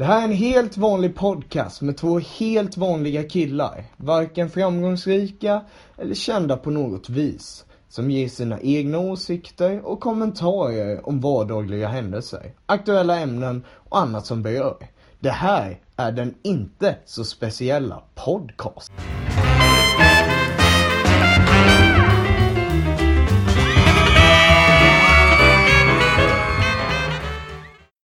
Det 0.00 0.06
här 0.06 0.20
är 0.20 0.24
en 0.24 0.32
helt 0.32 0.76
vanlig 0.76 1.14
podcast 1.14 1.82
med 1.82 1.96
två 1.96 2.18
helt 2.18 2.76
vanliga 2.76 3.28
killar. 3.28 3.84
Varken 3.96 4.50
framgångsrika 4.50 5.64
eller 5.98 6.14
kända 6.14 6.56
på 6.56 6.70
något 6.70 7.08
vis. 7.08 7.64
Som 7.88 8.10
ger 8.10 8.28
sina 8.28 8.60
egna 8.60 8.98
åsikter 8.98 9.86
och 9.86 10.00
kommentarer 10.00 11.08
om 11.08 11.20
vardagliga 11.20 11.88
händelser, 11.88 12.52
aktuella 12.66 13.18
ämnen 13.18 13.64
och 13.68 13.98
annat 13.98 14.26
som 14.26 14.42
berör. 14.42 14.76
Det 15.18 15.30
här 15.30 15.80
är 15.96 16.12
den 16.12 16.34
inte 16.42 16.96
så 17.04 17.24
speciella 17.24 18.02
podcast. 18.14 18.92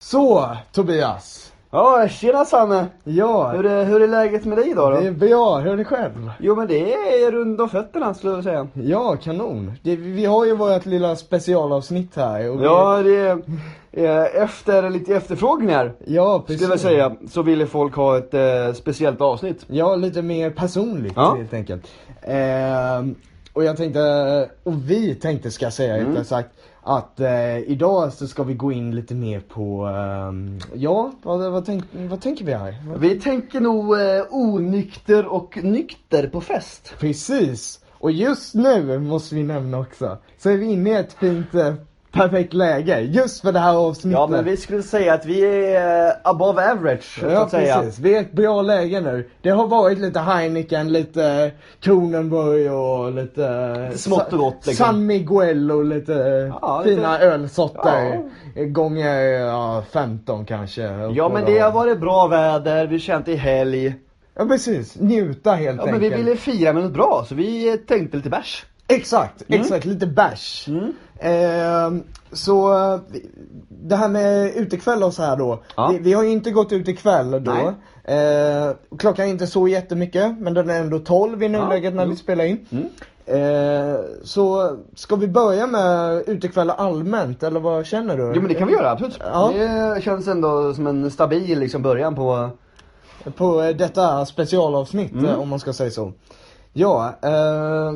Så, 0.03 0.57
Tobias. 0.73 1.52
Ja, 1.75 2.09
tjena 2.09 2.45
Sanne! 2.45 2.87
Ja, 3.05 3.51
Hur 3.51 3.67
är, 3.67 3.85
hur 3.85 4.03
är 4.03 4.09
läget 4.09 4.45
med 4.45 4.59
dig 4.59 4.71
idag 4.71 4.93
då? 4.93 5.01
det 5.01 5.07
är 5.07 5.11
bra. 5.13 5.59
Hur 5.59 5.73
är 5.73 5.77
det 5.77 5.85
själv? 5.85 6.31
Jo 6.41 6.57
men 6.57 6.69
det 6.69 6.93
är 6.95 7.33
runt 7.33 7.61
om 7.61 7.69
fötterna 7.69 8.15
skulle 8.15 8.33
jag 8.33 8.45
säga. 8.45 8.69
Ja, 8.75 9.17
kanon. 9.23 9.73
Det, 9.83 9.97
vi 9.97 10.25
har 10.25 10.45
ju 10.45 10.57
vårt 10.57 10.87
lilla 10.87 11.17
specialavsnitt 11.17 12.17
här. 12.17 12.51
Och 12.51 12.61
vi, 12.61 12.65
Ja, 12.65 13.03
det 13.03 13.17
är, 13.17 13.43
eh, 13.93 14.43
efter 14.43 14.91
lite 14.91 15.15
efterfrågningar, 15.17 15.93
ja, 16.07 16.43
precis. 16.47 16.61
skulle 16.61 16.73
jag 16.73 16.81
säga, 16.81 17.13
så 17.31 17.43
ville 17.43 17.67
folk 17.67 17.95
ha 17.95 18.19
ett 18.19 18.35
eh, 18.35 18.73
speciellt 18.75 19.21
avsnitt. 19.21 19.65
Ja, 19.69 19.97
lite 19.97 20.23
mer 20.23 20.51
personligt 20.51 21.13
Ja. 21.17 21.35
helt 21.39 21.55
enkelt. 21.55 21.83
Ehm, 22.23 23.15
och 23.53 23.65
jag 23.65 23.77
tänkte, 23.77 24.01
och 24.63 24.91
vi 24.91 25.15
tänkte 25.15 25.51
ska 25.51 25.67
jag 25.67 25.73
säga 25.73 25.97
Mm. 25.97 26.09
rättare 26.09 26.25
sagt, 26.25 26.49
att 26.83 27.21
eh, 27.21 27.59
idag 27.59 28.13
så 28.13 28.29
ska 28.29 28.43
vi 28.43 28.55
gå 28.55 28.73
in 28.73 28.95
lite 28.95 29.15
mer 29.15 29.41
på, 29.41 29.87
ehm, 29.87 30.59
ja, 30.75 31.13
vad, 31.23 31.53
vad, 31.53 31.67
tänk, 31.67 31.85
vad 31.93 32.21
tänker 32.21 32.45
vi 32.45 32.53
här? 32.53 32.77
Vi 32.99 33.21
tänker 33.21 33.61
nog 33.61 34.01
eh, 34.01 34.25
onykter 34.31 35.27
och 35.27 35.59
nykter 35.63 36.29
på 36.29 36.41
fest. 36.41 36.95
Precis! 36.99 37.79
Och 37.93 38.13
just 38.13 38.55
nu 38.55 38.99
måste 38.99 39.35
vi 39.35 39.43
nämna 39.43 39.79
också, 39.79 40.19
så 40.39 40.51
är 40.51 40.57
vi 40.57 40.67
inne 40.67 40.91
i 40.91 40.95
ett 40.95 41.13
fint, 41.13 41.55
eh, 41.55 41.75
perfekt 42.13 42.53
läge, 42.55 43.01
just 43.01 43.41
för 43.41 43.53
det 43.53 43.59
här 43.59 43.75
avsnittet. 43.77 44.19
Ja 44.19 44.27
men 44.27 44.45
vi 44.45 44.57
skulle 44.57 44.83
säga 44.83 45.15
att 45.15 45.27
vi 45.27 45.45
är 45.75 46.07
eh, 46.09 46.13
above 46.25 46.71
average, 46.71 47.19
så 47.21 47.27
Ja 47.27 47.43
att 47.43 47.51
säga. 47.51 47.79
precis, 47.81 47.99
vi 47.99 48.15
är 48.15 48.19
i 48.19 48.21
ett 48.21 48.33
bra 48.33 48.63
läge 48.63 49.01
nu. 49.01 49.29
Det 49.43 49.51
har 49.51 49.67
varit 49.67 49.99
lite 49.99 50.21
Heineken, 50.21 50.93
lite 50.93 51.51
Kronenburg 51.81 52.73
och 52.73 53.13
lite 53.13 53.75
Lite 53.87 53.99
smått 53.99 54.33
och 54.33 54.39
gott, 54.39 54.67
liksom. 54.67 54.87
San 54.87 55.07
Miguel 55.07 55.71
och 55.71 55.85
lite 55.85 56.13
Ja, 56.63 56.83
fina 56.85 57.13
lite- 57.13 57.25
ölsorter. 57.25 58.23
Gånger 58.67 59.23
ja, 59.23 59.83
15 59.93 60.45
kanske. 60.45 60.83
Ja 61.15 61.29
men 61.29 61.45
det 61.45 61.59
har 61.59 61.73
varit 61.73 62.01
bra 62.01 62.27
väder, 62.27 62.87
vi 62.87 62.95
har 62.95 63.01
känt 63.01 63.29
i 63.29 63.35
helg. 63.37 63.95
Ja 64.35 64.45
precis, 64.47 64.97
njuta 65.01 65.53
helt 65.53 65.79
Ja 65.81 65.85
men 65.87 65.95
enkelt. 65.95 66.13
vi 66.13 66.17
ville 66.17 66.37
fira 66.37 66.73
med 66.73 66.83
något 66.83 66.93
bra, 66.93 67.25
så 67.29 67.35
vi 67.35 67.69
eh, 67.69 67.75
tänkte 67.77 68.17
lite 68.17 68.31
bärs. 68.31 68.67
Exakt, 68.89 69.43
Mm. 69.49 69.61
exakt, 69.61 69.85
lite. 69.85 70.07
Ehm, 71.21 72.03
så 72.33 72.73
eh, 72.95 73.01
det 73.69 73.97
här 73.97 74.09
med 74.09 74.55
utekväll 74.57 75.03
och 75.03 75.15
så 75.15 75.23
här 75.23 75.37
då. 75.37 75.63
Ja. 75.77 75.89
Vi, 75.93 75.99
vi 75.99 76.13
har 76.13 76.23
ju 76.23 76.31
inte 76.31 76.51
gått 76.51 76.73
ut 76.73 76.89
ikväll 76.89 77.45
då. 77.45 77.75
Ehm, 78.05 78.75
klockan 78.99 79.27
är 79.27 79.31
inte 79.31 79.47
så 79.47 79.69
jättemycket, 79.69 80.39
men 80.39 80.55
den 80.55 80.71
är 80.71 80.81
ändå 80.81 80.99
12 80.99 81.43
i 81.43 81.49
nuläget 81.49 81.95
när 81.95 82.05
jo. 82.05 82.11
vi 82.11 82.17
spelar 82.17 82.45
in. 82.45 82.67
Mm. 82.71 82.85
Ehm, 83.27 83.97
så 84.25 84.77
ska 84.95 85.17
vi 85.17 85.29
börja 85.29 85.67
med 85.67 86.23
utekvällar 86.27 86.75
allmänt, 86.75 87.43
eller 87.43 87.61
vad 87.61 87.87
känner 87.87 88.17
du? 88.17 88.33
Jo 88.35 88.41
men 88.41 88.49
det 88.49 88.55
kan 88.55 88.69
vi 88.69 88.75
göra, 88.75 88.91
absolut. 88.91 89.19
Ja. 89.21 89.53
Det 89.95 90.03
känns 90.03 90.29
ändå 90.29 90.75
som 90.75 90.87
en 90.87 91.11
stabil 91.11 91.59
liksom, 91.59 91.83
början 91.83 92.15
på... 92.15 92.51
På 93.37 93.63
eh, 93.63 93.77
detta 93.77 94.27
specialavsnitt, 94.27 95.13
Mm. 95.13 95.25
eh, 95.25 95.41
om 95.41 95.49
man 95.49 95.59
ska 95.61 95.73
säga 95.73 95.91
så. 95.91 96.13
Ja, 96.73 97.15
eh, 97.23 97.93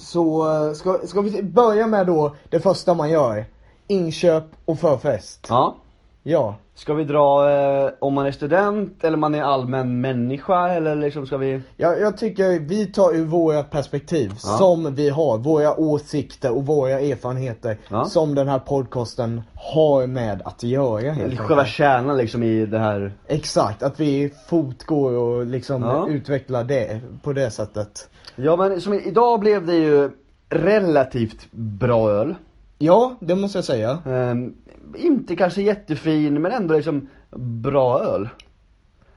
så 0.00 0.52
eh, 0.66 0.72
ska, 0.72 0.98
ska 1.04 1.20
vi 1.20 1.42
börja 1.42 1.86
med 1.86 2.06
då 2.06 2.36
det 2.50 2.60
första 2.60 2.94
man 2.94 3.10
gör. 3.10 3.44
Inköp 3.86 4.44
och 4.64 4.78
förfest. 4.78 5.46
Ja. 5.48 5.76
Ja. 6.22 6.54
Ska 6.80 6.94
vi 6.94 7.04
dra 7.04 7.50
eh, 7.50 7.90
om 7.98 8.14
man 8.14 8.26
är 8.26 8.32
student 8.32 9.04
eller 9.04 9.16
man 9.16 9.34
är 9.34 9.42
allmän 9.42 10.00
människa 10.00 10.68
eller 10.68 10.96
liksom 10.96 11.26
ska 11.26 11.36
vi... 11.36 11.60
Jag, 11.76 12.00
jag 12.00 12.16
tycker 12.16 12.60
vi 12.60 12.86
tar 12.86 13.14
ur 13.14 13.24
våra 13.24 13.62
perspektiv 13.62 14.30
Ja. 14.30 14.36
som 14.58 14.94
vi 14.94 15.08
har, 15.08 15.38
våra 15.38 15.80
åsikter 15.80 16.56
och 16.56 16.66
våra 16.66 16.90
erfarenheter 17.00 17.78
Ja. 17.88 18.04
som 18.04 18.34
den 18.34 18.48
här 18.48 18.58
podcasten 18.58 19.42
har 19.54 20.06
med 20.06 20.42
att 20.44 20.62
göra 20.62 21.10
helt 21.12 21.38
Själva 21.38 21.54
enkelt. 21.54 21.68
kärnan 21.68 22.16
liksom 22.16 22.42
i 22.42 22.66
det 22.66 22.78
här... 22.78 23.12
Exakt, 23.26 23.82
att 23.82 24.00
vi 24.00 24.32
fotgår 24.48 25.12
och 25.12 25.46
liksom 25.46 25.82
Ja. 25.82 26.08
utvecklar 26.08 26.64
det 26.64 27.00
på 27.22 27.32
det 27.32 27.50
sättet. 27.50 28.08
Ja 28.36 28.56
men 28.56 28.80
som 28.80 28.94
idag 28.94 29.40
blev 29.40 29.66
det 29.66 29.76
ju 29.76 30.10
relativt 30.48 31.46
bra 31.52 32.10
öl. 32.10 32.34
Ja, 32.82 33.16
det 33.20 33.34
måste 33.34 33.58
jag 33.58 33.64
säga. 33.64 33.98
Ehm, 34.06 34.54
inte 34.96 35.36
kanske 35.36 35.62
jättefin 35.62 36.42
men 36.42 36.52
ändå 36.52 36.74
liksom 36.74 37.08
bra 37.36 38.00
öl. 38.00 38.22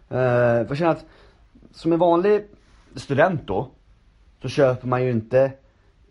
Eh, 0.09 0.66
för 0.66 0.67
jag 0.69 0.78
känner 0.78 0.91
att 0.91 1.06
som 1.72 1.94
en 1.94 2.00
vanlig 2.00 2.47
student 2.95 3.47
då, 3.47 3.72
så 4.41 4.50
köper 4.50 4.88
man 4.88 5.03
ju 5.03 5.11
inte 5.11 5.51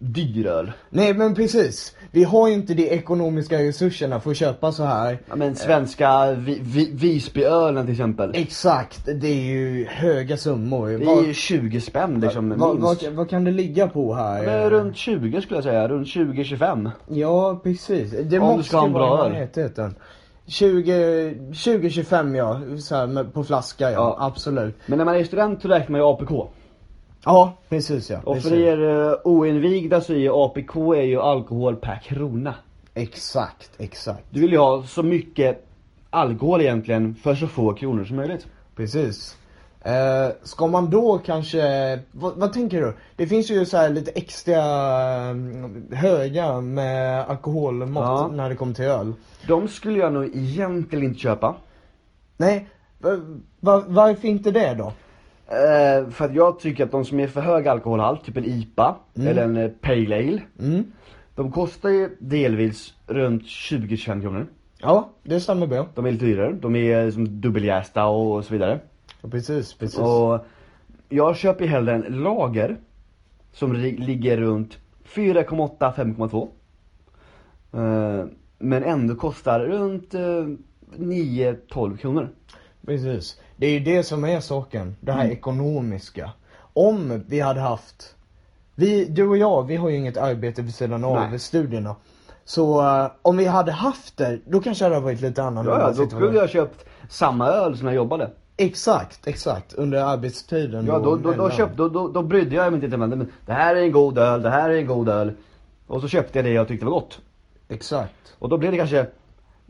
dyr 0.03 0.47
öl. 0.47 0.73
Nej 0.91 1.15
men 1.15 1.35
precis. 1.35 1.97
Vi 2.11 2.25
har 2.25 2.49
ju 2.49 2.55
inte 2.55 2.75
de 2.75 2.89
ekonomiska 2.91 3.59
resurserna 3.59 4.21
för 4.21 4.31
att 4.31 4.37
köpa 4.37 4.73
så 4.73 4.85
här. 4.85 5.19
Ja, 5.29 5.37
men 5.37 5.55
svenska 5.57 6.33
vi, 6.33 6.59
vi, 6.63 6.91
Visbyölen 6.93 7.85
till 7.87 7.93
exempel. 7.93 8.31
Exakt, 8.35 9.05
det 9.21 9.29
är 9.29 9.43
ju 9.45 9.87
höga 9.87 10.37
summor. 10.37 10.89
Det 10.89 11.05
är 11.05 11.27
ju 11.27 11.35
20 11.35 11.81
spänn 11.81 12.21
liksom 12.21 12.55
vad, 12.59 12.81
minst. 12.81 13.09
vad, 13.13 13.31
kan 13.31 13.45
det 13.45 13.51
ligga 13.51 13.89
på 13.89 14.15
här? 14.15 14.47
Men 14.47 14.71
runt 14.71 14.97
20 14.97 15.43
skulle 15.43 15.57
jag 15.57 15.65
säga, 15.65 15.89
runt 15.89 16.07
20-25. 16.09 16.91
Ja, 17.09 17.61
precis. 17.63 18.11
Det 18.23 18.39
Om 18.39 18.57
måste 18.57 18.77
en 18.77 18.93
vara 18.93 19.17
bra 19.17 19.25
öl. 19.27 19.33
närheten. 19.33 19.95
20, 20.47 21.31
20-25 21.53 22.37
ja, 22.37 22.61
så 22.79 22.97
här, 22.97 23.25
på 23.25 23.45
flaska 23.45 23.91
ja, 23.91 23.93
Ja. 23.93 24.17
absolut. 24.21 24.77
Men 24.87 24.99
när 24.99 25.05
man 25.05 25.17
är 25.17 25.25
student 25.25 25.63
så 25.63 25.69
räknar 25.69 25.91
man 25.91 26.01
ju 26.01 26.07
APK. 26.07 26.49
Ja, 27.25 27.57
precis 27.69 28.11
ja. 28.11 28.21
Och 28.25 28.35
precis. 28.35 28.51
för 28.51 28.59
er 28.59 28.81
uh, 28.81 29.15
oinvigda 29.25 30.01
så 30.01 30.13
är 30.13 30.17
ju 30.17 30.31
APK 30.33 30.77
är 30.77 31.03
ju 31.03 31.21
alkohol 31.21 31.77
per 31.77 32.01
krona. 32.05 32.55
Exakt, 32.95 33.71
exakt. 33.79 34.25
Du 34.31 34.41
vill 34.41 34.53
ju 34.53 34.59
ha 34.59 34.83
så 34.83 35.03
mycket 35.03 35.67
alkohol 36.11 36.61
egentligen 36.61 37.15
för 37.15 37.35
så 37.35 37.47
få 37.47 37.75
kronor 37.75 38.05
som 38.05 38.17
möjligt. 38.17 38.47
Precis. 38.77 39.37
Eh, 39.85 40.29
ska 40.43 40.67
man 40.67 40.91
då 40.91 41.19
kanske, 41.19 41.99
vad, 42.13 42.37
vad 42.37 42.53
tänker 42.53 42.81
du? 42.81 42.95
Det 43.17 43.27
finns 43.27 43.51
ju 43.51 43.65
så 43.67 43.77
här 43.77 43.89
lite 43.89 44.11
extra 44.11 44.63
mm, 45.31 45.87
höga 45.93 46.61
med 46.61 47.25
alkoholmått 47.29 48.05
Ja. 48.05 48.31
när 48.33 48.49
det 48.49 48.57
kommer 48.57 48.75
till 48.75 48.85
öl. 48.85 49.13
De 49.47 49.69
skulle 49.69 49.99
jag 49.99 50.13
nog 50.13 50.25
egentligen 50.25 51.05
inte 51.05 51.21
köpa. 51.21 51.55
Nej, 52.37 52.69
va, 52.99 53.21
va, 53.61 53.85
varför 53.87 54.29
inte 54.29 54.51
det 54.51 54.75
då? 54.75 54.93
Eh, 55.53 56.11
för 56.11 56.25
att 56.25 56.35
jag 56.35 56.59
tycker 56.61 56.85
att 56.85 56.91
de 56.91 57.05
som 57.05 57.21
är 57.21 57.27
för 57.27 57.41
hög 57.41 57.69
alkoholhalt, 57.69 58.25
typ 58.25 58.37
en 58.37 58.45
IPA 58.45 58.97
Mm. 59.17 59.29
eller 59.29 59.45
en 59.45 59.57
eh, 59.57 59.71
Pale 59.81 60.17
Ale. 60.17 60.43
Mm. 60.61 60.85
De 61.35 61.53
kostar 61.53 61.89
ju 61.89 62.17
delvis 62.21 62.95
runt 63.07 63.43
20-25 63.43 64.21
kronor. 64.23 64.47
Ja, 64.79 65.11
det 65.23 65.41
stämmer 65.41 65.67
bra. 65.67 65.87
De 65.95 66.07
är 66.07 66.11
lite 66.13 66.25
dyrare, 66.25 66.53
de 66.53 66.77
är 66.77 67.11
som 67.11 67.41
dubbeljästa 67.41 68.07
och 68.07 68.45
så 68.45 68.53
vidare. 68.53 68.81
Ja, 69.23 69.29
Precis, 69.29 69.75
precis. 69.75 69.99
Och 69.99 70.47
jag 71.09 71.37
köper 71.37 71.65
ju 71.65 71.71
hellre 71.71 71.95
en 71.95 72.23
lager 72.23 72.77
som 73.53 73.73
ligger 73.73 74.37
runt 74.37 74.79
4,8-5,2. 75.05 76.49
Eh, 77.73 78.27
men 78.59 78.83
ändå 78.85 79.15
kostar 79.15 79.61
runt 79.61 80.15
eh, 80.15 80.47
9-12 80.97 81.97
kronor. 81.97 82.29
Precis. 82.87 83.41
Det 83.57 83.67
är 83.67 83.71
ju 83.71 83.81
det 83.81 84.03
som 84.03 84.25
är 84.25 84.41
saken. 84.41 84.97
Det 85.01 85.13
här 85.13 85.21
Mm. 85.21 85.33
ekonomiska. 85.33 86.31
Om 86.73 87.23
vi 87.27 87.41
hade 87.41 87.61
haft, 87.61 88.15
vi, 88.75 89.05
du 89.05 89.29
och 89.29 89.37
jag, 89.37 89.67
vi 89.67 89.77
har 89.77 89.89
ju 89.89 89.97
inget 89.97 90.17
arbete 90.17 90.63
vid 90.63 90.75
sidan 90.75 91.05
av 91.05 91.31
Nej. 91.31 91.39
studierna. 91.39 91.97
Så 92.45 92.81
eh, 92.83 93.11
om 93.23 93.37
vi 93.37 93.45
hade 93.45 93.73
haft 93.73 94.17
det, 94.17 94.39
då 94.47 94.61
kanske 94.61 94.85
det 94.85 94.89
hade 94.95 95.05
varit 95.05 95.21
lite 95.21 95.43
annorlunda 95.43 95.81
Ja, 95.81 95.93
ja, 95.97 96.05
då 96.05 96.09
skulle 96.11 96.39
jag 96.39 96.51
köpt 96.51 96.85
samma 97.09 97.49
öl 97.49 97.79
som 97.79 97.87
jag 97.87 97.97
jobbade. 97.97 98.31
Exakt, 98.57 99.27
exakt. 99.27 99.73
Under 99.75 100.03
arbetstiden. 100.05 100.87
Ja, 100.87 100.99
då, 100.99 101.17
då, 101.17 101.33
då, 101.33 101.51
köpt, 101.51 101.77
då, 101.77 101.89
då, 101.89 102.09
då 102.09 102.23
brydde 102.23 102.55
jag 102.57 102.73
mig 102.73 102.85
inte 102.85 102.97
men, 102.97 103.11
men 103.11 103.33
det 103.47 103.53
här 103.53 103.77
är 103.77 103.83
en 103.83 103.93
god 103.93 104.19
öl, 104.19 104.43
det 104.43 104.51
här 104.51 104.71
är 104.71 104.79
en 104.79 104.87
god 104.87 105.09
öl. 105.09 105.33
Och 105.87 106.01
så 106.01 106.09
köpte 106.09 106.39
jag 106.39 106.45
det 106.45 106.51
jag 106.51 106.69
tyckte 106.69 106.85
var 106.87 106.93
gott. 106.93 107.21
Exakt. 107.69 108.35
Och 108.39 108.49
då 108.49 108.59
blev 108.59 108.73
det 108.73 108.79
kanske 108.79 109.07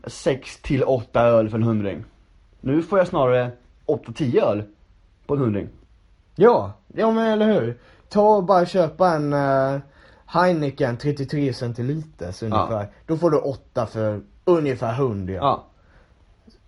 6 0.07 0.63
till 0.63 0.85
8 0.85 1.23
öl 1.23 1.49
för 1.49 1.57
en 1.57 1.63
hundring. 1.63 2.05
Nu 2.65 2.83
får 2.83 2.99
jag 2.99 3.09
snarare 3.09 3.51
8-10 3.87 4.43
öl 4.43 4.63
på 5.27 5.35
en 5.35 5.41
hundring. 5.41 5.69
Ja, 6.37 6.73
ja 6.95 7.11
men 7.11 7.27
eller 7.27 7.47
hur. 7.47 7.79
Ta 8.09 8.37
och 8.37 8.45
bara 8.45 8.67
köpa 8.67 9.09
en 9.09 9.33
eh, 9.33 9.81
Heineken 10.27 10.97
33 10.97 11.53
centiliter 11.53 12.45
ungefär. 12.45 12.89
Då 13.07 13.17
får 13.17 13.31
du 13.31 13.39
åtta 13.39 13.87
för 13.87 14.21
ungefär 14.45 14.93
100. 14.93 15.35
Ja. 15.35 15.65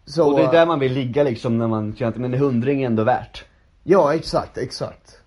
Så, 0.05 0.31
Och 0.31 0.39
det 0.39 0.45
är 0.45 0.53
där 0.53 0.67
man 0.67 0.81
vill 0.81 0.93
ligga 0.93 1.23
liksom 1.23 1.59
när 1.59 1.69
man 1.69 1.97
känner 1.97 2.13
att 2.13 2.19
men 2.19 2.35
en 2.35 2.41
hundring 2.41 2.83
är 2.83 2.87
ändå 2.87 3.05
värt. 3.05 3.45
Ja, 3.83 4.15
exakt, 4.15 4.59
exakt. 4.59 5.21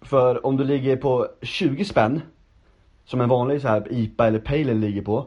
För 0.00 0.46
om 0.46 0.56
du 0.56 0.64
ligger 0.64 0.96
på 0.96 1.28
20 1.42 1.84
spänn, 1.84 2.20
som 3.04 3.20
en 3.20 3.28
vanlig 3.28 3.60
så 3.60 3.68
här 3.68 3.92
IPA 3.92 4.26
eller 4.26 4.38
Pale 4.38 4.60
Ale 4.60 4.74
ligger 4.74 5.02
på, 5.02 5.26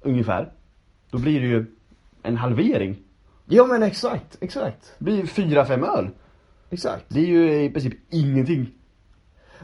ungefär. 0.00 0.52
Då 1.10 1.18
blir 1.18 1.40
det 1.40 1.46
ju 1.46 1.66
en 2.22 2.36
halvering. 2.36 2.96
Ja 3.46 3.66
men 3.66 3.82
exakt, 3.82 4.38
exakt, 4.40 4.94
Det 4.98 5.04
blir 5.04 5.22
4-5 5.22 5.98
öl. 5.98 6.10
exakt. 6.70 7.04
Det 7.08 7.20
är 7.20 7.26
ju 7.26 7.64
i 7.64 7.70
princip 7.70 7.94
ingenting. 8.10 8.70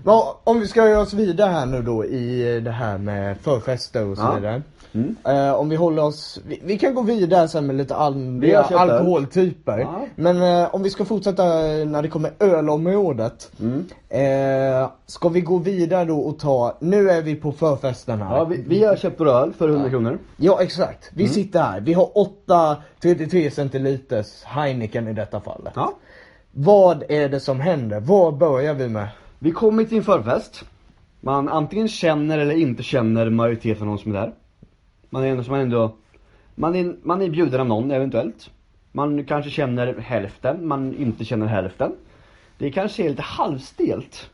Men 0.04 0.14
om 0.44 0.60
vi 0.60 0.66
ska 0.66 0.88
göra 0.88 1.00
oss 1.00 1.12
vidare 1.14 1.50
här 1.50 1.66
nu 1.66 1.82
då 1.82 2.04
i 2.04 2.60
det 2.60 2.70
här 2.70 2.98
med 2.98 3.36
förfester 3.40 4.06
och 4.06 4.16
så 4.16 4.22
Ja. 4.22 4.34
vidare. 4.34 4.62
Mm. 4.92 5.16
Eh, 5.24 5.52
om 5.54 5.68
vi 5.68 5.76
håller 5.76 6.04
oss, 6.04 6.40
vi, 6.46 6.60
vi 6.64 6.78
kan 6.78 6.94
gå 6.94 7.02
vidare 7.02 7.48
sen 7.48 7.66
med 7.66 7.76
lite 7.76 7.96
andra 7.96 8.58
alkoholtyper. 8.62 9.78
Ja. 9.78 10.06
Men 10.16 10.42
eh, 10.62 10.74
om 10.74 10.82
vi 10.82 10.90
ska 10.90 11.04
fortsätta 11.04 11.44
när 11.44 12.02
det 12.02 12.08
kommer 12.08 12.30
ölområdet. 12.38 13.50
Mm. 13.60 13.84
Eh, 14.08 14.88
ska 15.06 15.28
vi 15.28 15.40
gå 15.40 15.58
vidare 15.58 16.04
då 16.04 16.18
och 16.18 16.38
ta, 16.38 16.76
nu 16.80 17.10
är 17.10 17.22
vi 17.22 17.34
på 17.34 17.52
förfesten 17.52 18.22
här. 18.22 18.36
Ja, 18.36 18.44
vi, 18.44 18.64
vi 18.68 18.84
har 18.84 18.96
köpt 18.96 19.20
vår 19.20 19.28
öl 19.28 19.52
för 19.52 19.68
100 19.68 19.90
kronor. 19.90 20.18
Ja 20.36 20.62
exakt, 20.62 21.10
Mm. 21.12 21.24
vi 21.24 21.28
sitter 21.28 21.60
här. 21.62 21.80
Vi 21.80 21.92
har 21.92 22.18
åtta 22.18 22.76
33 23.02 23.50
centiliters 23.50 24.42
Heineken 24.44 25.08
i 25.08 25.12
detta 25.12 25.40
fallet. 25.40 25.72
Ja. 25.76 25.92
Vad 26.52 27.04
är 27.08 27.28
det 27.28 27.40
som 27.40 27.60
händer? 27.60 28.00
Vad 28.00 28.36
börjar 28.38 28.74
vi 28.74 28.88
med? 28.88 29.08
Vi 29.42 29.52
kommer 29.52 29.84
till 29.84 29.98
en 29.98 30.04
förfest. 30.04 30.64
Man 31.20 31.48
antingen 31.48 31.88
känner 31.88 32.38
eller 32.38 32.54
inte 32.54 32.82
känner 32.82 33.30
majoriteten 33.30 33.82
av 33.82 33.88
någon 33.88 33.98
som 33.98 34.14
är 34.14 34.20
där. 34.20 34.34
Man 35.10 35.24
är 35.24 35.28
ändå, 35.28 35.44
man 35.50 35.60
ändå, 35.60 35.96
man 36.54 36.76
är, 36.76 36.96
man 37.02 37.22
är 37.22 37.28
bjuden 37.30 37.60
av 37.60 37.66
någon 37.66 37.90
eventuellt. 37.90 38.50
Man 38.92 39.24
kanske 39.24 39.50
känner 39.50 39.94
hälften, 39.98 40.68
man 40.68 40.94
inte 40.94 41.24
känner 41.24 41.46
hälften. 41.46 41.92
Det 42.58 42.70
kanske 42.72 43.04
är 43.04 43.08
lite 43.08 43.22
halvstelt. 43.22 44.30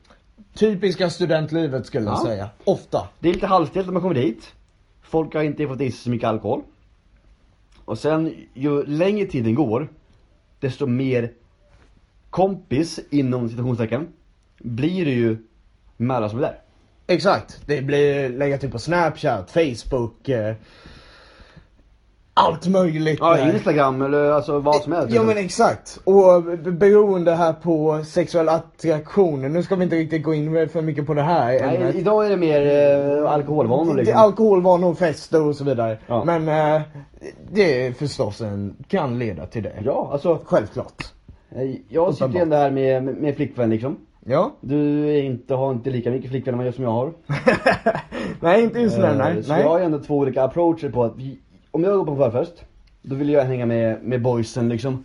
Typiska 0.55 1.11
studentlivet 1.11 1.87
skulle 1.87 2.05
jag 2.07 2.15
Ja. 2.15 2.25
säga. 2.25 2.49
Ofta. 2.65 3.09
Det 3.19 3.29
är 3.29 3.35
lite 3.35 3.47
halvstelt 3.47 3.87
när 3.87 3.93
man 3.93 4.03
kommer 4.03 4.15
dit. 4.15 4.55
Folk 5.03 5.35
har 5.35 5.43
inte 5.43 5.67
fått 5.67 5.81
i 5.81 5.91
sig 5.91 6.01
så 6.01 6.11
mycket 6.11 6.29
alkohol. 6.29 6.63
Och 7.85 7.99
sen 7.99 8.35
ju 8.55 8.83
längre 8.87 9.27
tiden 9.27 9.55
går, 9.55 9.89
desto 10.61 10.87
mer 10.87 11.33
kompis 12.31 13.01
inom 13.11 13.49
citationstecken 13.49 14.09
blir 14.59 15.05
det 15.05 15.11
ju 15.11 15.37
med 15.97 16.17
alla 16.17 16.29
som 16.29 16.39
är 16.39 16.43
där. 16.43 16.59
Exakt. 17.07 17.61
Det 17.67 17.83
blir 17.83 18.29
lägga 18.29 18.59
till 18.59 18.71
på 18.71 18.79
Snapchat, 18.79 19.51
Facebook, 19.51 20.29
eh, 20.29 20.55
allt 22.35 22.67
möjligt. 22.67 23.19
Ja. 23.21 23.51
Instagram 23.53 24.03
eller 24.03 24.31
alltså 24.31 24.59
vad 24.59 24.77
som 24.77 24.93
helst. 24.93 25.15
Ja 25.15 25.23
men 25.23 25.37
exakt. 25.37 25.99
Och 26.05 26.43
beroende 26.59 27.35
här 27.35 27.53
på 27.53 28.05
sexuell 28.05 28.49
attraktion. 28.49 29.53
Nu 29.53 29.63
ska 29.63 29.77
vi 29.77 29.85
inte 29.85 29.97
riktigt 29.97 30.23
gå 30.23 30.35
in 30.35 30.69
för 30.69 30.83
mycket 30.83 31.07
på 31.07 31.15
det 31.15 31.23
här 31.23 31.47
Nej, 31.47 31.77
ämnet. 31.77 31.95
idag 31.95 32.27
är 32.27 32.31
det 32.31 32.37
mer 32.37 32.67
eh, 33.23 33.33
alkoholvanor 33.33 33.95
liksom. 33.95 34.17
alkoholvanor, 34.17 34.95
fester 34.95 35.43
och 35.43 35.57
så 35.57 35.65
vidare. 35.65 35.99
Ja. 36.07 36.25
Men 36.25 36.49
eh, 36.49 36.83
det 37.53 37.87
är 37.87 37.93
förstås 37.93 38.41
en, 38.41 38.77
kan 38.89 39.19
leda 39.19 39.47
till 39.47 39.63
det. 39.63 39.73
Ja, 39.85 40.09
alltså. 40.13 40.41
Självklart. 40.45 41.03
eh, 41.51 41.71
Jag 41.89 42.15
sitter 42.15 42.29
ju 42.29 42.39
ändå 42.41 42.57
här 42.57 42.71
med, 42.71 43.05
med, 43.05 43.15
med 43.17 43.37
flickvän 43.37 43.71
liksom. 43.71 43.97
Ja. 44.29 44.57
Du 44.61 45.11
inte, 45.19 45.55
har 45.55 45.73
inte 45.73 45.91
lika 45.91 46.11
mycket 46.11 46.31
flickvänner 46.31 46.73
som 46.73 46.85
jag 46.85 46.91
har. 46.91 47.13
nej 48.41 48.63
inte 48.63 48.81
just 48.81 48.99
Eh, 48.99 49.17
nej. 49.17 49.43
Så 49.43 49.53
nej. 49.53 49.63
jag 49.63 49.69
har 49.69 49.79
ju 49.79 49.85
ändå 49.85 49.99
två 49.99 50.17
olika 50.17 50.43
approacher 50.43 50.91
på 50.91 51.05
att 51.05 51.17
vi, 51.17 51.39
om 51.71 51.85
jag 51.85 51.97
går 51.97 52.05
på 52.05 52.11
en 52.13 52.33
förfest, 52.33 52.65
då 53.03 53.15
vill 53.15 53.29
jag 53.29 53.45
hänga 53.45 53.67
med, 53.67 54.03
med 54.03 54.23
boysen 54.23 54.69
liksom. 54.69 55.05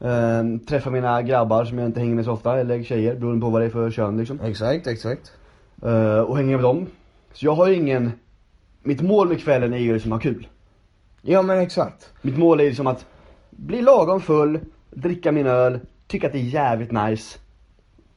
Ehm, 0.00 0.58
träffa 0.58 0.90
mina 0.90 1.22
grabbar 1.22 1.64
som 1.64 1.78
jag 1.78 1.88
inte 1.88 2.00
hänger 2.00 2.14
med 2.14 2.24
så 2.24 2.32
ofta, 2.32 2.60
eller 2.60 2.82
tjejer, 2.82 3.14
beroende 3.14 3.40
på 3.40 3.50
vad 3.50 3.60
det 3.60 3.66
är 3.66 3.70
för 3.70 3.90
kön 3.90 4.16
liksom. 4.16 4.40
Exakt, 4.40 4.86
exakt. 4.86 5.32
Eh, 5.82 6.18
och 6.18 6.36
hänga 6.36 6.56
med 6.56 6.64
dem. 6.64 6.86
Så 7.32 7.46
jag 7.46 7.52
har 7.54 7.68
ju 7.68 7.74
ingen, 7.74 8.12
mitt 8.82 9.00
mål 9.00 9.28
med 9.28 9.40
kvällen 9.40 9.72
är 9.72 9.78
ju 9.78 9.92
liksom 9.92 10.12
att 10.12 10.24
ha 10.24 10.30
kul. 10.30 10.46
Ja 11.22 11.42
men 11.42 11.58
exakt. 11.58 12.12
Mitt 12.22 12.38
mål 12.38 12.60
är 12.60 12.64
liksom 12.64 12.86
att 12.86 13.06
bli 13.50 13.82
lagom 13.82 14.20
full, 14.20 14.60
dricka 14.90 15.32
min 15.32 15.46
öl, 15.46 15.80
tycka 16.06 16.26
att 16.26 16.32
det 16.32 16.38
är 16.38 16.42
jävligt 16.42 16.92
nice 16.92 17.38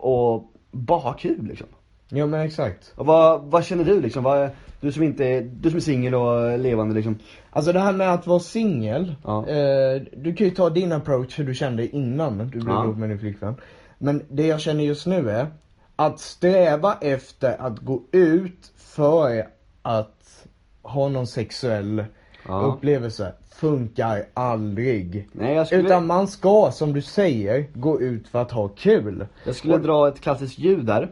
och 0.06 0.52
bara 0.72 1.00
ha 1.00 1.14
kul 1.14 1.46
liksom. 1.46 1.68
Ja 2.10 2.26
men 2.26 2.42
exakt. 2.42 2.94
Och 2.96 3.06
vad, 3.06 3.42
vad 3.44 3.66
känner 3.66 3.84
du 3.84 4.02
liksom? 4.02 4.24
Vad, 4.24 4.50
du 4.82 4.92
som 4.92 5.04
inte 5.04 5.42
du 5.42 5.70
som 5.70 5.78
är 5.78 5.82
singel 5.82 6.16
och 6.16 6.60
levande 6.60 6.96
liksom. 6.96 7.20
Alltså 7.50 7.74
det 7.74 7.80
här 7.80 7.94
med 7.94 8.14
att 8.14 8.28
vara 8.28 8.40
singel. 8.40 9.16
Ja. 9.24 9.48
Eh, 9.48 10.02
du 10.18 10.34
kan 10.36 10.48
ju 10.48 10.54
ta 10.54 10.70
din 10.70 10.92
approach 10.92 11.40
hur 11.40 11.46
du 11.46 11.54
kände 11.56 11.96
innan 11.96 12.38
du 12.38 12.46
blev 12.46 12.68
Ja. 12.68 12.84
ihop 12.84 12.98
med 12.98 13.10
din 13.10 13.20
flickvän. 13.20 13.56
Men 13.98 14.24
det 14.30 14.48
jag 14.48 14.62
känner 14.62 14.84
just 14.84 15.06
nu 15.06 15.30
är 15.30 15.48
att 15.96 16.20
sträva 16.20 16.98
efter 17.02 17.62
att 17.62 17.80
gå 17.80 18.02
ut 18.12 18.72
för 18.78 19.48
att 19.82 20.48
ha 20.82 21.10
någon 21.10 21.28
sexuell 21.28 22.06
Ja. 22.48 22.62
upplevelse 22.62 23.34
funkar 23.56 24.26
aldrig. 24.34 25.30
Nej 25.32 25.66
skulle, 25.66 25.82
Utan 25.82 26.08
man 26.08 26.28
ska, 26.28 26.72
som 26.74 26.94
du 26.94 27.02
säger, 27.02 27.66
gå 27.74 28.02
ut 28.02 28.28
för 28.28 28.42
att 28.42 28.52
ha 28.52 28.68
kul. 28.68 29.26
jag 29.44 29.56
skulle 29.56 29.78
dra 29.78 30.08
ett 30.08 30.22
klassiskt 30.22 30.60
ljud 30.60 30.86
där. 30.86 31.12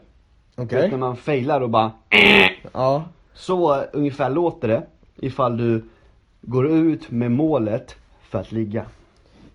Okej? 0.56 0.81
Vet 0.81 0.91
När 0.91 0.97
man 0.97 1.15
failar 1.15 1.62
och 1.62 1.69
bara 1.69 1.91
Ja. 2.71 3.03
Så 3.33 3.81
ungefär 3.94 4.30
låter 4.30 4.68
det 4.68 4.83
ifall 5.15 5.57
du 5.57 5.83
går 6.41 6.68
ut 6.68 7.12
med 7.12 7.31
målet 7.31 7.95
för 8.29 8.39
att 8.39 8.51
ligga. 8.51 8.86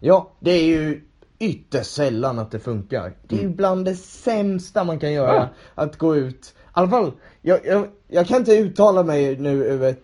Ja, 0.01 0.31
det 0.41 0.51
är 0.51 0.65
ju 0.65 1.03
ytterst 1.39 1.95
sällan 1.95 2.39
att 2.39 2.51
det 2.51 2.59
funkar. 2.59 3.13
Det 3.29 3.37
är 3.37 3.43
ju 3.43 3.49
bland 3.49 3.85
det 3.85 3.95
sämsta 3.95 4.85
man 4.85 4.99
kan 4.99 5.13
göra. 5.13 5.37
Mm. 5.37 5.49
Ja. 5.75 5.83
Att 5.83 5.97
gå 5.97 6.17
ut, 6.17 6.55
i 6.55 6.61
alla 6.73 6.89
fall, 6.89 7.13
jag, 7.43 7.67
jag, 7.67 7.87
jag 8.09 8.27
kan 8.27 8.37
inte 8.37 8.57
uttala 8.57 9.03
mig 9.03 9.37
nu 9.37 9.51
ur 9.51 9.83
ett 9.83 10.03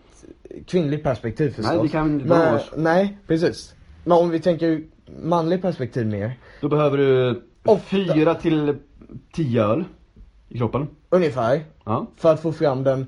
kvinnligt 0.67 1.03
perspektiv 1.03 1.49
förstås. 1.49 1.71
Nej, 1.73 1.81
vi 1.83 1.89
kan 1.89 2.11
inte 2.11 2.25
Men, 2.25 2.55
oss. 2.55 2.71
Nej, 2.75 3.17
precis. 3.27 3.75
Men 4.03 4.17
om 4.17 4.29
vi 4.29 4.39
tänker 4.39 4.83
manligt 5.23 5.61
perspektiv 5.61 6.07
mer. 6.07 6.39
Då 6.61 6.69
behöver 6.69 6.97
du 6.97 7.43
Ofta. 7.65 7.85
fyra 7.89 8.35
till 8.35 8.75
tio 9.33 9.63
öl 9.63 9.83
i 10.49 10.57
kroppen. 10.57 10.87
Ungefär. 11.09 11.63
Ja. 11.85 12.07
För 12.17 12.33
att 12.33 12.41
få 12.41 12.51
fram 12.51 12.83
den 12.83 13.05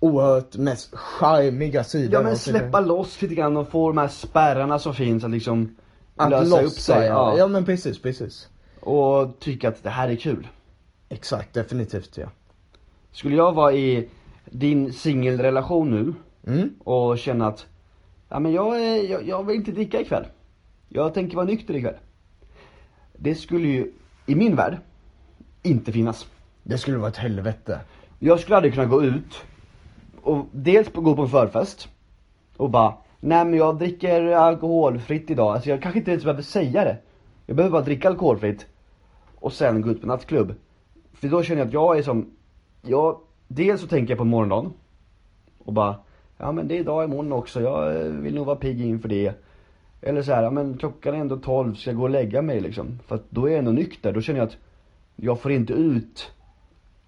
oerhört 0.00 0.56
mest 0.56 0.94
charmiga 0.94 1.84
sidan. 1.84 2.12
Ja 2.12 2.22
men 2.22 2.36
sig 2.36 2.52
släppa 2.52 2.80
loss 2.80 3.22
lite 3.22 3.34
grann 3.34 3.56
och 3.56 3.68
få 3.68 3.88
de 3.88 3.98
här 3.98 4.08
spärrarna 4.08 4.78
som 4.78 4.94
finns 4.94 5.24
att 5.24 5.30
liksom 5.30 5.76
Att 6.16 6.30
lösa 6.30 6.56
upp 6.56 6.62
lossa, 6.62 6.80
sig. 6.80 7.06
ja. 7.06 7.32
Ja. 7.32 7.38
ja 7.38 7.46
men 7.46 7.64
precis, 7.64 8.02
precis. 8.02 8.48
Och 8.80 9.40
tycka 9.40 9.68
att 9.68 9.82
det 9.82 9.90
här 9.90 10.08
är 10.08 10.16
kul. 10.16 10.48
Exakt, 11.08 11.54
definitivt 11.54 12.18
ja. 12.18 12.26
Skulle 13.12 13.36
jag 13.36 13.52
vara 13.52 13.72
i 13.72 14.08
din 14.50 14.92
singelrelation 14.92 15.90
nu 15.90 16.14
Mm. 16.46 16.74
och 16.84 17.18
känna 17.18 17.46
att 17.46 17.66
ja, 18.28 18.38
men 18.38 18.52
jag, 18.52 18.82
är- 18.82 19.10
jag, 19.10 19.28
jag 19.28 19.44
vill 19.46 19.56
inte 19.56 19.72
dricka 19.72 20.00
ikväll. 20.00 20.26
Jag 20.88 21.14
tänker 21.14 21.36
vara 21.36 21.46
nykter 21.46 21.76
ikväll. 21.76 21.96
Det 23.18 23.34
skulle 23.34 23.68
ju, 23.68 23.92
i 24.26 24.34
min 24.34 24.56
värld, 24.56 24.78
inte 25.62 25.92
finnas. 25.92 26.26
Det 26.62 26.78
skulle 26.78 26.96
vara 26.96 27.08
ett 27.08 27.16
helvete. 27.16 27.80
Jag 28.18 28.40
skulle 28.40 28.56
aldrig 28.56 28.74
kunna 28.74 28.86
gå 28.86 29.02
ut 29.04 29.42
och 30.22 30.46
dels 30.52 30.92
gå 30.92 31.16
på 31.16 31.22
en 31.22 31.28
förfest 31.28 31.88
och 32.56 32.70
bara 32.70 32.94
Nej 33.20 33.44
men 33.44 33.54
jag 33.54 33.78
dricker 33.78 34.22
alkoholfritt 34.22 35.30
idag, 35.30 35.54
alltså 35.54 35.70
jag 35.70 35.82
kanske 35.82 35.98
inte 35.98 36.10
ens 36.10 36.24
behöver 36.24 36.42
säga 36.42 36.84
det. 36.84 36.96
Jag 37.46 37.56
behöver 37.56 37.72
bara 37.72 37.82
dricka 37.82 38.08
alkoholfritt 38.08 38.66
och 39.34 39.52
sen 39.52 39.80
gå 39.82 39.90
ut 39.90 40.00
på 40.00 40.06
nattklubb. 40.06 40.54
För 41.12 41.28
då 41.28 41.42
känner 41.42 41.60
jag 41.60 41.66
att 41.68 41.72
jag 41.74 41.98
är 41.98 42.02
som, 42.02 42.30
jag, 42.82 43.20
dels 43.48 43.80
så 43.80 43.86
tänker 43.86 44.10
jag 44.10 44.18
på 44.18 44.24
morgondagen 44.24 44.72
och 45.58 45.72
bara 45.72 45.96
Ja 46.38 46.52
men 46.52 46.68
det 46.68 46.76
är 46.76 46.80
idag 46.80 47.04
imorgon 47.04 47.32
också, 47.32 47.60
jag 47.60 48.00
eh, 48.00 48.06
vill 48.06 48.34
nog 48.34 48.46
vara 48.46 48.56
pigg 48.56 48.80
inför 48.80 49.08
det. 49.08 49.34
Eller 50.00 50.22
så 50.22 50.32
här, 50.32 50.42
ja 50.42 50.50
men 50.50 50.78
klockan 50.78 51.14
är 51.14 51.18
ändå 51.18 51.36
12, 51.36 51.74
ska 51.74 51.90
jag 51.90 51.96
gå 51.96 52.02
och 52.02 52.10
lägga 52.10 52.42
mig 52.42 52.60
liksom? 52.60 52.98
För 53.06 53.14
att 53.14 53.30
då 53.30 53.46
är 53.46 53.50
jag 53.50 53.58
ändå 53.58 53.72
nykter, 53.72 54.12
då 54.12 54.20
känner 54.20 54.40
jag 54.40 54.46
att 54.46 54.56
jag 55.16 55.40
får 55.40 55.52
inte 55.52 55.72
ut 55.72 56.32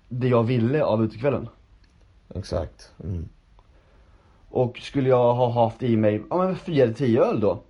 det 0.08 0.28
jag 0.28 0.42
ville 0.42 0.84
av 0.84 1.04
utekvällen. 1.04 1.48
Exakt. 2.34 2.92
Mm. 3.04 3.28
Och 4.48 4.78
skulle 4.78 5.08
jag 5.08 5.34
ha 5.34 5.64
haft 5.64 5.82
i 5.82 5.96
mig, 5.96 6.22
ja 6.30 6.38
men 6.38 6.56
fyra 6.56 6.84
eller 6.84 6.94
tio 6.94 7.24
öl 7.24 7.40
då. 7.40 7.62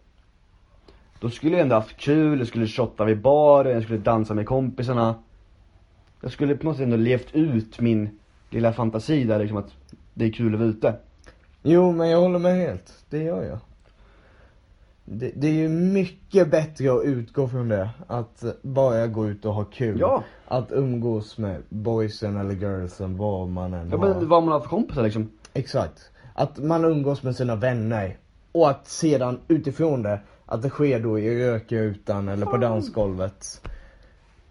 Då 1.20 1.30
skulle 1.30 1.52
jag 1.52 1.60
ändå 1.60 1.74
haft 1.74 1.96
kul, 1.96 2.38
jag 2.38 2.48
skulle 2.48 2.66
shotta 2.66 3.04
vid 3.04 3.20
baren, 3.20 3.72
jag 3.72 3.82
skulle 3.82 3.98
dansa 3.98 4.34
med 4.34 4.46
kompisarna. 4.46 5.14
Jag 6.20 6.32
skulle 6.32 6.56
på 6.56 6.64
något 6.64 6.76
sätt 6.76 6.84
ändå 6.84 6.96
levt 6.96 7.34
ut 7.34 7.80
min 7.80 8.18
lilla 8.50 8.72
fantasi 8.72 9.24
där 9.24 9.38
liksom 9.38 9.56
att 9.56 9.74
det 10.14 10.24
är 10.24 10.32
kul 10.32 10.54
att 10.54 10.60
vara 10.60 10.70
ute. 10.70 10.94
Jo, 11.62 11.92
men 11.92 12.08
jag 12.08 12.20
håller 12.20 12.38
med 12.38 12.56
helt. 12.56 12.92
Det 13.10 13.22
gör 13.22 13.42
jag. 13.42 13.58
Det, 15.04 15.32
det 15.36 15.48
är 15.48 15.52
ju 15.52 15.68
mycket 15.68 16.50
bättre 16.50 16.92
att 16.92 17.04
utgå 17.04 17.48
från 17.48 17.68
det. 17.68 17.90
Att 18.06 18.44
bara 18.62 19.06
gå 19.06 19.28
ut 19.28 19.44
och 19.44 19.54
ha 19.54 19.64
kul. 19.64 20.00
Ja. 20.00 20.24
Att 20.48 20.72
umgås 20.72 21.38
med 21.38 21.62
boysen 21.68 22.36
eller 22.36 22.54
girlsen, 22.54 23.16
vad 23.16 23.48
man 23.48 23.74
än 23.74 23.90
Ja 23.90 23.98
har. 23.98 24.08
men 24.08 24.28
vad 24.28 24.42
man 24.42 24.52
har 24.52 24.60
för 24.60 24.68
kompisar 24.68 25.02
liksom. 25.02 25.30
Exakt. 25.54 26.10
Att 26.34 26.58
man 26.58 26.84
umgås 26.84 27.22
med 27.22 27.36
sina 27.36 27.56
vänner. 27.56 28.16
Och 28.52 28.70
att 28.70 28.88
sedan 28.88 29.40
utifrån 29.48 30.02
det 30.02 30.20
att 30.46 30.62
det 30.62 30.70
sker 30.70 31.00
då 31.00 31.18
i 31.18 31.44
rökrutan 31.44 32.28
eller 32.28 32.46
på 32.46 32.56
dansgolvet. 32.56 33.68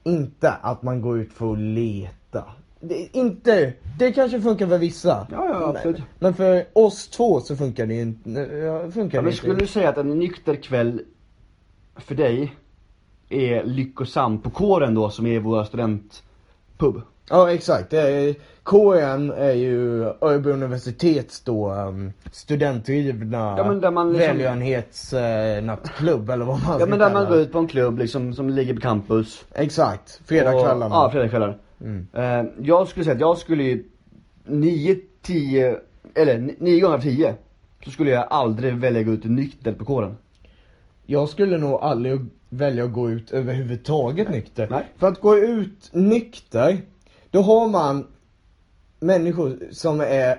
Inte 0.03 0.51
att 0.51 0.81
man 0.81 1.01
går 1.01 1.19
ut 1.19 1.33
för 1.33 1.51
att 1.51 1.59
leta. 1.59 2.43
Det, 2.79 3.09
inte, 3.17 3.73
det 3.99 4.11
kanske 4.11 4.41
funkar 4.41 4.67
för 4.67 4.77
vissa. 4.77 5.27
Ja, 5.31 5.45
ja, 5.49 5.67
absolut. 5.75 5.97
Men, 5.97 6.05
men 6.19 6.33
för 6.33 6.65
oss 6.73 7.07
två 7.07 7.39
så 7.39 7.55
funkar 7.55 7.85
det 7.85 7.95
inte. 8.01 8.29
ja, 8.29 8.91
Funkar 8.91 9.17
Ja, 9.17 9.21
men 9.21 9.31
inte. 9.31 9.37
skulle 9.37 9.55
du 9.55 9.67
säga 9.67 9.89
att 9.89 9.97
en 9.97 10.19
nykter 10.19 10.55
kväll 10.55 11.01
för 11.95 12.15
dig 12.15 12.55
är 13.29 13.63
lyckosam 13.63 14.41
på 14.41 14.49
kåren 14.49 14.95
då 14.95 15.09
som 15.09 15.27
är 15.27 15.39
vår 15.39 15.63
studentpub? 15.63 17.01
Ja 17.29 17.51
exakt, 17.51 17.89
KN 18.63 19.31
är 19.37 19.53
ju 19.53 20.03
Örebro 20.03 20.51
universitets 20.53 21.41
då 21.41 21.71
um, 21.73 22.13
studentdrivna 22.31 23.55
Ja, 23.57 23.71
liksom- 23.71 24.13
välgörenhetsnattklubb 24.17 26.29
eller 26.29 26.45
vad 26.45 26.63
man 26.63 26.79
Ja 26.79 26.85
men 26.85 26.99
där 26.99 27.13
man 27.13 27.25
går 27.25 27.37
ut 27.37 27.51
på 27.51 27.59
en 27.59 27.67
klubb 27.67 27.99
liksom 27.99 28.33
som 28.33 28.49
ligger 28.49 28.73
på 28.73 28.81
campus. 28.81 29.45
Exakt, 29.53 30.21
fredagskvällarna. 30.25 30.95
Ja, 30.95 31.09
fredagskvällar. 31.11 31.57
Mm. 31.81 32.07
Eh, 32.13 32.51
jag 32.61 32.87
skulle 32.87 33.03
säga 33.03 33.15
att 33.15 33.21
jag 33.21 33.37
skulle 33.37 33.63
ju 33.63 33.83
9, 34.45 34.97
10, 35.21 35.79
eller 36.15 36.55
9 36.59 36.79
gånger 36.79 36.95
av 36.95 37.01
10 37.01 37.35
så 37.83 37.91
skulle 37.91 38.11
jag 38.11 38.27
aldrig 38.29 38.73
välja 38.73 38.99
att 38.99 39.05
gå 39.05 39.13
ut 39.13 39.23
nykter 39.23 39.73
på 39.73 39.85
kåren. 39.85 40.17
Jag 41.05 41.29
skulle 41.29 41.57
nog 41.57 41.73
aldrig 41.81 42.19
välja 42.49 42.83
att 42.83 42.93
gå 42.93 43.11
ut 43.11 43.31
överhuvudtaget 43.31 44.29
nykter. 44.29 44.67
Nej. 44.69 44.85
För 44.97 45.07
att 45.07 45.21
gå 45.21 45.37
ut 45.37 45.89
nykter, 45.93 46.81
då 47.31 47.41
har 47.41 47.69
man 47.69 48.07
människor 48.99 49.59
som 49.71 50.01
är, 50.01 50.37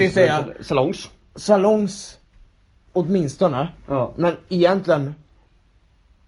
ju 0.00 0.10
säga, 0.10 0.48
Salongs. 0.60 1.10
salongs 1.34 2.18
åtminstone. 2.92 3.68
Ja. 3.86 4.12
Men 4.16 4.36
egentligen 4.48 5.14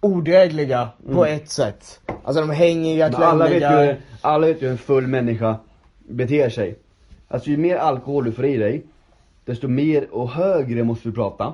odrägliga 0.01 0.89
på 1.13 1.25
Mm. 1.25 1.35
ett 1.37 1.49
sätt. 1.49 1.99
Alltså 2.23 2.41
de 2.41 2.49
hängiga, 2.49 3.09
Men 3.09 3.23
alla 3.23 3.47
vet, 3.49 3.57
klämmiga. 3.57 3.85
ju, 3.85 3.95
alla 4.21 4.47
vet 4.47 4.61
ju 4.61 4.65
hur 4.65 4.71
en 4.71 4.77
full 4.77 5.07
människa 5.07 5.55
beter 6.09 6.49
sig. 6.49 6.75
Alltså 7.27 7.49
ju 7.49 7.57
mer 7.57 7.75
alkohol 7.77 8.23
du 8.25 8.31
får 8.31 8.45
i 8.45 8.57
dig, 8.57 8.83
desto 9.45 9.67
mer 9.67 10.07
och 10.11 10.29
högre 10.29 10.83
måste 10.83 11.09
du 11.09 11.13
prata. 11.15 11.53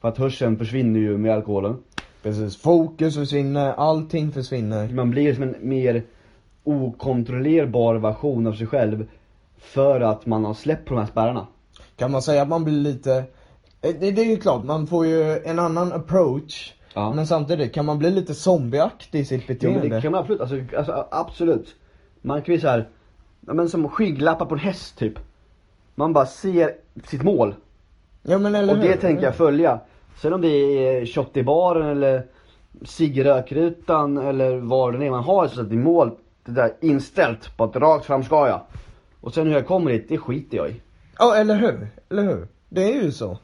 För 0.00 0.08
att 0.08 0.18
hörseln 0.18 0.56
försvinner 0.58 1.00
ju 1.00 1.18
med 1.18 1.34
alkoholen. 1.34 1.76
Precis, 2.22 2.56
fokus 2.56 3.14
försvinner, 3.14 3.72
allting 3.72 4.32
försvinner. 4.32 4.88
Man 4.88 5.10
blir 5.10 5.34
som 5.34 5.42
en 5.42 5.54
mer 5.60 6.02
okontrollerbar 6.64 7.94
version 7.94 8.46
av 8.46 8.52
sig 8.52 8.66
själv. 8.66 9.06
För 9.58 10.00
att 10.00 10.26
man 10.26 10.44
har 10.44 10.54
släppt 10.54 10.88
på 10.88 10.94
de 10.94 11.00
här 11.00 11.06
spärrarna. 11.06 11.46
Kan 11.96 12.10
man 12.10 12.22
säga 12.22 12.42
att 12.42 12.48
man 12.48 12.64
blir 12.64 12.74
lite, 12.74 13.14
eh, 13.80 13.94
det, 14.00 14.10
det 14.10 14.22
är 14.22 14.26
ju 14.30 14.36
klart, 14.36 14.64
man 14.64 14.86
får 14.86 15.06
ju 15.06 15.38
en 15.44 15.58
annan 15.58 15.92
approach. 15.92 16.72
Ja. 16.94 17.12
Men 17.12 17.26
samtidigt, 17.26 17.74
kan 17.74 17.84
man 17.86 17.98
bli 17.98 18.10
lite 18.10 18.34
zombieaktig 18.34 19.20
i 19.20 19.24
sitt 19.24 19.42
Jo 19.48 19.54
beteende? 19.54 19.80
men 19.80 19.90
det 19.90 20.00
kan 20.02 20.12
man 20.12 20.20
absolut, 20.20 20.40
alltså, 20.40 20.56
alltså 20.76 21.06
absolut. 21.10 21.74
Man 22.22 22.42
kan 22.42 22.54
ju 22.54 22.60
såhär, 22.60 22.88
men 23.40 23.68
som 23.68 23.88
skygglappar 23.88 24.46
på 24.46 24.54
en 24.54 24.60
häst 24.60 24.98
typ. 24.98 25.14
Man 25.94 26.12
bara 26.12 26.26
ser 26.26 26.70
sitt 27.04 27.22
mål. 27.22 27.54
Ja 28.22 28.38
men 28.38 28.54
eller 28.54 28.72
Och 28.76 28.78
hur? 28.82 28.88
det 28.88 28.96
tänker 28.96 29.24
jag 29.24 29.36
följa. 29.36 29.80
Sen 30.22 30.32
om 30.32 30.40
det 30.40 30.48
är 30.48 31.06
shot 31.06 31.36
i 31.36 31.42
baren 31.42 31.86
eller 31.88 32.26
cigg 32.84 33.18
i 33.18 33.24
rökrutan 33.24 34.18
eller 34.18 34.56
vad 34.56 34.98
det 35.00 35.06
är 35.06 35.10
man 35.10 35.22
har 35.24 35.48
så 35.48 35.60
att 35.60 35.68
det 35.68 35.74
är 35.74 35.78
mål, 35.78 36.10
det 36.44 36.52
där 36.52 36.72
inställt 36.80 37.56
på 37.56 37.64
att 37.64 37.76
rakt 37.76 38.04
fram 38.04 38.22
ska 38.24 38.48
jag. 38.48 38.60
Och 39.20 39.34
sen 39.34 39.46
hur 39.46 39.54
jag 39.54 39.66
kommer 39.66 39.90
dit, 39.90 40.06
det 40.08 40.18
skiter 40.18 40.56
jag 40.56 40.70
i. 40.70 40.80
Ja 41.18 41.34
eller 41.36 41.54
hur? 41.56 41.88
Eller 42.10 42.22
hur? 42.22 42.48
Det 42.68 42.84
är 42.98 43.02
ju 43.02 43.12
så. 43.12 43.38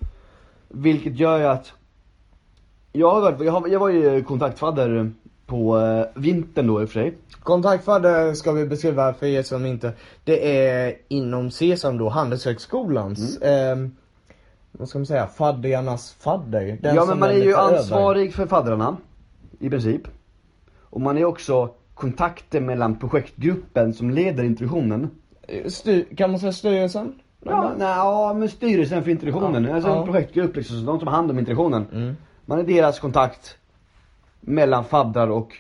Vilket 0.69 1.17
gör 1.19 1.39
ju 1.39 1.45
att 1.45 1.73
jag, 2.99 3.11
har 3.11 3.21
varit, 3.21 3.41
jag, 3.41 3.53
har, 3.53 3.69
jag 3.69 3.81
var 3.81 3.89
ju 3.89 4.23
kontaktfadder 4.25 5.11
på 5.47 5.79
eh, 5.79 6.21
vintern 6.23 6.67
då 6.67 6.83
i 6.83 6.85
och 6.85 6.89
för 6.89 7.01
sig. 7.01 7.15
Kontaktfadder 7.43 8.35
ska 8.35 8.53
vi 8.53 8.67
beskriva 8.67 9.13
för 9.15 9.27
er 9.27 9.43
som 9.43 9.67
inte, 9.67 9.93
det 10.25 10.67
är 10.67 10.95
inom 11.09 11.51
CESAM 11.51 11.99
då, 11.99 12.09
Handelshögskolans, 12.09 13.39
Mm. 13.43 13.85
eh, 13.85 13.91
vad 14.73 14.89
ska 14.89 14.99
man 14.99 15.07
säga, 15.07 15.27
fadderarnas 15.27 16.13
fadder. 16.13 16.79
Den 16.83 16.95
ja 16.95 17.05
men 17.05 17.19
man 17.19 17.29
är 17.29 17.35
ju 17.35 17.39
lite 17.45 17.59
över. 17.59 17.77
ansvarig 17.77 18.35
för 18.35 18.47
faddrarna. 18.47 18.97
I 19.61 19.71
princip. 19.71 20.03
Och 20.81 21.01
man 21.01 21.19
är 21.19 21.25
också 21.25 21.71
kontakten 21.95 22.67
mellan 22.67 22.99
projektgruppen 22.99 23.95
som 23.95 24.11
leder 24.11 24.45
introduktionen. 24.45 25.11
Styr, 25.67 26.05
kan 26.17 26.31
man 26.31 26.41
säga 26.41 26.53
styrelsen? 26.53 27.15
Ja, 27.45 27.73
nej, 27.79 27.89
ja 27.89 28.35
men 28.35 28.49
styrelsen 28.49 29.05
för 29.05 29.11
introduktionen. 29.11 29.65
Ja, 29.65 29.75
alltså 29.75 29.91
ja. 29.91 29.99
en 30.01 30.05
projektgrupp 30.13 30.57
liksom, 30.57 30.85
de 30.85 30.99
som 30.99 31.09
har 31.09 31.15
hand 31.15 31.31
om 31.31 31.39
introduktionen. 31.39 31.87
Mm. 31.93 32.17
Man 32.49 32.59
är 32.59 32.63
deras 32.63 33.01
kontakt 33.01 33.59
mellan 34.41 34.85
faddrar 34.85 35.29
och 35.29 35.57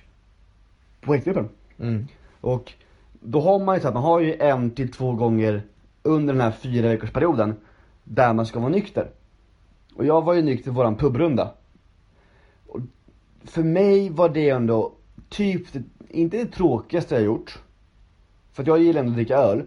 projektgruppen. 1.01 1.49
Mm. 1.79 2.07
Och 2.41 2.73
då 3.13 3.41
har 3.41 3.59
man 3.59 3.75
ju 3.75 3.81
så 3.81 3.89
att 3.89 3.95
man 3.95 4.03
har 4.03 4.21
ju 4.21 4.35
en 4.35 4.71
till 4.71 4.93
två 4.93 5.13
gånger 5.13 5.63
under 6.03 6.35
den 6.35 6.41
här 6.41 6.51
fyra 6.51 6.89
veckors 6.89 7.11
perioden 7.11 7.57
där 8.05 8.33
man 8.33 8.47
ska 8.47 8.61
vara 8.61 8.71
nykter. 8.71 9.11
Och 9.95 10.07
jag 10.07 10.25
var 10.25 10.35
ju 10.35 10.43
nykter 10.43 10.71
i 10.71 10.75
våran 10.75 10.97
pubrunda. 10.97 11.55
Och 12.67 12.81
för 13.45 13.63
mig 13.63 14.11
var 14.11 14.29
det 14.29 14.49
ändå 14.49 14.93
typ, 15.29 15.67
inte 16.09 16.37
det 16.37 16.47
tråkigaste 16.47 17.15
jag 17.15 17.25
gjort. 17.25 17.59
För 18.53 18.63
att 18.63 18.67
jag 18.67 18.79
gillar 18.79 19.01
ändå 19.01 19.11
att 19.11 19.17
dricka 19.17 19.37
öl. 19.37 19.65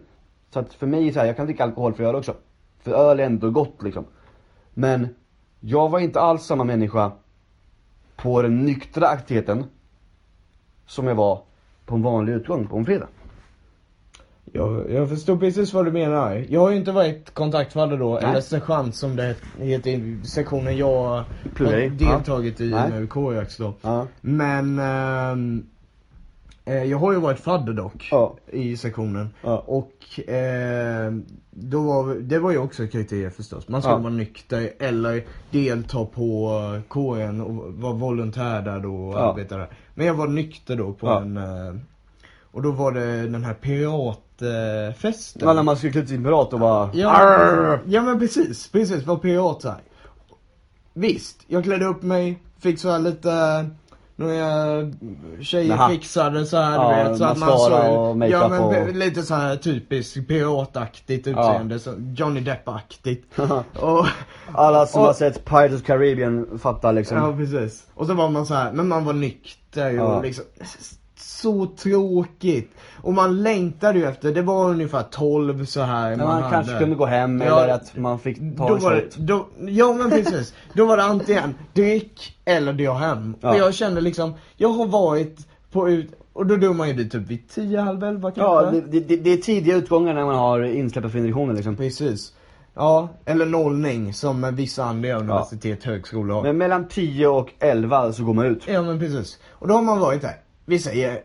Så 0.50 0.60
att 0.60 0.74
för 0.74 0.88
mig 0.88 1.08
är 1.08 1.14
så 1.14 1.20
här, 1.20 1.28
jag 1.28 1.38
kan 1.38 1.46
dricka 1.46 1.64
alkohol 1.64 1.94
för 1.94 2.04
öl 2.04 2.16
också. 2.16 2.36
För 2.80 2.92
öl 2.92 3.20
är 3.20 3.24
ändå 3.24 3.50
gott 3.50 3.84
liksom. 3.84 4.06
Men 4.74 5.08
jag 5.62 5.90
var 5.90 6.00
inte 6.00 6.22
alls 6.22 6.44
samma 6.44 6.64
människa 6.64 7.12
på 8.16 8.42
den 8.42 8.66
nyktra 8.66 9.08
aktiviteten 9.08 9.66
som 10.86 11.08
jag 11.08 11.16
var 11.16 11.42
på 11.86 11.96
en 11.96 12.02
vanlig 12.02 12.34
utgång 12.34 12.68
på 12.68 12.78
en 12.78 12.86
fredag. 12.86 13.08
Jag, 14.54 14.92
jag 14.92 15.10
förstår 15.10 15.38
precis 15.38 15.74
vad 15.74 15.86
du 15.86 15.92
menar. 15.92 16.46
Jag 16.50 16.62
har 16.62 16.72
ju 16.72 16.78
inte 16.78 16.92
varit 16.92 17.34
kontaktfadder 17.34 17.98
då, 17.98 18.14
Nej. 18.14 18.24
eller 18.24 18.42
sergeant 18.42 18.96
som 18.96 19.16
det 19.16 19.36
heter 19.58 19.92
i 19.92 20.20
sektionen 20.24 20.78
jag 20.78 21.24
i. 21.60 21.64
har 21.64 21.90
deltagit 21.90 22.62
i 22.62 22.70
Nej. 22.70 22.90
nu, 22.92 23.08
KX 23.08 23.58
då. 23.58 23.74
Ja. 23.82 24.08
Men 24.22 24.80
eh, 24.80 25.64
jag 26.66 26.98
har 26.98 27.12
ju 27.14 27.20
varit 27.20 27.40
fadder 27.40 27.74
dock 27.74 28.08
Ja. 28.12 28.36
i 28.52 28.78
sektionen. 28.78 29.30
Ja. 29.42 29.64
Och 29.68 29.94
ehm, 30.28 31.26
då 31.50 31.82
var, 31.84 32.16
det 32.16 32.40
var 32.40 32.52
ju 32.52 32.58
också 32.58 32.84
ett 32.84 32.92
kriterier 32.92 33.30
förstås. 33.30 33.68
Man 33.68 33.82
skulle 33.82 33.96
Ja. 33.96 34.00
vara 34.00 34.14
nykter 34.14 34.70
eller 34.80 35.24
delta 35.52 36.06
på 36.06 36.50
eh, 36.76 36.82
KN 36.90 37.42
och 37.42 37.74
vara 37.74 37.94
volontär 37.94 38.62
där 38.62 38.80
då 38.80 38.96
och 38.96 39.14
Ja. 39.14 39.20
arbeta 39.32 39.58
där. 39.58 39.68
Men 39.96 40.06
jag 40.08 40.14
var 40.14 40.28
nykter 40.28 40.76
då 40.76 40.94
på 40.94 41.08
Ja. 41.08 41.22
en 41.22 41.38
eh, 41.38 41.76
och 42.52 42.62
då 42.62 42.72
var 42.72 42.92
det 42.92 43.22
den 43.28 43.44
här 43.44 43.54
piratfesten. 43.54 45.46
Men 45.46 45.56
när 45.56 45.64
man 45.64 45.78
skulle 45.78 45.92
klä 45.94 46.02
ut 46.02 46.10
sin 46.10 46.24
pirat 46.24 46.54
och 46.54 46.60
bara 46.60 46.90
Ja, 46.94 47.80
ja 47.86 48.02
men 48.02 48.20
precis, 48.20 48.68
precis, 48.72 49.06
var 49.06 49.18
pirat 49.18 49.64
här. 49.64 49.82
Visst, 50.94 51.44
jag 51.48 51.64
klädde 51.64 51.86
upp 51.86 52.02
mig, 52.04 52.40
fick 52.60 52.80
så 52.80 52.90
här 52.92 53.00
lite, 53.00 53.66
några 54.16 54.92
tjejer 55.42 55.76
hatt. 55.76 55.92
fixade 55.92 56.46
så 56.46 56.58
här 56.58 56.74
Ja, 56.76 57.04
du 57.04 57.10
vet, 57.10 57.18
så 57.18 57.24
att 57.26 57.38
man 57.40 57.50
såg, 57.60 57.72
ja 58.30 58.48
men 58.48 58.60
och- 58.64 58.96
lite 58.96 59.24
så 59.24 59.36
här 59.36 59.56
typiskt 59.56 60.28
pirataktigt 60.28 61.28
utseende, 61.28 61.80
så 61.80 61.94
Johnny 62.16 62.40
Depp-aktigt. 62.40 63.40
och, 63.80 64.06
Alla 64.54 64.86
som 64.86 65.02
Och- 65.02 65.08
har 65.08 65.14
sett 65.14 65.46
Pirates 65.46 65.82
of 65.82 65.84
Caribbean 65.88 66.60
fattar 66.60 66.94
liksom. 66.94 67.18
ja 67.18 67.34
precis. 67.38 67.84
Och 67.94 68.08
så 68.08 68.14
var 68.14 68.30
man 68.30 68.46
så 68.46 68.54
här, 68.54 68.72
men 68.72 68.88
man 68.88 69.06
var 69.06 69.14
nykter 69.14 69.90
Ja. 69.90 70.04
och 70.04 70.24
liksom 70.24 70.46
så 71.22 71.66
tråkigt. 71.66 72.72
Och 73.02 73.14
man 73.14 73.44
längtade 73.44 74.00
ju 74.00 74.06
efter, 74.06 74.32
det 74.32 74.42
var 74.42 74.70
ungefär 74.70 75.04
12 75.04 75.66
så 75.66 75.82
här 75.82 76.10
Men 76.10 76.28
man 76.28 76.44
hade. 76.44 76.56
kanske 76.56 76.80
kunde 76.80 76.96
gå 76.96 77.06
hem 77.06 77.42
Ja, 77.42 77.64
eller 77.64 77.74
att 77.74 77.98
man 77.98 78.20
fick 78.20 78.38
ta 78.58 78.68
då 78.68 78.76
en 78.76 78.82
var 78.82 78.92
det, 78.92 79.18
då, 79.18 79.48
ja 79.60 79.94
men 79.94 80.10
precis. 80.10 80.54
Då 80.74 80.86
var 80.86 80.98
det 80.98 81.04
antingen 81.04 81.56
drick 81.74 82.38
eller 82.46 82.74
dra 82.74 82.94
hem. 82.94 83.36
Ja. 83.42 83.50
Och 83.50 83.58
jag 83.58 83.74
kände 83.74 84.02
liksom, 84.02 84.34
jag 84.58 84.70
har 84.70 84.86
varit 84.86 85.48
på 85.72 85.90
ut, 85.90 86.12
och 86.34 86.46
då 86.46 86.56
drog 86.56 86.76
man 86.76 86.88
ju 86.88 86.94
dit 86.94 87.12
typ 87.12 87.28
vid 87.28 87.50
10, 87.50 87.80
halv 87.80 88.04
11 88.04 88.32
kanske. 88.32 88.42
Ja, 88.78 88.82
det, 88.92 89.00
det, 89.00 89.16
det 89.16 89.30
är 89.30 89.38
tidiga 89.38 89.76
utgångar 89.76 90.14
när 90.14 90.26
man 90.26 90.36
har 90.36 90.64
insläppta 90.64 91.10
för 91.10 91.18
introduktionen 91.18 91.56
liksom. 91.56 91.76
Precis. 91.76 92.34
Ja, 92.74 93.10
eller 93.26 93.46
nollning 93.46 94.14
som 94.14 94.56
vissa 94.56 94.84
andra 94.84 95.20
universitet, 95.20 95.84
högskolor 95.84 96.36
har. 96.36 96.44
Men 96.44 96.58
mellan 96.58 96.88
10 96.88 97.28
och 97.28 97.50
11 97.60 98.14
så 98.14 98.24
går 98.24 98.34
man 98.34 98.46
ut. 98.46 98.64
Ja 98.68 98.82
men 98.82 99.00
precis. 99.00 99.40
Och 99.50 99.68
då 99.68 99.74
har 99.74 99.82
man 99.82 100.00
varit 100.00 100.22
där, 100.22 100.36
vi 100.66 100.80
säger 100.80 101.22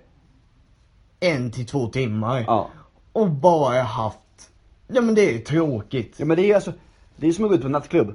en 1.21 1.51
till 1.51 1.67
två 1.67 1.87
timmar. 1.87 2.45
Ja. 2.47 2.71
Och 3.13 3.31
bara 3.31 3.83
haft, 3.83 4.51
ja 4.89 5.01
men 5.01 5.15
det 5.15 5.35
är 5.35 5.39
tråkigt. 5.39 6.15
Ja 6.17 6.25
men 6.25 6.37
det 6.37 6.51
är 6.51 6.55
alltså, 6.55 6.73
det 7.17 7.27
är 7.27 7.33
som 7.33 7.45
att 7.45 7.51
gå 7.51 7.55
ut 7.55 7.61
på 7.61 7.67
en 7.67 7.73
nattklubb. 7.73 8.15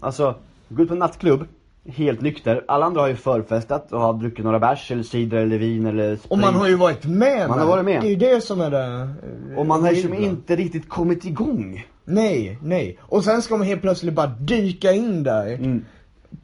Alltså, 0.00 0.34
gå 0.68 0.82
ut 0.82 0.88
på 0.88 0.94
en 0.94 0.98
nattklubb, 0.98 1.46
helt 1.86 2.20
nykter. 2.20 2.64
Alla 2.68 2.86
andra 2.86 3.00
har 3.00 3.08
ju 3.08 3.16
förfestat 3.16 3.92
och 3.92 4.00
har 4.00 4.14
druckit 4.14 4.44
några 4.44 4.58
bärs 4.58 4.90
eller 4.90 5.02
cider 5.02 5.38
eller 5.38 5.58
vin 5.58 5.86
eller 5.86 6.16
sprit. 6.16 6.32
Och 6.32 6.38
man 6.38 6.54
har 6.54 6.68
ju 6.68 6.76
varit 6.76 7.04
med 7.04 7.48
Man 7.48 7.58
har 7.58 7.66
varit 7.66 7.84
med. 7.84 8.00
Det 8.00 8.06
är 8.06 8.10
ju 8.10 8.16
det 8.16 8.40
som 8.40 8.60
är 8.60 8.70
det 8.70 9.08
eh, 9.52 9.58
Och 9.58 9.66
man 9.66 9.82
har 9.82 9.90
liksom 9.90 10.14
inte 10.14 10.56
riktigt 10.56 10.88
kommit 10.88 11.24
igång. 11.24 11.86
Nej, 12.04 12.58
nej. 12.62 12.98
Och 13.00 13.24
sen 13.24 13.42
ska 13.42 13.56
man 13.56 13.66
helt 13.66 13.82
plötsligt 13.82 14.14
bara 14.14 14.26
dyka 14.26 14.92
in 14.92 15.22
där. 15.22 15.46
Mm. 15.46 15.84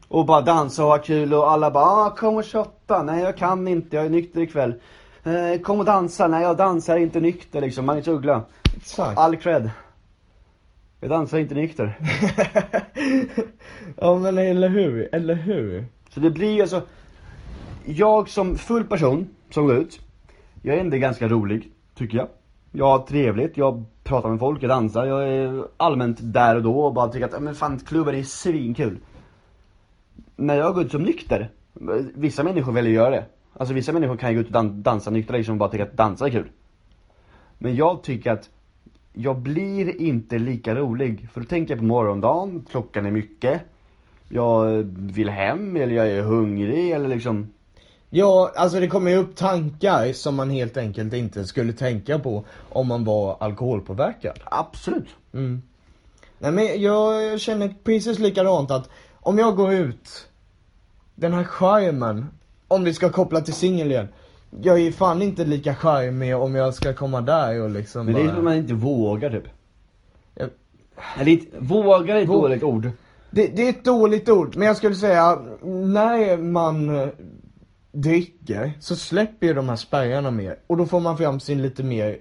Och 0.09 0.27
bara 0.27 0.41
dansa 0.41 0.85
och 0.85 0.91
ha 0.91 0.99
kul 0.99 1.35
och 1.35 1.51
alla 1.51 1.71
bara 1.71 1.85
ah, 1.85 2.11
kom 2.11 2.37
och 2.37 2.47
shotta, 2.47 2.71
nej 2.99 3.23
jag 3.23 3.37
kan 3.37 3.69
inte, 3.69 3.97
jag 3.97 4.07
är 4.07 4.11
nykter 4.11 4.41
ikväll. 4.41 4.75
Eh, 5.25 5.61
kom 5.63 5.79
och 5.79 5.85
dansa, 5.85 6.29
nej 6.29 6.43
jag 6.43 6.57
dansar 6.57 6.97
inte 6.97 7.21
nykter 7.21 7.61
liksom, 7.61 7.87
Magnus 7.87 8.09
Uggla. 8.09 8.43
Exakt. 8.77 9.19
All 9.19 9.37
cred. 9.37 9.71
Jag 11.01 11.11
dansar 11.11 11.39
inte 11.39 11.55
nykter. 11.55 11.99
ja 13.97 14.19
men 14.19 14.39
eller 14.39 14.69
hur, 14.69 15.09
eller 15.13 15.35
hur? 15.35 15.85
Så 16.09 16.21
det 16.21 16.31
blir 16.31 16.61
alltså, 16.63 16.83
jag 17.85 18.29
som 18.29 18.57
full 18.59 18.85
person 18.85 19.29
som 19.51 19.67
går 19.67 19.77
ut, 19.77 20.01
jag 20.63 20.77
är 20.77 20.81
ändå 20.81 20.97
ganska 20.97 21.29
rolig, 21.29 21.71
tycker 21.95 22.19
jag. 22.19 22.29
Jag 22.73 22.87
har 22.87 22.99
trevligt, 22.99 23.57
jag 23.57 23.85
pratar 24.05 24.29
med 24.29 24.39
folk, 24.39 24.63
jag 24.63 24.69
dansar, 24.69 25.07
jag 25.07 25.29
är 25.29 25.65
allmänt 25.77 26.19
där 26.21 26.57
och 26.57 26.63
då 26.63 26.81
och 26.81 26.95
bara 26.95 27.09
tycker 27.09 27.27
att, 27.27 27.33
"Ja, 27.33 27.41
men 27.41 27.55
fan 27.55 27.79
klubbar 27.79 28.13
är 28.13 28.23
svinkul. 28.23 28.99
När 30.37 30.55
jag 30.55 30.75
går 30.75 30.85
ut 30.85 30.91
som 30.91 31.03
nykter, 31.03 31.51
vissa 32.15 32.43
människor 32.43 32.73
väljer 32.73 32.93
att 32.93 32.97
göra 32.97 33.11
det. 33.11 33.25
Alltså 33.53 33.75
vissa 33.75 33.93
människor 33.93 34.17
kan 34.17 34.31
ju 34.31 34.37
gå 34.37 34.41
ut 34.41 34.47
och 34.47 34.53
dan- 34.53 34.83
dansa 34.83 35.11
nyktra 35.11 35.37
liksom 35.37 35.53
och 35.53 35.59
bara 35.59 35.71
tycka 35.71 35.85
att 35.85 35.97
dansa 35.97 36.27
är 36.27 36.31
kul. 36.31 36.51
Men 37.59 37.77
jag 37.77 38.03
tycker 38.03 38.33
att 38.33 38.51
jag 39.13 39.39
blir 39.39 40.01
inte 40.01 40.39
lika 40.39 40.75
rolig. 40.75 41.29
För 41.33 41.41
då 41.41 41.47
tänker 41.47 41.73
jag 41.73 41.79
på 41.79 41.85
morgondagen, 41.85 42.67
klockan 42.71 43.07
är 43.07 43.11
mycket. 43.11 43.61
Jag 44.29 44.67
vill 44.97 45.29
hem 45.29 45.77
eller 45.77 45.95
jag 45.95 46.09
är 46.09 46.23
hungrig 46.23 46.91
eller 46.91 47.09
liksom 47.09 47.47
Ja, 48.13 48.53
alltså 48.57 48.81
det 48.81 48.89
kommer 48.89 49.11
ju 49.11 49.17
upp 49.17 49.37
tankar 49.37 50.13
som 50.13 50.35
man 50.37 50.51
helt 50.51 50.77
enkelt 50.77 51.15
inte 51.15 51.45
skulle 51.47 51.73
tänka 51.73 52.19
på 52.19 52.45
om 52.69 52.87
man 52.89 53.05
var 53.05 53.37
alkoholpåverkad. 53.41 54.41
Absolut. 54.45 55.09
Mm. 55.33 55.63
Nej 56.39 56.53
men 56.53 56.83
jag, 56.83 57.25
jag 57.25 57.41
känner 57.41 57.75
precis 57.85 58.19
likadant 58.19 58.71
att 58.71 58.91
om 59.21 59.39
jag 59.39 59.57
går 59.57 59.73
ut, 59.73 60.29
den 61.21 61.33
här 61.33 61.45
charmen, 61.45 62.27
om 62.69 62.85
vi 62.85 62.95
ska 62.95 63.11
koppla 63.11 63.41
till 63.41 63.55
singel 63.55 63.91
igen. 63.91 64.09
Jag 64.63 64.81
är 64.81 64.93
fan 64.93 65.23
inte 65.23 65.45
lika 65.45 65.75
charmig 65.75 66.37
om 66.37 66.55
jag 66.55 66.75
ska 66.75 66.93
komma 66.95 67.21
där 67.21 67.63
och 67.63 67.71
liksom 67.71 68.07
Men 68.07 68.15
det 68.15 68.21
är 68.21 68.25
bara... 68.27 68.35
som 68.35 68.45
man 68.45 68.55
inte 68.57 68.75
vågar 68.75 69.31
typ. 69.31 69.45
Ja. 70.35 70.47
Eller 71.21 71.41
vågar 71.59 72.17
är 72.17 72.21
ett 72.23 72.29
Vå- 72.29 72.41
dåligt 72.43 72.63
ord. 72.63 72.91
Det, 73.31 73.47
det 73.47 73.63
är 73.67 73.71
ett 73.71 73.85
dåligt 73.85 74.29
ord, 74.29 74.57
men 74.57 74.67
jag 74.67 74.77
skulle 74.77 74.95
säga 74.95 75.39
när 75.63 76.37
man 76.37 76.97
eh, 76.97 77.09
dricker 77.93 78.73
så 78.81 78.97
släpper 78.97 79.47
ju 79.47 79.55
de 79.55 79.69
här 79.69 79.77
spärrarna 79.77 80.31
mer 80.31 80.57
och 80.67 80.77
då 80.77 80.87
får 80.87 81.01
man 81.01 81.17
fram 81.19 81.41
sin 81.41 81.63
lite 81.63 81.83
mer, 81.83 82.19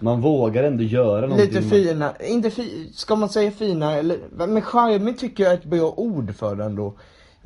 Man 0.00 0.20
vågar 0.20 0.64
ändå 0.64 0.82
göra 0.82 1.20
någonting. 1.26 1.46
lite 1.46 1.62
fina, 1.62 2.12
inte 2.20 2.50
fi, 2.50 2.90
ska 2.94 3.16
man 3.16 3.28
säga 3.28 3.50
fina 3.50 3.92
eller, 3.94 4.18
men 4.36 4.62
charmig 4.62 5.18
tycker 5.18 5.44
jag 5.44 5.52
är 5.52 5.56
ett 5.56 5.64
bra 5.64 5.94
ord 5.96 6.34
för 6.34 6.56
den 6.56 6.76
då. 6.76 6.94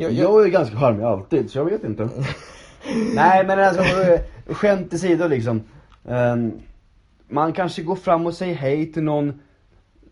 Jag, 0.00 0.12
jag, 0.12 0.24
Jag 0.30 0.44
är 0.46 0.48
ganska 0.50 0.76
charmig 0.76 1.04
alltid, 1.04 1.50
så 1.50 1.58
jag 1.58 1.64
vet 1.64 1.84
inte. 1.84 2.08
Nej 3.14 3.46
men 3.46 3.58
alltså, 3.58 3.82
skämt 4.46 4.94
åsido 4.94 5.28
liksom. 5.28 5.62
Ehm, 6.08 6.52
man 7.28 7.52
kanske 7.52 7.82
går 7.82 7.96
fram 7.96 8.26
och 8.26 8.34
säger 8.34 8.54
hej 8.54 8.92
till 8.92 9.02
någon 9.02 9.40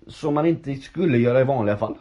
som 0.07 0.35
man 0.35 0.47
inte 0.47 0.75
skulle 0.75 1.19
göra 1.19 1.41
i 1.41 1.45
vanliga 1.45 1.77
fall. 1.77 1.95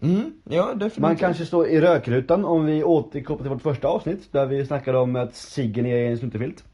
mm, 0.00 0.32
ja 0.44 0.66
definitivt. 0.66 0.98
Man 0.98 1.16
kanske 1.16 1.46
står 1.46 1.66
i 1.68 1.80
rökrutan 1.80 2.44
om 2.44 2.66
vi 2.66 2.84
återkopplar 2.84 3.44
till 3.44 3.52
vårt 3.52 3.62
första 3.62 3.88
avsnitt 3.88 4.32
där 4.32 4.46
vi 4.46 4.66
snackade 4.66 4.98
om 4.98 5.16
att 5.16 5.34
ciggen 5.34 5.86
är 5.86 6.10
en 6.10 6.18
snuttefilt. 6.18 6.64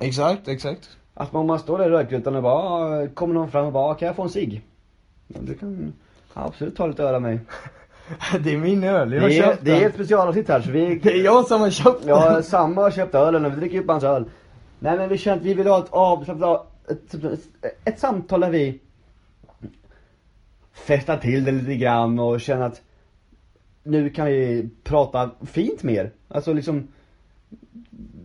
Exakt, 0.00 0.48
exakt. 0.48 0.88
Att 1.14 1.32
man, 1.32 1.46
man 1.46 1.58
står 1.58 1.78
där 1.78 1.86
i 1.86 1.90
rökrutan 1.90 2.36
och 2.36 2.42
bara, 2.42 2.54
"Ah, 2.54 3.06
kommer 3.14 3.34
någon 3.34 3.50
fram 3.50 3.66
och 3.66 3.72
bara, 3.72 3.90
"Ah, 3.90 3.94
kan 3.94 4.06
jag 4.06 4.16
få 4.16 4.22
en 4.22 4.28
cigg? 4.28 4.62
Ja, 5.28 5.36
du 5.42 5.54
kan 5.54 5.92
absolut 6.34 6.76
ta 6.76 6.86
lite 6.86 7.02
öl 7.02 7.14
av 7.14 7.22
mig. 7.22 7.40
det 8.44 8.52
är 8.54 8.58
min 8.58 8.84
öl, 8.84 9.12
jag 9.12 9.20
har 9.22 9.28
Det 9.28 9.38
är, 9.38 9.42
köpt 9.42 9.64
det 9.64 9.70
är 9.70 9.76
den. 9.80 9.86
ett 9.88 9.94
specialavsnitt 9.94 10.48
här 10.48 10.60
så 10.60 10.70
vi 10.70 10.94
Det 11.02 11.10
är 11.12 11.24
jag 11.24 11.46
som 11.46 11.60
har 11.60 11.70
köpt 11.70 12.00
den. 12.00 12.08
Ja, 12.08 12.42
samma 12.42 12.82
har 12.82 12.90
köpt 12.90 13.14
ölen 13.14 13.44
och 13.44 13.52
vi 13.52 13.56
dricker 13.56 13.80
upp 13.80 13.88
hans 13.88 14.04
öl. 14.04 14.24
Nej 14.78 14.96
men 14.96 15.08
vi 15.08 15.18
känner 15.18 15.36
att 15.36 15.42
vi 15.42 15.54
vill 15.54 15.66
ha 15.66 15.78
ett 15.84 15.90
avslappnat, 15.90 16.66
ett, 16.88 17.14
ett, 17.14 17.40
ett 17.84 17.98
samtal 17.98 18.40
där 18.40 18.50
vi 18.50 18.80
festar 20.72 21.16
till 21.16 21.44
det 21.44 21.52
lite 21.52 21.74
grann 21.76 22.18
och 22.18 22.40
känner 22.40 22.66
att 22.66 22.82
nu 23.82 24.10
kan 24.10 24.26
vi 24.26 24.68
prata 24.84 25.30
fint 25.46 25.82
mer. 25.82 26.10
Alltså 26.28 26.52
liksom, 26.52 26.88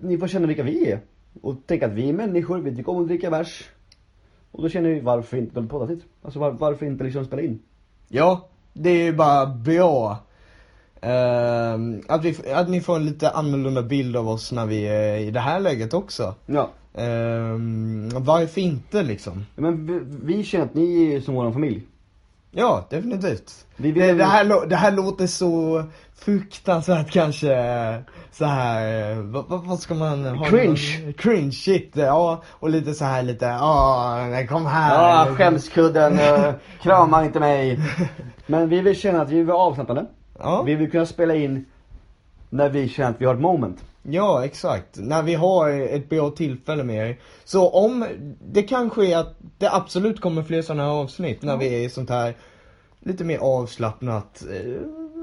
ni 0.01 0.17
får 0.17 0.27
känna 0.27 0.47
vilka 0.47 0.63
vi 0.63 0.91
är. 0.91 0.99
Och 1.41 1.55
tänka 1.65 1.85
att 1.85 1.93
vi 1.93 2.09
är 2.09 2.13
människor, 2.13 2.59
vi 2.59 2.75
tycker 2.75 2.91
om 2.91 3.01
att 3.01 3.07
dricka 3.07 3.29
bärs. 3.29 3.69
Och 4.51 4.63
då 4.63 4.69
känner 4.69 4.89
vi 4.89 4.99
varför 4.99 5.37
inte 5.37 5.59
en 5.59 5.67
poddavsnitt? 5.67 6.03
Alltså 6.21 6.39
var, 6.39 6.51
varför 6.51 6.85
inte 6.85 7.03
liksom 7.03 7.25
spela 7.25 7.41
in? 7.41 7.59
Ja, 8.07 8.47
det 8.77 8.89
är 9.07 9.13
bara 9.13 9.45
bra. 9.45 10.17
Ehm, 11.01 12.01
att, 12.07 12.23
vi, 12.25 12.51
att 12.53 12.69
ni 12.69 12.81
får 12.81 12.95
en 12.95 13.05
lite 13.05 13.29
annorlunda 13.29 13.81
bild 13.81 14.17
av 14.17 14.29
oss 14.29 14.51
när 14.51 14.65
vi 14.65 14.83
är 14.87 15.17
i 15.17 15.31
det 15.31 15.39
här 15.39 15.59
läget 15.59 15.93
också. 15.93 16.35
Ja. 16.45 16.69
Ehm, 16.97 18.09
varför 18.15 18.61
inte 18.61 19.03
liksom? 19.03 19.45
Men 19.55 19.85
vi, 19.87 19.99
vi 20.35 20.43
känner 20.43 20.65
att 20.65 20.73
ni 20.73 21.13
är 21.13 21.21
som 21.21 21.35
vår 21.35 21.51
familj. 21.51 21.83
Ja, 22.51 22.87
definitivt. 22.89 23.65
Vi 23.75 23.91
vill- 23.91 24.03
det, 24.03 24.13
det, 24.13 24.23
här, 24.23 24.65
det 24.67 24.75
här 24.75 24.91
låter 24.91 25.27
så 25.27 25.83
fruktansvärt 26.15 27.11
kanske 27.11 27.47
så 28.31 28.45
här, 28.45 29.11
eh, 29.11 29.17
vad, 29.17 29.45
vad, 29.49 29.79
ska 29.79 29.93
man 29.93 30.25
ha? 30.25 30.45
Cringe. 30.45 30.99
någon- 31.03 31.13
Cringe, 31.13 31.51
shit, 31.51 31.91
ja. 31.93 32.43
Och 32.49 32.69
lite 32.69 32.93
så 32.93 33.05
här 33.05 33.23
lite, 33.23 33.45
ja, 33.45 34.27
nej, 34.29 34.47
kom 34.47 34.65
här. 34.65 34.93
Ja, 35.27 35.35
skämskudden, 35.35 36.13
uh, 36.13 36.53
krama 36.81 37.25
inte 37.25 37.39
mig. 37.39 37.79
Men 38.47 38.69
vi 38.69 38.81
vill 38.81 38.95
känna 38.95 39.21
att 39.21 39.29
vi 39.29 39.35
vill 39.35 39.45
vara 39.45 39.57
avslappnade. 39.57 40.05
Ja. 40.39 40.63
Vi 40.63 40.75
vill 40.75 40.91
kunna 40.91 41.05
spela 41.05 41.35
in 41.35 41.65
när 42.49 42.69
vi 42.69 42.89
känner 42.89 43.09
att 43.09 43.21
vi 43.21 43.25
har 43.25 43.33
ett 43.33 43.41
moment. 43.41 43.83
Ja, 44.03 44.45
exakt. 44.45 44.97
När 44.99 45.23
vi 45.23 45.33
har 45.33 45.69
ett 45.69 46.09
bra 46.09 46.29
tillfälle 46.29 46.83
med 46.83 47.09
er. 47.09 47.17
Så 47.43 47.69
om, 47.69 48.05
det 48.51 48.63
kanske 48.63 49.05
är 49.05 49.17
att 49.17 49.35
det 49.57 49.69
absolut 49.71 50.21
kommer 50.21 50.43
fler 50.43 50.61
sådana 50.61 50.83
här 50.83 50.89
avsnitt 50.91 51.41
när 51.41 51.57
vi 51.57 51.75
är 51.75 51.79
i 51.85 51.89
sånt 51.89 52.09
här 52.09 52.33
lite 52.99 53.23
mer 53.23 53.37
avslappnat 53.37 54.43
eh, 54.51 54.81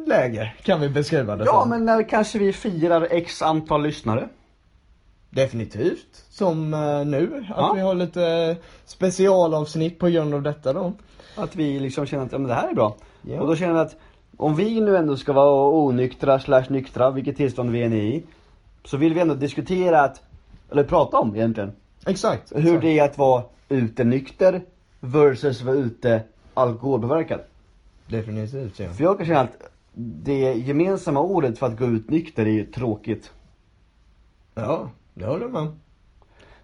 läge, 0.08 0.52
kan 0.62 0.80
vi 0.80 0.88
beskriva 0.88 1.36
det 1.36 1.44
Ja, 1.44 1.60
som. 1.60 1.70
men 1.70 1.84
när 1.84 2.08
kanske 2.08 2.38
vi 2.38 2.52
firar 2.52 3.08
x 3.10 3.42
antal 3.42 3.82
lyssnare. 3.82 4.28
Definitivt. 5.30 6.24
Som 6.30 6.74
eh, 6.74 7.04
nu, 7.04 7.46
att 7.50 7.56
Ja. 7.56 7.72
vi 7.74 7.80
har 7.80 7.94
lite 7.94 8.56
specialavsnitt 8.84 9.98
på 9.98 10.08
grund 10.08 10.34
av 10.34 10.42
detta 10.42 10.72
då. 10.72 10.92
Att 11.36 11.56
vi 11.56 11.78
liksom 11.80 12.06
känner 12.06 12.24
att 12.24 12.32
ja, 12.32 12.38
men 12.38 12.48
det 12.48 12.54
här 12.54 12.68
är 12.70 12.74
bra. 12.74 12.96
Ja. 13.22 13.40
Och 13.40 13.46
då 13.46 13.56
känner 13.56 13.74
vi 13.74 13.80
att 13.80 13.96
om 14.36 14.56
vi 14.56 14.80
nu 14.80 14.96
ändå 14.96 15.16
ska 15.16 15.32
vara 15.32 15.70
onyktra 15.70 16.40
slash 16.40 16.64
nyktra, 16.68 17.10
vilket 17.10 17.36
tillstånd 17.36 17.70
vi 17.70 17.82
än 17.82 17.92
är 17.92 18.02
i. 18.02 18.22
Så 18.84 18.96
vill 18.96 19.14
vi 19.14 19.20
ändå 19.20 19.34
diskutera 19.34 20.00
att, 20.00 20.22
eller 20.70 20.84
prata 20.84 21.18
om 21.18 21.36
egentligen. 21.36 21.72
Exakt. 22.06 22.52
Hur 22.56 22.80
det 22.80 22.98
är 22.98 23.04
att 23.04 23.18
vara 23.18 23.42
ute 23.68 24.04
nykter 24.04 24.62
versus 25.00 25.62
vara 25.62 25.76
ute 25.76 26.22
alkoholpåverkad. 26.54 27.40
Definitivt 28.06 28.80
ja. 28.80 28.88
För 28.88 29.04
jag 29.04 29.18
kan 29.18 29.26
känna 29.26 29.40
att 29.40 29.56
det 29.94 30.52
gemensamma 30.54 31.20
ordet 31.20 31.58
för 31.58 31.66
att 31.66 31.78
gå 31.78 31.86
ut 31.86 32.10
nykter 32.10 32.46
är 32.46 32.50
ju 32.50 32.64
tråkigt. 32.64 33.32
Ja, 34.54 34.90
det 35.14 35.26
håller 35.26 35.46
jag 35.46 35.54
om. 35.54 35.80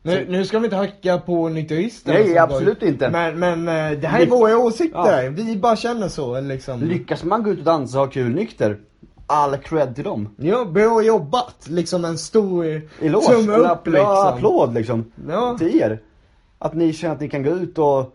Nu, 0.09 0.27
nu 0.29 0.45
ska 0.45 0.59
vi 0.59 0.65
inte 0.65 0.77
hacka 0.77 1.19
på 1.19 1.49
nykteristerna 1.49 2.19
Nej, 2.19 2.39
absolut 2.39 2.81
går- 2.81 2.89
inte. 2.89 3.11
Men, 3.11 3.39
men 3.39 3.69
eh, 3.93 3.99
det 3.99 4.07
här 4.09 4.21
är 4.21 4.27
Lyck- 4.27 4.31
våra 4.31 4.59
åsikter. 4.59 5.23
Ja. 5.23 5.31
Vi 5.31 5.57
bara 5.57 5.77
känner 5.77 6.09
så 6.09 6.41
liksom. 6.41 6.81
Lyckas 6.83 7.25
man 7.25 7.43
gå 7.43 7.51
ut 7.51 7.59
och 7.59 7.65
dansa 7.65 7.99
och 8.01 8.05
ha 8.07 8.13
kul 8.13 8.35
nykter, 8.35 8.79
all 9.27 9.57
cred 9.57 9.95
till 9.95 10.05
dem. 10.05 10.29
Ja, 10.37 10.65
bra 10.65 11.03
jobbat. 11.03 11.67
Liksom 11.69 12.05
en 12.05 12.19
stor 12.19 12.83
Eloge, 13.03 13.27
tumme 13.27 13.57
upp 13.57 13.67
applåd, 13.67 13.95
liksom. 13.95 14.27
applåd 14.27 14.75
liksom. 14.75 15.13
Ja. 15.29 15.57
Till 15.59 15.81
er. 15.81 16.03
Att 16.59 16.75
ni 16.75 16.93
känner 16.93 17.15
att 17.15 17.21
ni 17.21 17.29
kan 17.29 17.43
gå 17.43 17.51
ut 17.51 17.79
och 17.79 18.15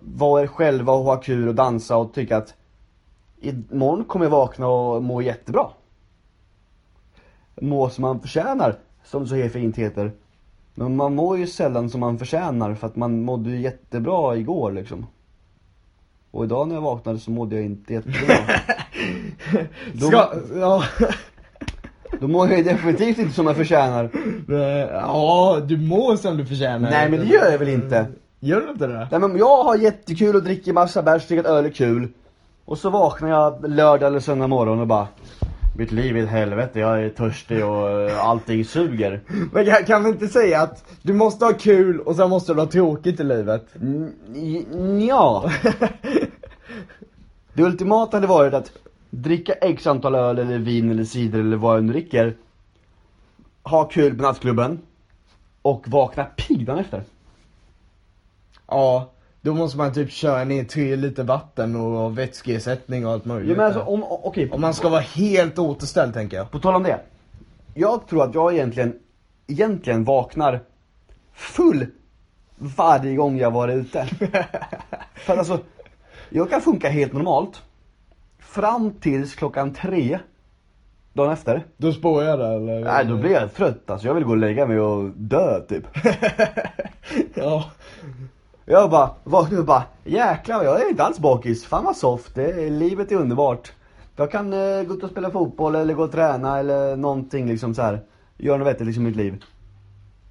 vara 0.00 0.42
er 0.42 0.46
själva 0.46 0.92
och 0.92 1.04
ha 1.04 1.16
kul 1.16 1.48
och 1.48 1.54
dansa 1.54 1.96
och 1.96 2.14
tycka 2.14 2.36
att 2.36 2.54
imorgon 3.40 4.04
kommer 4.04 4.24
jag 4.26 4.30
vakna 4.30 4.68
och 4.68 5.02
må 5.02 5.22
jättebra. 5.22 5.66
Må 7.60 7.90
som 7.90 8.02
man 8.02 8.20
förtjänar, 8.20 8.78
som 9.04 9.26
så 9.26 9.48
fint 9.52 9.76
heter. 9.76 10.12
Men 10.74 10.96
man 10.96 11.14
mår 11.14 11.38
ju 11.38 11.46
sällan 11.46 11.90
som 11.90 12.00
man 12.00 12.18
förtjänar 12.18 12.74
för 12.74 12.86
att 12.86 12.96
man 12.96 13.22
mådde 13.22 13.50
ju 13.50 13.60
jättebra 13.60 14.36
igår 14.36 14.72
liksom. 14.72 15.06
Och 16.30 16.44
idag 16.44 16.68
när 16.68 16.74
jag 16.74 16.82
vaknade 16.82 17.18
så 17.18 17.30
mådde 17.30 17.56
jag 17.56 17.64
inte 17.64 17.92
jättebra. 17.92 18.34
Då, 19.92 20.06
Ska, 20.06 20.28
ja. 20.54 20.84
då 22.20 22.28
mår 22.28 22.48
jag 22.48 22.58
ju 22.58 22.64
definitivt 22.64 23.18
inte 23.18 23.34
som 23.34 23.46
jag 23.46 23.56
förtjänar. 23.56 24.10
ja, 24.92 25.60
du 25.68 25.76
mår 25.76 26.16
som 26.16 26.36
du 26.36 26.46
förtjänar. 26.46 26.90
Nej 26.90 27.10
men 27.10 27.20
det 27.20 27.26
gör 27.26 27.50
jag 27.50 27.58
väl 27.58 27.68
inte. 27.68 28.06
Gör 28.40 28.60
du 28.60 28.70
inte 28.70 28.86
det? 28.86 29.08
Nej 29.10 29.20
men 29.20 29.36
jag 29.36 29.64
har 29.64 29.76
jättekul 29.76 30.36
och 30.36 30.42
dricker 30.42 30.72
massa 30.72 31.02
bärs, 31.02 31.26
tycker 31.26 31.40
att 31.40 31.46
öl 31.50 31.64
är 31.66 31.70
kul. 31.70 32.08
Och 32.64 32.78
så 32.78 32.90
vaknar 32.90 33.28
jag 33.28 33.68
lördag 33.68 34.06
eller 34.06 34.20
söndag 34.20 34.46
morgon 34.46 34.80
och 34.80 34.86
bara 34.86 35.08
Mitt 35.76 35.92
liv 35.92 36.16
är 36.16 36.22
ett 36.22 36.28
helvete, 36.28 36.80
jag 36.80 37.04
är 37.04 37.08
törstig 37.08 37.64
och 37.64 37.90
eh, 37.90 38.24
allting 38.24 38.64
suger. 38.64 39.20
Men 39.52 39.64
kan, 39.66 39.84
kan 39.84 40.04
vi 40.04 40.10
inte 40.10 40.28
säga 40.28 40.60
att 40.62 40.84
du 41.02 41.12
måste 41.12 41.44
ha 41.44 41.52
kul 41.52 42.00
och 42.00 42.16
sen 42.16 42.30
måste 42.30 42.54
du 42.54 42.60
ha 42.60 42.66
tråkigt 42.66 43.20
i 43.20 43.24
livet? 43.24 43.66
N- 43.80 45.04
ja. 45.08 45.50
Det 47.52 47.62
ultimata 47.62 48.16
hade 48.16 48.26
varit 48.26 48.54
att 48.54 48.72
dricka 49.10 49.52
x 49.52 49.86
antal 49.86 50.14
öl 50.14 50.38
eller 50.38 50.58
vin 50.58 50.90
eller 50.90 51.04
cider 51.04 51.38
eller 51.38 51.56
vad 51.56 51.76
jag 51.76 51.84
nu 51.84 51.92
dricker. 51.92 52.36
Ha 53.62 53.84
kul 53.84 54.16
på 54.16 54.22
nattklubben. 54.22 54.80
Och 55.62 55.88
vakna 55.88 56.24
pigg 56.24 56.68
efter. 56.68 57.02
Ja, 58.66 59.10
då 59.42 59.54
måste 59.54 59.78
man 59.78 59.92
typ 59.92 60.10
köra 60.10 60.44
ner 60.44 60.64
tre 60.64 60.96
liter 60.96 61.24
vatten 61.24 61.76
och 61.76 62.18
vätskeersättning 62.18 63.06
och 63.06 63.12
allt 63.12 63.24
möjligt. 63.24 63.50
Ja 63.50 63.56
men 63.56 63.66
alltså 63.66 63.80
om, 63.80 64.02
o- 64.04 64.20
okej. 64.24 64.50
Om 64.50 64.60
man 64.60 64.74
ska 64.74 64.88
vara 64.88 65.00
helt 65.00 65.58
återställd 65.58 66.14
tänker 66.14 66.36
jag. 66.36 66.50
På 66.50 66.58
tal 66.58 66.74
om 66.74 66.82
det. 66.82 67.00
Jag 67.74 68.06
tror 68.08 68.22
att 68.24 68.34
jag 68.34 68.54
egentligen, 68.54 68.98
egentligen 69.46 70.04
vaknar 70.04 70.60
full 71.34 71.86
varje 72.58 73.16
gång 73.16 73.38
jag 73.38 73.50
varit 73.50 73.76
ute. 73.76 74.06
För 75.14 75.36
alltså, 75.36 75.58
jag 76.28 76.50
kan 76.50 76.60
funka 76.60 76.88
helt 76.88 77.12
normalt. 77.12 77.62
Fram 78.38 78.90
tills 79.00 79.34
klockan 79.34 79.74
tre. 79.74 80.18
Dagen 81.12 81.32
efter. 81.32 81.66
Då 81.76 81.92
spår 81.92 82.24
jag 82.24 82.38
där 82.38 82.56
eller? 82.56 82.80
Nej 82.80 83.04
då 83.04 83.16
blir 83.16 83.30
jag 83.30 83.54
trött 83.54 83.90
alltså. 83.90 84.06
Jag 84.06 84.14
vill 84.14 84.24
gå 84.24 84.30
och 84.30 84.36
lägga 84.36 84.66
mig 84.66 84.80
och 84.80 85.10
dö 85.10 85.60
typ. 85.60 85.84
ja. 87.34 87.64
Jag 88.70 88.90
bara 88.90 89.10
vaknar 89.24 89.52
upp 89.58 89.60
och 89.60 89.66
bara 89.66 89.82
jäklar 90.04 90.64
jag 90.64 90.82
är 90.82 90.90
inte 90.90 91.04
alls 91.04 91.18
bakis. 91.18 91.64
Fan 91.64 91.84
vad 91.84 91.96
soft. 91.96 92.34
Det, 92.34 92.50
är- 92.66 92.70
livet 92.70 93.12
är 93.12 93.16
underbart. 93.16 93.72
Jag 94.16 94.30
kan 94.30 94.52
eh, 94.52 94.82
gå 94.82 94.94
ut 94.94 95.02
och 95.02 95.10
spela 95.10 95.30
fotboll 95.30 95.74
eller 95.74 95.94
gå 95.94 96.02
och 96.02 96.12
träna 96.12 96.58
eller 96.58 96.96
någonting 96.96 97.46
liksom 97.48 97.74
så 97.74 97.82
här. 97.82 98.00
Göra 98.38 98.56
något 98.58 98.66
vettigt 98.66 98.86
liksom 98.86 99.02
i 99.02 99.06
mitt 99.06 99.16
liv. 99.16 99.44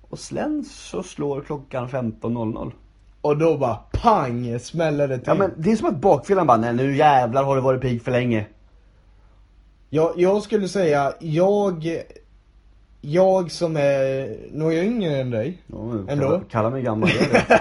Och 0.10 0.20
sen 0.20 0.64
så 0.64 1.04
slår 1.04 1.42
klockan 1.42 1.88
15.00. 1.88 2.72
Och 3.22 3.38
då 3.38 3.58
bara 3.58 3.76
pang 3.92 4.60
smäller 4.60 5.08
det 5.08 5.16
till. 5.18 5.24
Ja 5.28 5.34
men 5.36 5.52
det 5.58 5.72
är 5.72 5.76
som 5.76 5.88
att 5.88 6.02
bakfyllan 6.02 6.48
bara, 6.48 6.58
nej 6.58 6.74
nu 6.74 6.96
jävlar 6.96 7.44
har 7.44 7.56
du 7.56 7.62
varit 7.62 7.82
pigg 7.82 8.02
för 8.02 8.12
länge. 8.12 8.46
jag, 9.90 10.14
jag 10.16 10.44
skulle 10.44 10.68
säga, 10.68 11.14
jag, 11.20 11.88
jag 13.02 13.52
som 13.52 13.78
är 13.78 14.38
några 14.52 14.74
yngre 14.76 15.18
än 15.18 15.30
dig. 15.32 15.62
Ändå? 16.08 16.28
Kalla, 16.28 16.42
kalla 16.50 16.70
mig 16.70 16.82
gammal. 16.82 17.10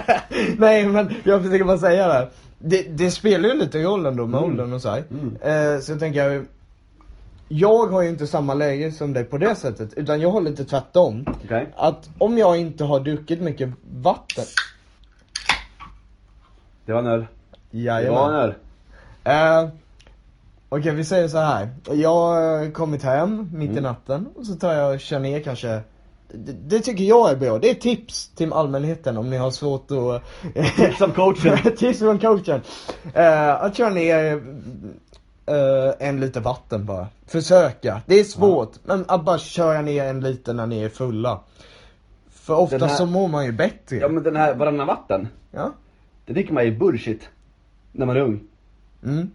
Nej 0.57 0.85
men 0.87 1.09
jag 1.23 1.43
försöker 1.43 1.63
bara 1.65 1.77
säga 1.77 2.07
det. 2.07 2.13
här. 2.13 2.29
Det, 2.59 2.81
det 2.81 3.11
spelar 3.11 3.49
ju 3.49 3.55
lite 3.55 3.83
roll 3.83 4.05
ändå 4.05 4.25
med 4.25 4.37
Mm. 4.37 4.49
åldern 4.51 4.73
och 4.73 4.81
så. 4.81 4.89
Mm. 4.89 5.35
Eh, 5.41 5.79
så 5.79 5.91
jag 5.91 5.99
tänker, 5.99 6.45
jag 7.47 7.87
har 7.87 8.01
ju 8.01 8.09
inte 8.09 8.27
samma 8.27 8.53
läge 8.53 8.91
som 8.91 9.13
dig 9.13 9.23
på 9.23 9.37
det 9.37 9.55
sättet. 9.55 9.93
Utan 9.93 10.21
jag 10.21 10.31
har 10.31 10.41
lite 10.41 10.65
tvärtom. 10.65 11.25
Okej. 11.45 11.67
Att 11.75 12.09
om 12.17 12.37
jag 12.37 12.57
inte 12.57 12.83
har 12.83 12.99
druckit 12.99 13.41
mycket 13.41 13.69
vatten. 13.93 14.45
Det 16.85 16.93
var 16.93 16.99
en 16.99 17.07
öl. 17.07 17.19
Det 17.71 17.77
var 17.77 17.77
en 17.77 17.83
Jajamän. 18.03 18.33
öl. 18.35 18.53
Eh, 19.23 19.69
Okej 20.69 20.93
vi 20.95 21.05
säger 21.05 21.27
så 21.27 21.37
här. 21.37 21.69
Jag 21.91 22.09
har 22.09 22.71
kommit 22.71 23.03
hem 23.03 23.49
mitt 23.53 23.69
i 23.69 23.71
Mm. 23.71 23.83
natten 23.83 24.27
och 24.35 24.45
så 24.45 24.55
tar 24.55 24.73
jag 24.73 24.93
och 24.93 24.99
kör 24.99 25.19
ner 25.19 25.39
kanske 25.39 25.81
det, 26.33 26.51
det 26.67 26.79
tycker 26.79 27.03
jag 27.03 27.31
är 27.31 27.35
bra. 27.35 27.59
Det 27.59 27.69
är 27.69 27.73
tips 27.73 28.29
till 28.29 28.53
allmänheten 28.53 29.17
om 29.17 29.29
ni 29.29 29.37
har 29.37 29.51
svårt 29.51 29.91
att... 29.91 30.23
Tips 30.75 31.01
av 31.01 31.07
coachen. 31.13 31.57
tips 31.77 31.99
från 31.99 32.19
coachen. 32.19 32.61
Eh, 33.13 33.63
att 33.63 33.77
köra 33.77 33.89
ner 33.89 34.43
eh, 35.45 36.07
en 36.07 36.19
liter 36.19 36.41
vatten 36.41 36.85
bara. 36.85 37.07
Försöka. 37.25 38.01
Det 38.05 38.19
är 38.19 38.23
svårt, 38.23 38.71
men 38.83 39.05
att 39.07 39.25
bara 39.25 39.37
köra 39.37 39.81
ner 39.81 40.03
en 40.05 40.21
liter 40.21 40.53
när 40.53 40.67
ni 40.67 40.83
är 40.83 40.89
fulla. 40.89 41.39
För 42.29 42.55
ofta 42.55 42.85
här- 42.85 42.95
så 42.95 43.05
mår 43.05 43.27
man 43.27 43.45
ju 43.45 43.51
bättre. 43.51 43.95
Ja 43.97 44.07
men 44.09 44.23
den 44.23 44.35
här 44.35 44.53
varannan 44.55 44.87
vatten. 44.87 45.27
Ja. 45.51 45.71
Det 46.25 46.33
tycker 46.33 46.53
man 46.53 46.63
är 46.67 46.71
bullshit. 46.71 47.29
När 47.91 48.05
man 48.05 48.15
är 48.17 48.21
ung. 48.21 48.39
Mm. 49.03 49.31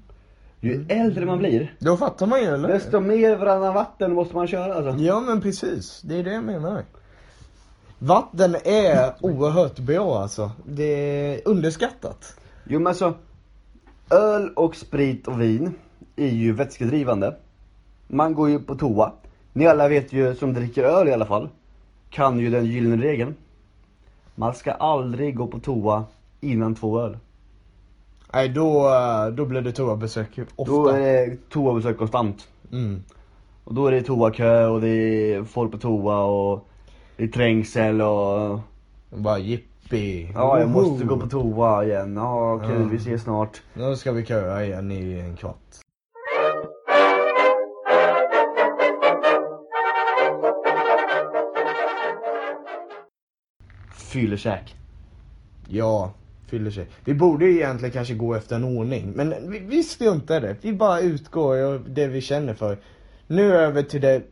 Ju 0.64 0.86
äldre 0.88 1.26
man 1.26 1.38
blir, 1.38 1.74
Då 1.78 1.96
fattar 1.96 2.26
man 2.26 2.40
ju 2.40 2.46
eller? 2.46 2.68
desto 2.68 3.00
mer 3.00 3.36
varannan 3.36 3.74
vatten 3.74 4.14
måste 4.14 4.36
man 4.36 4.46
köra 4.46 4.74
alltså. 4.74 5.02
Ja 5.04 5.20
men 5.20 5.40
precis, 5.40 6.00
det 6.02 6.18
är 6.18 6.24
det 6.24 6.32
jag 6.32 6.44
menar. 6.44 6.84
Vatten 7.98 8.56
är 8.64 9.12
oerhört 9.20 9.78
bra 9.78 10.22
alltså. 10.22 10.50
Det 10.64 10.84
är 10.84 11.40
underskattat. 11.48 12.40
Jo 12.64 12.78
men 12.78 12.86
alltså, 12.86 13.14
öl 14.10 14.48
och 14.56 14.76
sprit 14.76 15.28
och 15.28 15.40
vin 15.40 15.74
är 16.16 16.28
ju 16.28 16.52
vätskedrivande. 16.52 17.36
Man 18.08 18.34
går 18.34 18.50
ju 18.50 18.58
på 18.58 18.74
toa. 18.74 19.12
Ni 19.52 19.66
alla 19.66 19.88
vet 19.88 20.12
ju, 20.12 20.34
som 20.34 20.54
dricker 20.54 20.84
öl 20.84 21.08
i 21.08 21.12
alla 21.12 21.26
fall, 21.26 21.48
kan 22.10 22.38
ju 22.38 22.50
den 22.50 22.64
gyllene 22.66 23.02
regeln. 23.04 23.34
Man 24.34 24.54
ska 24.54 24.72
aldrig 24.72 25.36
gå 25.36 25.46
på 25.46 25.58
toa 25.58 26.04
innan 26.40 26.74
två 26.74 27.00
öl. 27.00 27.18
Nej 28.34 28.48
då, 28.48 28.90
då 29.36 29.44
blir 29.44 29.60
det 29.60 29.72
toabesök 29.72 30.38
ofta. 30.56 30.72
Då 30.72 30.88
är 30.88 31.00
det 31.00 31.50
toabesök 31.50 31.98
konstant. 31.98 32.48
Mm. 32.72 33.02
Och 33.64 33.74
då 33.74 33.86
är 33.86 33.92
det 33.92 34.02
toakö 34.02 34.66
och 34.66 34.80
det 34.80 34.88
är 34.88 35.44
folk 35.44 35.72
på 35.72 35.78
toa 35.78 36.24
och 36.24 36.66
det 37.16 37.24
är 37.24 37.28
trängsel 37.28 38.00
och 38.02 38.60
Bara 39.10 39.38
jippi. 39.38 40.30
Ja, 40.34 40.58
jag 40.58 40.68
måste 40.70 41.04
gå 41.04 41.16
på 41.16 41.26
toa 41.26 41.84
igen. 41.84 42.16
Ja, 42.16 42.58
kul, 42.66 42.80
Ja. 42.80 42.88
vi 42.90 42.96
ses 42.96 43.22
snart. 43.22 43.62
Nu 43.74 43.96
ska 43.96 44.12
vi 44.12 44.26
köra 44.26 44.64
igen 44.64 44.92
i 44.92 45.20
en 45.20 45.36
kvart. 45.36 45.58
Fyllekäk. 53.94 54.74
Ja, 55.68 56.12
fyller 56.54 56.70
sig. 56.70 56.86
Vi 57.04 57.14
borde 57.14 57.44
ju 57.44 57.54
egentligen 57.56 57.92
kanske 57.92 58.14
gå 58.14 58.34
efter 58.34 58.56
en 58.56 58.64
ordning. 58.64 59.12
Men 59.14 59.50
vi, 59.50 59.58
vi 59.58 59.82
struntar 59.82 60.40
det. 60.40 60.56
Vi 60.60 60.72
bara 60.72 61.00
utgår 61.00 61.56
av 61.62 61.84
det 61.88 62.06
vi 62.06 62.20
känner 62.20 62.54
för. 62.54 62.78
Nu 63.26 63.54
över 63.54 63.82
till 63.82 64.00
det 64.00 64.22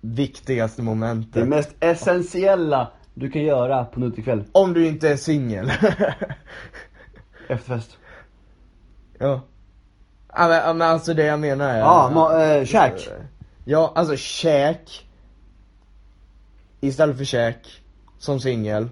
viktigaste 0.00 0.82
momentet. 0.82 1.32
Det 1.34 1.44
mest 1.44 1.74
essentiella 1.80 2.90
du 3.14 3.30
kan 3.30 3.42
göra 3.42 3.84
på 3.84 4.00
en 4.00 4.06
utekväll. 4.06 4.44
Om 4.52 4.72
du 4.72 4.86
inte 4.86 5.08
är 5.08 5.16
singel. 5.16 5.70
Efterfest. 7.48 7.98
ja. 9.18 9.40
Ja 10.32 10.48
men, 10.48 10.78
men 10.78 10.88
alltså 10.88 11.14
det 11.14 11.24
jag 11.24 11.40
menar 11.40 11.68
är... 11.68 11.78
Ja, 11.78 12.10
ma- 12.14 12.58
eh, 12.58 12.64
käk. 12.64 13.08
Ja, 13.64 13.92
alltså 13.94 14.16
käk. 14.16 15.06
Istället 16.80 17.16
för 17.16 17.24
käk. 17.24 17.82
Som 18.18 18.40
singel. 18.40 18.88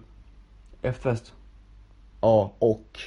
Efterfest. 0.83 1.33
Ja, 2.21 2.53
och. 2.59 3.01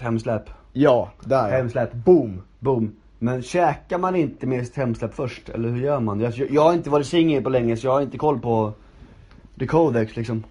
Hemsläp. 0.00 0.42
Ja, 0.72 1.10
där 1.24 1.48
ja. 1.50 1.56
Hemsläp. 1.56 1.92
Boom. 1.92 2.42
Boom. 2.58 2.96
Men 3.18 3.42
käkar 3.42 3.98
man 3.98 4.16
inte 4.16 4.46
med 4.46 4.66
sitt 4.66 4.76
hemsläpp 4.76 5.14
först? 5.14 5.48
Eller 5.48 5.68
hur 5.68 5.80
gör 5.82 6.00
man? 6.00 6.20
Jag, 6.20 6.32
jag 6.50 6.62
har 6.62 6.72
inte 6.74 6.90
varit 6.90 7.06
singel 7.06 7.42
på 7.42 7.50
länge 7.50 7.76
så 7.76 7.86
jag 7.86 7.92
har 7.92 8.00
inte 8.00 8.18
koll 8.18 8.40
på 8.40 8.72
the 9.58 9.66
codex 9.66 10.16
liksom. 10.16 10.44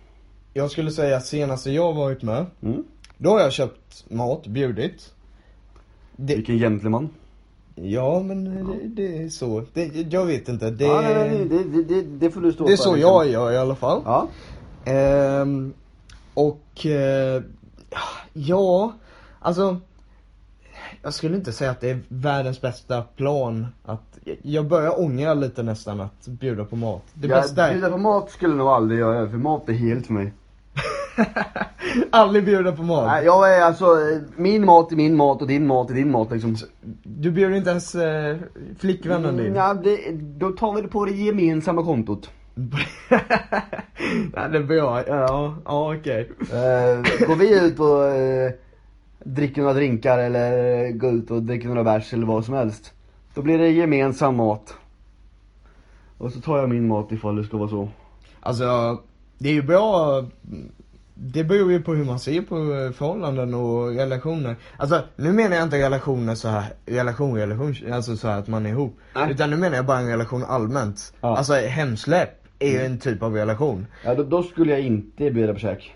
Jag 0.53 0.71
skulle 0.71 0.91
säga 0.91 1.19
senaste 1.19 1.71
jag 1.71 1.93
varit 1.93 2.21
med. 2.23 2.45
Mm. 2.63 2.83
Då 3.17 3.29
har 3.29 3.39
jag 3.39 3.51
köpt 3.51 4.05
mat, 4.09 4.47
bjudit. 4.47 5.13
Det, 6.15 6.35
Vilken 6.35 6.57
gentleman. 6.57 7.09
ja 7.75 8.19
men 8.23 8.43
det, 8.45 9.03
det 9.03 9.23
är 9.23 9.29
så. 9.29 9.63
Det, 9.73 10.11
jag 10.11 10.25
vet 10.25 10.49
inte. 10.49 10.71
Det, 10.71 10.85
Ja, 10.85 11.01
nej, 11.01 11.13
nej, 11.29 11.45
det, 11.45 11.83
det, 11.83 12.01
det, 12.01 12.31
får 12.31 12.41
du 12.41 12.53
stå 12.53 12.65
det 12.65 12.73
är 12.73 12.77
för, 12.77 12.83
så 12.83 12.95
liksom. 12.95 13.11
jag 13.11 13.29
gör 13.29 13.51
i 13.51 13.57
alla 13.57 13.75
fall. 13.75 14.01
Ja. 14.05 14.27
Ehm, 14.85 15.73
och 16.33 16.85
eh, 16.85 17.41
ja, 18.35 18.93
alltså 19.39 19.79
jag 21.01 21.13
skulle 21.13 21.35
inte 21.35 21.51
säga 21.51 21.71
att 21.71 21.81
det 21.81 21.89
är 21.89 21.99
världens 22.07 22.61
bästa 22.61 23.01
plan 23.01 23.67
att, 23.85 24.19
jag 24.41 24.67
börjar 24.67 24.99
ångra 24.99 25.33
lite 25.33 25.63
nästan 25.63 26.01
att 26.01 26.27
bjuda 26.27 26.65
på 26.65 26.75
mat. 26.75 27.03
Det 27.13 27.27
jag, 27.27 27.41
bästa 27.41 27.67
är 27.67 27.73
Bjuda 27.73 27.89
på 27.89 27.97
mat 27.97 28.31
skulle 28.31 28.51
jag 28.51 28.57
nog 28.57 28.67
aldrig 28.67 28.99
göra, 28.99 29.29
för 29.29 29.37
mat 29.37 29.69
är 29.69 29.73
helt 29.73 30.07
för 30.07 30.13
mig. 30.13 30.33
aldrig 32.09 32.45
bjuda 32.45 32.71
på 32.71 32.83
mat. 32.83 33.07
Nej, 33.07 33.25
jag 33.25 33.55
är 33.55 33.61
alltså, 33.61 33.85
min 34.35 34.65
mat 34.65 34.91
är 34.91 34.95
min 34.95 35.15
mat 35.15 35.41
och 35.41 35.47
din 35.47 35.67
mat 35.67 35.89
är 35.89 35.93
din 35.93 36.11
mat 36.11 36.31
liksom. 36.31 36.57
Du 37.03 37.31
bjuder 37.31 37.55
inte 37.55 37.69
ens 37.69 37.95
eh, 37.95 38.37
flickvännen 38.79 39.37
din? 39.37 39.45
Mm, 39.45 39.57
ja, 39.57 39.73
det, 39.73 40.11
då 40.11 40.51
tar 40.51 40.73
vi 40.73 40.81
det 40.81 40.87
på 40.87 41.05
det 41.05 41.11
gemensamma 41.11 41.83
kontot. 41.83 42.29
Nej, 44.33 44.49
det 44.51 44.57
är 44.57 44.63
bra. 44.63 45.03
Ja, 45.07 45.55
ja 45.65 45.95
okej. 45.95 46.31
Eh, 46.39 47.27
går 47.27 47.35
vi 47.35 47.59
ut 47.59 47.79
och 47.79 48.05
eh, 48.05 48.51
dricker 49.19 49.61
några 49.61 49.73
drinkar 49.73 50.17
eller 50.17 50.91
går 50.91 51.13
ut 51.13 51.31
och 51.31 51.43
dricker 51.43 51.67
några 51.67 51.83
bärs 51.83 52.13
eller 52.13 52.25
vad 52.25 52.45
som 52.45 52.53
helst. 52.53 52.93
Då 53.33 53.41
blir 53.41 53.57
det 53.57 53.69
gemensam 53.69 54.35
mat. 54.35 54.73
Och 56.17 56.31
så 56.31 56.41
tar 56.41 56.57
jag 56.57 56.69
min 56.69 56.87
mat 56.87 57.11
ifall 57.11 57.35
det 57.35 57.43
ska 57.43 57.57
vara 57.57 57.69
så. 57.69 57.89
Alltså, 58.39 58.99
det 59.37 59.49
är 59.49 59.53
ju 59.53 59.61
bra. 59.61 60.23
Det 61.13 61.43
beror 61.43 61.71
ju 61.71 61.81
på 61.81 61.93
hur 61.93 62.05
man 62.05 62.19
ser 62.19 62.41
på 62.41 62.55
eh, 62.55 62.91
förhållanden 62.91 63.53
och 63.53 63.87
relationer. 63.87 64.55
Alltså, 64.77 65.01
nu 65.15 65.33
menar 65.33 65.55
jag 65.55 65.63
inte 65.63 65.79
relationer 65.79 66.35
så 66.35 66.47
här, 66.47 66.65
relation, 66.85 67.37
relation, 67.37 67.75
alltså 67.91 68.17
så 68.17 68.27
här 68.27 68.39
att 68.39 68.47
man 68.47 68.65
är 68.65 68.69
ihop. 68.69 68.97
Nej. 69.15 69.31
Utan 69.31 69.49
nu 69.49 69.57
menar 69.57 69.75
jag 69.75 69.85
bara 69.85 69.99
en 69.99 70.07
relation 70.07 70.43
allmänt. 70.43 71.13
Ja. 71.21 71.37
Alltså 71.37 71.53
hemsläpp 71.53 72.44
är 72.59 72.69
ju 72.69 72.85
en 72.85 72.97
typ 72.99 73.23
av 73.23 73.33
relation. 73.35 73.87
Ja, 74.05 74.15
då, 74.15 74.23
då 74.23 74.43
skulle 74.43 74.71
jag 74.71 74.81
inte 74.81 75.31
bjuda 75.31 75.53
på 75.53 75.59
käk. 75.59 75.95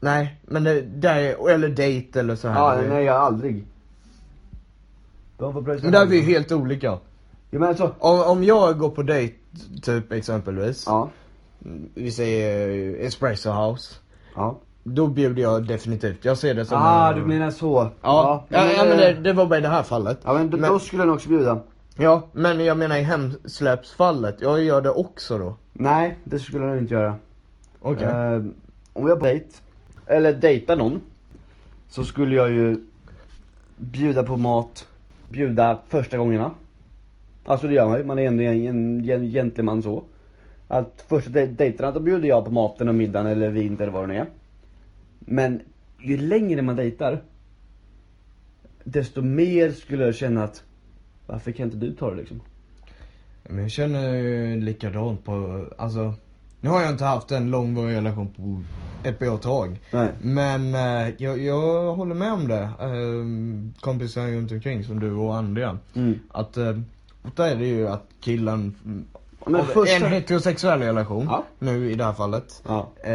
Nej, 0.00 0.40
men 0.46 0.64
det, 0.64 0.80
där 0.80 1.16
är, 1.16 1.48
eller 1.50 1.68
dejt 1.68 2.20
eller 2.20 2.36
så 2.36 2.48
här. 2.48 2.60
Ja, 2.82 2.88
nej 2.88 3.04
jag 3.04 3.16
aldrig. 3.16 3.64
De 5.38 5.52
får 5.52 5.62
pröjsa 5.62 5.82
Men 5.84 5.92
där 5.92 6.02
är 6.02 6.06
vi 6.06 6.16
själva. 6.20 6.32
helt 6.32 6.52
olika. 6.52 6.86
Ja, 7.50 7.58
men 7.58 7.62
alltså, 7.68 7.94
Om, 7.98 8.20
om 8.20 8.44
jag 8.44 8.78
går 8.78 8.90
på 8.90 9.02
dejt, 9.02 9.34
typ 9.82 10.12
exempelvis. 10.12 10.84
ja. 10.86 11.10
Vi 11.94 12.10
säger 12.10 12.68
eh, 13.00 13.06
Espresso 13.06 13.50
House. 13.50 13.94
Ja. 14.34 14.58
Då 14.84 15.06
bjuder 15.06 15.42
jag 15.42 15.66
definitivt. 15.66 16.24
Jag 16.24 16.38
ser 16.38 16.54
det 16.54 16.64
som 16.64 16.78
Ah, 16.82 17.10
en- 17.12 17.18
du 17.18 17.26
menar 17.26 17.50
så. 17.50 17.88
Ja, 18.02 18.44
ja, 18.48 18.64
ja, 18.76 18.84
men 18.84 18.96
det, 18.98 19.12
det 19.12 19.32
var 19.32 19.46
bara 19.46 19.58
i 19.58 19.62
det 19.62 19.68
här 19.68 19.82
fallet. 19.82 20.18
Ja 20.24 20.32
men, 20.32 20.50
då, 20.50 20.56
Men- 20.56 20.70
då 20.72 20.78
skulle 20.78 21.00
jag 21.02 21.06
nog 21.06 21.14
också 21.16 21.28
bjuda. 21.28 21.60
Ja, 21.96 22.22
men 22.32 22.64
jag 22.64 22.76
menar 22.78 22.96
i 22.96 23.02
hemsläpsfallet. 23.02 24.36
Jag 24.40 24.62
gör 24.64 24.80
det 24.80 24.90
också 24.90 25.38
då. 25.38 25.56
Nej, 25.78 26.16
det 26.24 26.38
skulle 26.38 26.64
jag 26.64 26.70
nog 26.72 26.82
inte 26.82 26.94
göra. 26.94 27.16
Okej. 27.80 28.06
Eh, 28.06 28.42
om 28.92 29.08
jag 29.08 29.18
på 29.18 29.24
dejt, 29.24 29.46
eller 30.06 30.32
dejtar 30.32 30.76
någon, 30.76 31.00
så 31.88 32.04
skulle 32.04 32.36
jag 32.36 32.50
ju 32.50 32.76
bjuda 33.76 34.22
på 34.22 34.36
mat, 34.36 34.88
bjuda 35.28 35.78
första 35.88 36.18
gångerna. 36.18 36.50
Alltså 37.44 37.66
det 37.66 37.74
gör 37.74 37.88
man 37.88 37.98
ju, 37.98 38.04
man 38.04 38.18
är 38.18 38.26
ändå 38.26 38.42
en, 38.42 38.66
en, 38.66 39.10
en 39.10 39.30
gentleman 39.30 39.82
så. 39.82 40.02
Att 40.68 41.04
första 41.08 41.30
dej- 41.30 41.46
dejterna, 41.46 41.90
då 41.92 42.00
bjuder 42.00 42.28
jag 42.28 42.44
på 42.44 42.50
maten 42.50 42.88
och 42.88 42.94
middagen 42.94 43.26
eller 43.26 43.50
vin 43.50 43.76
eller 43.80 43.92
vad 43.92 44.02
det 44.02 44.06
nu 44.14 44.16
är. 44.18 44.26
Men 45.18 45.60
ju 46.00 46.16
längre 46.16 46.62
man 46.62 46.76
dejtar, 46.76 47.22
desto 48.84 49.22
mer 49.22 49.70
skulle 49.70 50.04
jag 50.04 50.14
känna 50.14 50.44
att, 50.44 50.64
varför 51.26 51.52
kan 51.52 51.64
inte 51.66 51.76
du 51.76 51.92
ta 51.92 52.10
det 52.10 52.16
liksom? 52.16 52.40
Men 53.48 53.58
jag 53.58 53.70
känner 53.70 54.14
ju 54.14 54.60
likadant 54.60 55.24
på, 55.24 55.66
alltså. 55.78 56.14
Nu 56.60 56.70
har 56.70 56.82
jag 56.82 56.90
inte 56.90 57.04
haft 57.04 57.30
en 57.30 57.50
långvarig 57.50 57.96
relation 57.96 58.28
på 58.36 58.62
ett 59.08 59.18
bra 59.18 59.36
tag. 59.36 59.80
Nej. 59.90 60.08
Men 60.22 60.74
eh, 60.74 61.14
jag, 61.18 61.38
jag 61.38 61.94
håller 61.94 62.14
med 62.14 62.32
om 62.32 62.48
det. 62.48 62.62
Eh, 62.62 63.80
kompisar 63.80 64.26
runt 64.26 64.52
omkring 64.52 64.84
som 64.84 65.00
du 65.00 65.12
och 65.12 65.36
andra. 65.36 65.78
Mm. 65.94 66.18
Att, 66.28 66.56
eh, 66.56 66.78
ofta 67.22 67.50
är 67.50 67.56
det 67.56 67.66
ju 67.66 67.88
att 67.88 68.06
killen, 68.20 68.74
Men 69.46 69.60
av 69.60 69.64
första- 69.64 70.06
en 70.06 70.12
heterosexuell 70.12 70.80
relation, 70.80 71.26
Ja. 71.30 71.44
nu 71.58 71.90
i 71.90 71.94
det 71.94 72.04
här 72.04 72.12
fallet. 72.12 72.62
Ja. 72.68 72.88
Eh, 73.04 73.12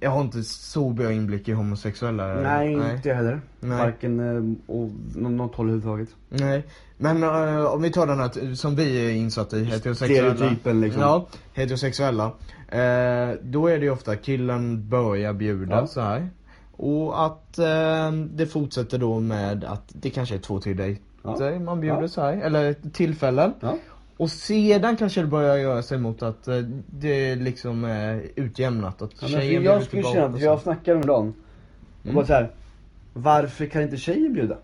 jag 0.00 0.10
har 0.10 0.20
inte 0.20 0.42
så 0.42 0.90
bra 0.90 1.12
inblick 1.12 1.48
i 1.48 1.52
homosexuella. 1.52 2.34
Nej, 2.34 2.72
inte 2.72 3.08
jag 3.08 3.16
heller. 3.16 3.40
Nej. 3.60 3.78
Varken 3.78 4.20
eh, 4.20 4.74
och 4.76 4.88
något 5.16 5.54
håll 5.54 5.66
överhuvudtaget. 5.70 6.08
Nej, 6.28 6.64
men 6.96 7.22
eh, 7.22 7.64
om 7.64 7.82
vi 7.82 7.90
tar 7.92 8.06
den 8.06 8.18
här 8.20 8.54
som 8.54 8.76
vi 8.76 9.06
är 9.06 9.10
insatta 9.10 9.56
i, 9.56 9.64
heterosexuella. 9.64 10.34
Stereotypen, 10.34 10.80
liksom. 10.80 11.02
Ja, 11.02 11.26
heterosexuella. 11.54 12.24
Eh, 12.68 13.34
då 13.42 13.66
är 13.66 13.78
det 13.78 13.84
ju 13.84 13.90
ofta 13.90 14.16
killen 14.16 14.88
börjar 14.88 15.32
bjuda 15.32 15.74
Ja. 15.76 15.86
så 15.86 16.00
här. 16.00 16.28
Och 16.76 17.24
att 17.26 17.58
eh, 17.58 18.12
det 18.12 18.46
fortsätter 18.46 18.98
då 18.98 19.20
med 19.20 19.64
att 19.64 19.84
det 19.88 20.10
kanske 20.10 20.34
är 20.34 20.38
två, 20.38 20.60
tre 20.60 20.74
dejter 20.74 21.02
Ja. 21.22 21.58
man 21.58 21.80
bjuder 21.80 22.02
Ja. 22.02 22.08
så 22.08 22.20
här. 22.20 22.32
Eller 22.36 22.74
tillfällen. 22.92 23.52
Ja. 23.60 23.76
Och 24.16 24.30
sedan 24.30 24.96
kanske 24.96 25.20
det 25.20 25.26
börjar 25.26 25.56
göra 25.56 25.82
sig 25.82 25.98
mot 25.98 26.22
att 26.22 26.48
eh, 26.48 26.58
det 26.90 27.34
liksom 27.34 27.84
är 27.84 28.22
utjämnat. 28.36 29.02
Att 29.02 29.10
Ja, 29.22 29.28
tjejen 29.28 29.62
jag 29.62 29.82
skulle 29.82 30.02
känna, 30.02 30.38
så. 30.38 30.44
jag 30.44 30.60
snackade 30.60 30.96
om 31.00 31.06
dagen. 31.06 31.34
Och 32.00 32.04
Mm. 32.04 32.14
bara 32.14 32.26
så 32.26 32.32
här, 32.32 32.50
varför 33.12 33.66
kan 33.66 33.82
inte 33.82 33.96
tjejen 33.96 34.32
bjuda? 34.32 34.58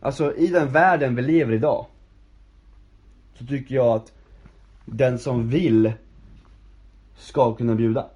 Alltså 0.00 0.34
i 0.36 0.46
den 0.46 0.68
världen 0.68 1.14
vi 1.16 1.22
lever 1.22 1.52
i 1.52 1.56
idag. 1.56 1.86
Så 3.38 3.46
tycker 3.46 3.74
jag 3.74 3.86
att 3.96 4.12
den 4.84 5.18
som 5.18 5.48
vill 5.50 5.92
ska 7.16 7.54
kunna 7.54 7.74
bjuda. 7.74 8.06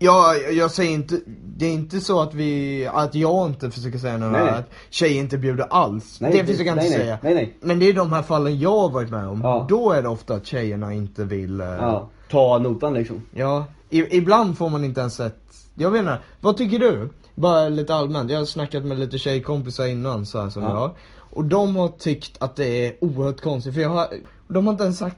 Ja, 0.00 0.34
jag 0.34 0.70
säger 0.70 0.90
inte, 0.90 1.20
det 1.56 1.66
är 1.66 1.72
inte 1.72 2.00
så 2.00 2.20
att 2.20 2.34
vi, 2.34 2.86
att 2.92 3.14
jag 3.14 3.48
inte 3.48 3.70
försöker 3.70 3.98
säga 3.98 4.16
något 4.18 4.32
Nej, 4.32 4.48
att 4.50 4.70
tjejer 4.90 5.20
inte 5.20 5.38
bjuder 5.38 5.66
alls. 5.70 6.20
Nej, 6.20 6.32
det 6.32 6.44
försöker 6.46 6.64
jag 6.64 6.74
inte 6.76 6.88
nej. 6.88 6.98
säga. 6.98 7.18
Nej, 7.22 7.34
nej. 7.34 7.56
Men 7.60 7.78
det 7.78 7.88
är 7.88 7.92
de 7.92 8.12
här 8.12 8.22
fallen 8.22 8.58
jag 8.58 8.78
har 8.78 8.88
varit 8.90 9.10
med 9.10 9.26
om. 9.28 9.40
Ja. 9.42 9.66
Då 9.68 9.92
är 9.92 10.02
det 10.02 10.08
ofta 10.08 10.34
att 10.34 10.46
tjejerna 10.46 10.92
inte 10.94 11.24
vill, 11.24 11.60
eh, 11.60 11.66
Ja, 11.66 12.08
ta 12.30 12.58
notan 12.58 12.94
liksom. 12.94 13.22
ja. 13.34 13.64
I, 13.90 14.16
ibland 14.16 14.58
får 14.58 14.68
man 14.70 14.84
inte 14.84 15.00
ens 15.00 15.20
ett, 15.20 15.38
jag 15.74 15.90
vet 15.90 16.00
inte, 16.00 16.18
vad 16.40 16.56
tycker 16.56 16.78
du? 16.78 17.08
Bara 17.34 17.68
lite 17.68 17.94
allmänt, 17.94 18.30
jag 18.30 18.38
har 18.38 18.44
snackat 18.44 18.84
med 18.84 18.98
lite 18.98 19.18
tjejkompisar 19.18 19.86
innan 19.86 20.26
så 20.26 20.40
här 20.40 20.50
som 20.50 20.62
Ja. 20.62 20.68
jag. 20.80 20.90
Och 21.30 21.44
de 21.44 21.76
har 21.76 21.88
tyckt 21.88 22.36
att 22.42 22.56
det 22.56 22.86
är 22.86 23.04
oerhört 23.04 23.40
konstigt, 23.40 23.74
för 23.74 23.80
jag 23.80 23.88
har, 23.88 24.06
de 24.48 24.66
har 24.66 24.72
inte 24.72 24.84
ens 24.84 24.98
sagt 24.98 25.16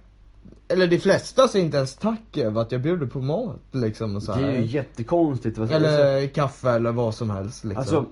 eller 0.68 0.86
de 0.86 0.98
flesta 0.98 1.48
säger 1.48 1.64
inte 1.64 1.76
ens 1.76 1.96
tack 1.96 2.36
över 2.36 2.60
att 2.60 2.72
jag 2.72 2.80
bjuder 2.82 3.06
på 3.06 3.20
mat 3.20 3.60
liksom 3.72 4.16
och 4.16 4.22
så 4.22 4.32
Det 4.32 4.38
här. 4.38 4.48
är 4.48 4.58
ju 4.58 4.64
jättekonstigt. 4.64 5.58
vad? 5.58 5.70
Eller 5.72 6.26
kaffe 6.26 6.70
eller 6.70 6.92
vad 6.92 7.14
som 7.14 7.30
helst 7.30 7.64
liksom. 7.64 7.80
Alltså, 7.80 8.06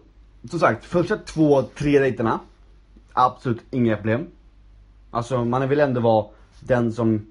som 0.50 0.58
sagt, 0.58 0.84
första 0.84 1.16
två, 1.16 1.62
tre 1.62 1.98
dejterna, 1.98 2.40
absolut 3.12 3.60
inga 3.70 3.96
problem. 3.96 4.26
Alltså 5.10 5.44
man 5.44 5.68
vill 5.68 5.80
ändå 5.80 6.00
vara 6.00 6.26
den 6.60 6.92
som 6.92 7.26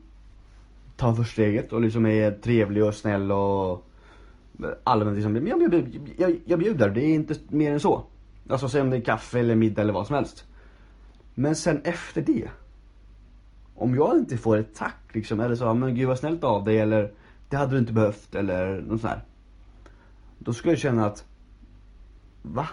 tar 0.98 1.14
första 1.14 1.32
steget 1.32 1.74
och 1.74 1.82
liksom 1.82 2.06
är 2.06 2.32
trevlig 2.32 2.84
och 2.84 2.94
snäll 2.94 3.32
och 3.32 3.84
allmänt 4.84 5.16
liksom, 5.16 5.34
men 5.34 5.48
jag, 5.48 5.62
jag, 5.74 6.00
jag, 6.18 6.40
jag 6.46 6.60
bjuder, 6.60 6.90
det 6.90 7.02
är 7.02 7.14
inte 7.14 7.36
mer 7.50 7.72
än 7.72 7.80
så. 7.80 8.04
Alltså 8.50 8.70
säg 8.70 8.82
om 8.82 8.90
det 8.90 8.98
är 8.98 9.02
kaffe 9.02 9.40
eller 9.40 9.56
middag 9.56 9.82
eller 9.82 9.94
vad 9.94 10.08
som 10.08 10.16
helst. 10.16 10.46
Men 11.34 11.56
sen 11.56 11.82
efter 11.84 12.22
det, 12.22 12.48
om 13.78 13.96
jag 13.96 14.18
inte 14.18 14.38
får 14.38 14.58
ett 14.58 14.76
tack 14.76 15.02
liksom, 15.12 15.40
eller 15.40 15.56
så, 15.56 15.74
men 15.74 15.96
gud 15.96 16.08
vad 16.08 16.20
snällt 16.20 16.44
av 16.44 16.64
dig 16.64 16.80
eller 16.80 17.12
det 17.50 17.58
hade 17.58 17.72
du 17.72 17.78
inte 17.80 17.94
behövt 17.94 18.36
eller 18.36 18.82
något 18.82 19.02
sånt 19.02 19.14
här. 19.14 19.22
Då 20.40 20.54
skulle 20.54 20.72
jag 20.72 20.80
känna 20.80 21.06
att 21.06 21.26
Va? 22.42 22.68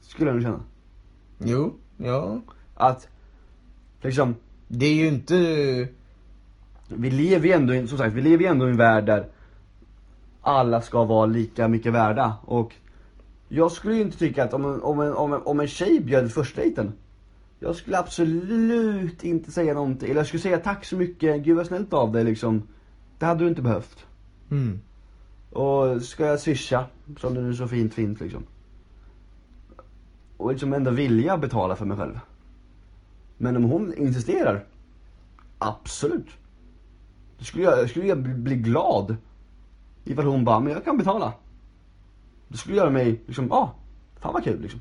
Skulle 0.00 0.30
jag 0.30 0.34
nog 0.34 0.42
känna. 0.42 0.60
Jo, 1.38 1.74
ja. 1.96 2.40
Att, 2.74 3.08
liksom, 4.02 4.34
Det 4.68 4.86
är 4.86 4.94
ju 4.94 5.08
inte... 5.08 5.34
vi 6.88 7.10
lever 7.10 7.46
ju 7.46 7.52
ändå, 7.52 7.86
som 7.86 7.98
sagt, 7.98 8.14
vi 8.14 8.20
lever 8.20 8.44
ju 8.44 8.50
ändå 8.50 8.66
i 8.66 8.70
en 8.70 8.76
värld 8.76 9.06
där 9.06 9.26
alla 10.42 10.80
ska 10.80 11.04
vara 11.04 11.26
lika 11.26 11.68
mycket 11.68 11.92
värda. 11.92 12.36
Och 12.44 12.74
jag 13.48 13.72
skulle 13.72 13.94
ju 13.94 14.02
inte 14.02 14.18
tycka 14.18 14.44
att 14.44 14.54
om 14.54 14.64
en, 14.64 14.82
om 14.82 15.00
en, 15.00 15.12
om 15.14 15.32
en, 15.32 15.42
om 15.42 15.60
en 15.60 15.68
tjej 15.68 16.00
bjöd 16.00 16.32
första 16.32 16.60
dejten. 16.60 16.92
Jag 17.62 17.76
skulle 17.76 17.98
absolut 17.98 19.24
inte 19.24 19.52
säga 19.52 19.74
någonting. 19.74 20.10
Eller 20.10 20.20
jag 20.20 20.26
skulle 20.26 20.40
säga 20.40 20.58
tack 20.58 20.84
så 20.84 20.96
mycket, 20.96 21.42
gud 21.42 21.56
vad 21.56 21.66
snällt 21.66 21.92
av 21.92 22.12
dig 22.12 22.24
liksom. 22.24 22.62
Det 23.18 23.26
hade 23.26 23.44
du 23.44 23.48
inte 23.48 23.62
behövt. 23.62 24.06
Mm. 24.50 24.80
Och 25.50 26.02
ska 26.02 26.26
jag 26.26 26.40
swisha, 26.40 26.86
som 27.18 27.34
det 27.34 27.40
nu 27.40 27.54
så 27.54 27.68
fint 27.68 27.94
fint 27.94 28.20
liksom. 28.20 28.42
Och 30.36 30.52
liksom 30.52 30.72
ändå 30.72 30.90
vilja 30.90 31.38
betala 31.38 31.76
för 31.76 31.86
mig 31.86 31.96
själv. 31.96 32.20
Men 33.38 33.56
om 33.56 33.64
hon 33.64 33.94
insisterar, 33.94 34.64
absolut. 35.58 36.28
Då 37.38 37.44
skulle 37.44 37.64
jag, 37.64 37.90
skulle 37.90 38.06
jag 38.06 38.18
bli, 38.18 38.34
bli 38.34 38.56
glad. 38.56 39.16
Ifall 40.04 40.26
hon 40.26 40.44
bara, 40.44 40.60
men 40.60 40.72
jag 40.72 40.84
kan 40.84 40.98
betala. 40.98 41.32
Det 42.48 42.56
skulle 42.56 42.76
göra 42.76 42.90
mig 42.90 43.22
liksom, 43.26 43.46
ja, 43.50 43.56
ah, 43.56 43.74
fan 44.20 44.32
vad 44.32 44.44
kul 44.44 44.60
liksom. 44.60 44.80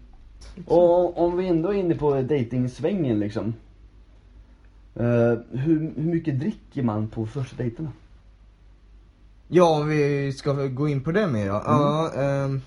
Och 0.66 1.18
om 1.18 1.38
vi 1.38 1.48
ändå 1.48 1.70
är 1.70 1.78
inne 1.78 1.96
på 1.96 2.22
dejtingsvängen 2.22 3.20
liksom. 3.20 3.54
Eh, 4.96 5.38
hur, 5.52 5.94
hur 5.96 6.12
mycket 6.12 6.40
dricker 6.40 6.84
man 6.84 7.08
på 7.08 7.26
första 7.26 7.56
dejterna? 7.56 7.92
Ja, 9.48 9.80
vi 9.80 10.34
ska 10.34 10.54
gå 10.54 10.88
in 10.88 11.04
på 11.04 11.12
det 11.12 11.28
mer 11.28 11.46
ja. 11.46 11.64
Ja, 11.66 12.22
ehm, 12.22 12.62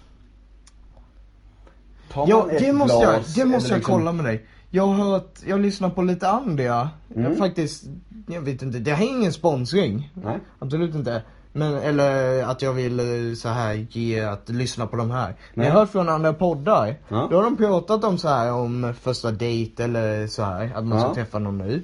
Tar 2.13 2.29
ja 2.29 2.49
det 2.59 2.73
måste 2.73 3.05
jag, 3.05 3.23
det 3.37 3.45
måste 3.45 3.71
jag 3.71 3.77
liksom- 3.77 3.95
kolla 3.95 4.13
med 4.13 4.25
dig. 4.25 4.47
Jag 4.71 4.87
har 4.87 4.95
hört, 4.95 5.39
jag 5.47 5.61
lyssnar 5.61 5.91
på 5.91 6.03
lite 6.03 6.29
andra. 6.29 6.91
Mm. 7.15 7.25
Jag 7.25 7.39
faktiskt, 7.39 7.85
jag 8.27 8.41
vet 8.41 8.63
inte, 8.63 8.79
det 8.79 8.95
här 8.95 9.07
är 9.07 9.11
ingen 9.11 9.33
sponsring. 9.33 10.11
Nej. 10.15 10.39
Absolut 10.59 10.95
inte. 10.95 11.23
Men, 11.53 11.75
eller 11.75 12.43
att 12.45 12.63
jag 12.63 12.73
vill 12.73 13.01
eh, 13.01 13.35
så 13.35 13.49
här 13.49 13.87
ge 13.91 14.21
att 14.21 14.49
lyssna 14.49 14.87
på 14.87 14.97
de 14.97 15.11
här. 15.11 15.35
Men 15.55 15.67
jag 15.67 15.73
har 15.73 15.81
hört 15.81 15.91
från 15.91 16.09
andra 16.09 16.33
poddar. 16.33 16.97
Ja. 17.09 17.27
Då 17.31 17.37
har 17.37 17.43
de 17.45 17.57
pratat 17.57 18.05
om 18.05 18.19
så 18.19 18.29
här 18.29 18.53
om 18.53 18.95
första 19.01 19.31
dejt 19.31 19.85
eller 19.85 20.27
så 20.27 20.43
här 20.43 20.73
att 20.75 20.85
man 20.85 21.01
ska 21.01 21.09
Ja. 21.09 21.15
träffa 21.15 21.39
någon 21.39 21.59
ny. 21.59 21.83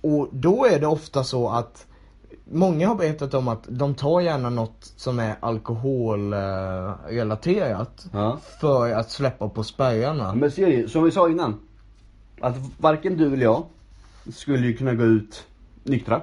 Och 0.00 0.28
då 0.32 0.66
är 0.66 0.80
det 0.80 0.86
ofta 0.86 1.24
så 1.24 1.48
att 1.48 1.86
Många 2.54 2.88
har 2.88 2.94
berättat 2.94 3.34
om 3.34 3.48
att 3.48 3.62
de 3.68 3.94
tar 3.94 4.20
gärna 4.20 4.50
något 4.50 4.92
som 4.96 5.18
är 5.18 5.34
alkoholrelaterat 5.40 8.06
Ja. 8.12 8.38
för 8.60 8.90
att 8.92 9.10
släppa 9.10 9.48
på 9.48 9.64
spärrarna. 9.64 10.34
Men 10.34 10.50
ser 10.50 10.66
du, 10.66 10.88
som 10.88 11.04
vi 11.04 11.10
sa 11.10 11.28
innan. 11.28 11.60
Att 12.40 12.56
varken 12.78 13.16
du 13.16 13.26
eller 13.32 13.42
jag 13.44 13.64
skulle 14.32 14.66
ju 14.66 14.76
kunna 14.76 14.94
gå 14.94 15.04
ut 15.04 15.44
nyktra. 15.82 16.20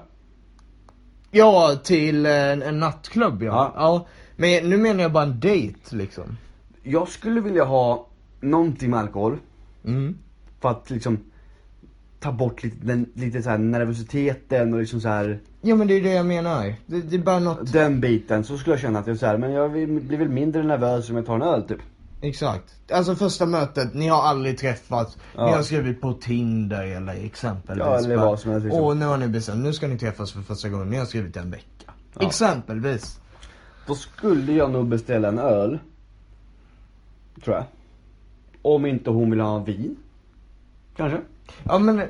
Ja, 1.32 1.80
till 1.84 2.26
en, 2.26 2.62
en 2.62 2.80
nattklubb 2.80 3.44
ja. 3.44 3.48
Ja. 3.54 3.74
ja. 3.76 4.08
Men 4.36 4.70
nu 4.70 4.78
menar 4.78 5.02
jag 5.02 5.12
bara 5.12 5.24
en 5.24 5.39
dejt 5.39 5.96
liksom. 5.96 6.38
Jag 6.84 7.08
skulle 7.08 7.42
vilja 7.42 7.63
ha 7.63 8.08
någonting 8.39 8.89
med 8.89 9.00
alkohol. 9.00 9.38
Mm. 9.86 10.18
För 10.60 10.70
att 10.70 10.89
liksom 10.89 11.18
ta 12.20 12.32
bort 12.32 12.63
lite, 12.63 12.78
den, 12.82 13.06
lite 13.13 13.42
så 13.42 13.50
här 13.50 13.58
nervositeten 13.58 14.74
och 14.74 14.80
liksom 14.80 15.02
så 15.02 15.08
här 15.08 15.39
Ja 15.62 15.76
men 15.76 15.88
det 15.88 15.94
är 15.94 16.02
det 16.02 16.13
jag 16.13 16.26
menar. 16.26 16.76
Det, 16.86 17.02
det 17.02 17.15
är 17.15 17.20
bara 17.20 17.39
något. 17.39 17.74
Den 17.74 18.00
biten, 18.00 18.44
så 18.44 18.58
skulle 18.58 18.74
jag 18.74 18.82
känna 18.82 19.00
att 19.00 19.08
jag 19.08 19.18
så 19.18 19.26
här, 19.26 19.38
men 19.38 19.52
jag 19.52 19.72
blir 19.72 20.18
väl 20.18 20.30
mindre 20.30 20.63
nervös 20.63 21.10
om 21.10 21.15
jag 21.15 21.26
tar 21.26 21.36
en 21.36 21.42
öl 21.42 21.63
typ. 21.63 21.80
Exakt. 22.21 22.91
Alltså 22.91 23.15
första 23.15 23.45
mötet, 23.45 23.93
ni 23.93 24.08
har 24.08 24.21
aldrig 24.21 24.58
träffats, 24.58 25.17
Ja. 25.36 25.45
ni 25.45 25.51
har 25.51 25.62
skrivit 25.62 26.01
på 26.01 26.13
Tinder 26.13 26.84
eller 26.86 27.13
exempelvis. 27.25 27.86
Ja, 27.86 27.97
eller 27.97 28.17
vad 28.17 28.39
som 28.39 28.51
helst, 28.51 28.65
liksom. 28.65 28.84
Och 28.84 28.97
nu 28.97 29.05
har 29.05 29.17
ni 29.17 29.27
bestämt, 29.27 29.63
nu 29.63 29.73
ska 29.73 29.88
ni 29.88 29.97
träffas 29.97 30.32
för 30.32 30.41
första 30.41 30.69
gången, 30.69 30.89
ni 30.89 30.97
har 30.97 31.05
skrivit 31.05 31.38
en 31.38 31.51
vecka. 31.51 31.93
Ja. 32.13 32.27
Exempelvis. 32.27 33.19
Då 33.88 33.95
skulle 33.95 34.53
jag 34.53 34.71
nog 34.71 34.88
beställa 34.88 35.27
en 35.27 35.39
öl. 35.39 35.79
Tror 37.43 37.55
jag. 37.55 37.65
Om 38.62 38.86
inte 38.86 39.10
hon 39.10 39.29
vill 39.29 39.39
ha 39.39 39.60
vin. 39.60 39.95
Kanske. 40.95 41.21
Ja 41.63 41.79
men, 41.79 42.01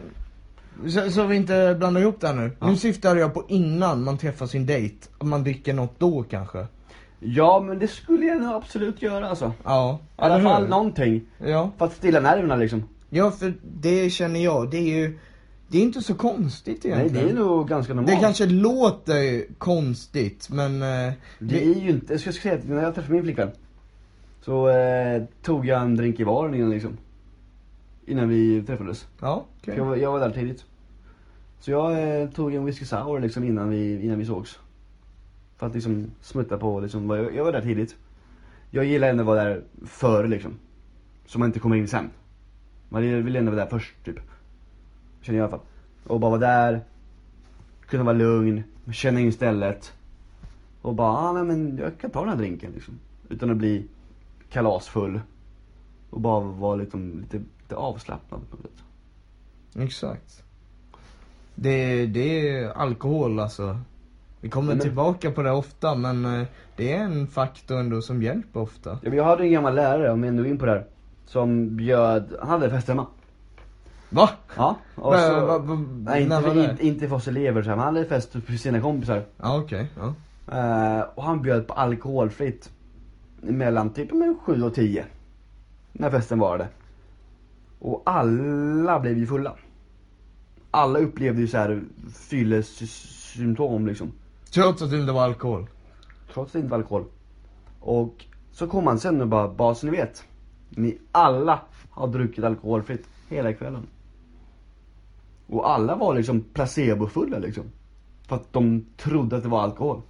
så, 0.87 1.11
så 1.11 1.25
vi 1.25 1.35
inte 1.35 1.75
blandar 1.79 2.01
ihop 2.01 2.21
det 2.21 2.27
här 2.27 2.35
nu. 2.35 2.51
Ja. 2.59 2.69
Nu 2.69 2.77
syftade 2.77 3.19
jag 3.19 3.33
på 3.33 3.45
innan 3.47 4.03
man 4.03 4.17
träffar 4.17 4.45
sin 4.45 4.65
dejt, 4.65 4.95
att 5.19 5.27
man 5.27 5.43
dricker 5.43 5.73
något 5.73 5.99
då 5.99 6.23
kanske. 6.23 6.67
Ja 7.19 7.63
men 7.67 7.79
det 7.79 7.87
skulle 7.87 8.25
jag 8.25 8.41
nog 8.41 8.53
absolut 8.53 9.01
göra 9.01 9.29
alltså. 9.29 9.53
Ja. 9.63 9.99
I 10.03 10.21
alla 10.21 10.43
fall 10.43 10.61
hur? 10.61 10.69
någonting. 10.69 11.21
Ja. 11.37 11.71
För 11.77 11.85
att 11.85 11.93
stilla 11.93 12.19
nerverna 12.19 12.55
liksom. 12.55 12.83
Ja 13.09 13.31
för 13.31 13.53
det 13.61 14.09
känner 14.09 14.39
jag, 14.39 14.71
det 14.71 14.77
är 14.77 14.97
ju, 14.97 15.17
det 15.67 15.77
är 15.77 15.81
inte 15.81 16.01
så 16.01 16.15
konstigt 16.15 16.83
Nej 16.83 16.93
egentligen. 16.93 17.25
det 17.25 17.31
är 17.31 17.35
nog 17.35 17.67
ganska 17.69 17.93
normalt. 17.93 18.15
Det 18.15 18.23
kanske 18.23 18.45
låter 18.45 19.53
konstigt 19.57 20.49
men 20.49 20.81
eh, 20.81 21.13
Det 21.39 21.63
är 21.63 21.79
ju 21.79 21.89
inte, 21.89 22.13
jag 22.13 22.21
ska 22.21 22.31
säga 22.31 22.55
att 22.55 22.67
när 22.67 22.83
jag 22.83 22.95
träffade 22.95 23.13
min 23.13 23.23
flickvän 23.23 23.51
Så 24.41 24.69
eh, 24.69 25.23
tog 25.43 25.65
jag 25.65 25.81
en 25.81 25.95
drink 25.95 26.19
i 26.19 26.25
baren 26.25 26.55
innan 26.55 26.69
liksom 26.69 26.97
Innan 28.05 28.29
vi 28.29 28.63
träffades 28.67 29.07
ja, 29.21 29.45
okej. 29.61 29.73
jag, 29.77 29.85
var, 29.85 29.95
jag 29.95 30.11
var 30.11 30.19
där 30.19 30.31
tidigt 30.31 30.65
Så 31.59 31.71
jag 31.71 32.21
eh, 32.21 32.29
tog 32.29 32.53
en 32.53 32.65
whisky 32.65 32.85
sour 32.85 33.19
liksom 33.19 33.43
innan 33.43 33.69
vi, 33.69 34.05
innan 34.05 34.19
vi 34.19 34.25
sågs 34.25 34.59
för 35.59 35.67
att 35.67 35.73
liksom 35.73 36.11
smutta 36.21 36.57
på 36.57 36.79
liksom, 36.79 37.09
jag, 37.09 37.35
jag 37.35 37.43
var 37.43 37.51
där 37.51 37.61
tidigt. 37.61 37.95
Jag 38.71 38.85
gillar 38.85 39.09
ändå 39.09 39.21
att 39.21 39.27
vara 39.27 39.43
där 39.43 39.63
före 39.85 40.27
liksom. 40.27 40.59
Så 41.25 41.39
man 41.39 41.49
inte 41.49 41.59
kommer 41.59 41.75
in 41.75 41.87
sen. 41.87 42.09
Man 42.89 43.01
vill 43.01 43.35
ändå 43.35 43.51
vara 43.51 43.63
där 43.63 43.69
först 43.69 44.03
typ. 44.05 44.19
Känner 45.21 45.39
jag 45.39 45.43
i 45.43 45.51
alla 45.51 45.57
fall. 45.57 45.67
Och 46.07 46.19
bara 46.19 46.29
vara 46.29 46.39
där. 46.39 46.81
Kunna 47.85 48.03
vara 48.03 48.17
lugn, 48.17 48.63
känna 48.91 49.19
in 49.19 49.33
stället. 49.33 49.93
Och 50.81 50.95
bara, 50.95 51.11
ah, 51.11 51.33
nej 51.33 51.43
men 51.43 51.77
jag 51.77 51.97
kan 51.97 52.11
ta 52.11 52.19
den 52.19 52.29
här 52.29 52.37
drinken 52.37 52.71
liksom. 52.71 52.99
Utan 53.29 53.51
att 53.51 53.57
bli 53.57 53.87
kalasfull. 54.49 55.21
Och 56.09 56.21
bara 56.21 56.39
vara 56.39 56.75
liksom, 56.75 57.19
lite, 57.19 57.37
lite 57.37 57.75
avslappnad 57.75 58.41
på 58.49 58.55
något 58.55 58.65
sätt. 58.65 58.83
Exakt. 59.83 60.43
Det, 61.55 62.05
det 62.05 62.49
är 62.49 62.69
alkohol 62.69 63.39
alltså. 63.39 63.79
Vi 64.41 64.49
kommer 64.49 64.67
Men- 64.67 64.79
tillbaka 64.79 65.31
på 65.31 65.41
det 65.41 65.51
ofta 65.51 65.95
men 65.95 66.25
eh, 66.25 66.47
det 66.75 66.93
är 66.93 67.03
en 67.03 67.27
faktor 67.27 67.77
ändå 67.79 68.01
som 68.01 68.23
hjälper 68.23 68.59
ofta. 68.59 68.89
Ja, 68.89 68.97
men 69.09 69.13
jag 69.17 69.23
hade 69.23 69.43
en 69.43 69.51
gammal 69.51 69.75
lärare, 69.75 70.11
om 70.11 70.23
jag 70.23 70.29
ändå 70.29 70.43
är 70.43 70.47
in 70.47 70.57
på 70.57 70.65
det 70.65 70.71
här 70.71 70.85
Som 71.25 71.75
bjöd, 71.77 72.35
han 72.39 72.49
hade 72.49 72.69
fest 72.69 72.87
hemma 72.87 73.05
Va? 74.09 74.29
Ja, 74.57 74.75
och 74.95 75.11
Men, 75.11 75.29
så, 75.29 75.45
va- 75.45 75.57
va- 75.57 75.85
nej 76.05 76.23
inte 76.23 76.41
för, 76.41 76.55
det? 76.55 76.77
inte, 76.83 77.07
för 77.07 77.15
oss 77.15 77.27
elever 77.27 77.63
så 77.63 77.69
här, 77.69 77.75
men 77.75 77.85
han 77.85 77.95
hade 77.95 78.07
fest 78.07 78.31
för 78.31 78.53
sina 78.53 78.81
kompisar 78.81 79.23
Ja 79.37 79.57
okej, 79.57 79.87
ja. 79.99 80.13
Eh, 80.57 81.03
Och 81.15 81.23
han 81.23 81.41
bjöd 81.41 81.67
på 81.67 81.73
alkoholfritt 81.73 82.69
Mellan 83.41 83.89
typ 83.89 84.11
men 84.13 84.37
7 84.45 84.63
och 84.63 84.73
10 84.75 85.05
När 85.91 86.09
festen 86.11 86.39
var 86.39 86.57
det 86.57 86.67
Och 87.79 88.01
alla 88.05 88.99
blev 88.99 89.17
ju 89.17 89.27
fulla 89.27 89.53
Alla 90.71 90.99
upplevde 90.99 91.41
ju 91.41 91.47
så 91.47 91.57
här 91.57 91.81
fyllesymptom 92.13 93.87
liksom 93.87 94.11
Trots 94.53 94.81
att 94.81 94.91
det 94.91 94.99
inte 94.99 95.11
var 95.11 95.23
alkohol. 95.23 95.67
Trots 96.33 96.49
att 96.49 96.53
det 96.53 96.59
inte 96.59 96.71
var 96.71 96.77
alkohol 96.77 97.03
Och 97.79 98.25
så 98.51 98.67
kom 98.67 98.87
han 98.87 98.99
sen 98.99 99.21
och 99.21 99.27
bara, 99.27 99.47
bara 99.47 99.75
så 99.75 99.85
ni 99.85 99.91
vet 99.91 100.23
Ni 100.69 100.97
alla 101.11 101.59
har 101.89 102.07
druckit 102.07 102.43
alkoholfritt 102.43 103.07
hela 103.27 103.53
kvällen 103.53 103.87
Och 105.47 105.69
alla 105.69 105.95
var 105.95 106.15
liksom 106.15 106.41
placebofulla 106.53 107.37
liksom 107.37 107.63
För 108.27 108.35
att 108.35 108.53
de 108.53 108.85
trodde 108.97 109.37
att 109.37 109.43
det 109.43 109.49
var 109.49 109.61
alkohol 109.61 110.01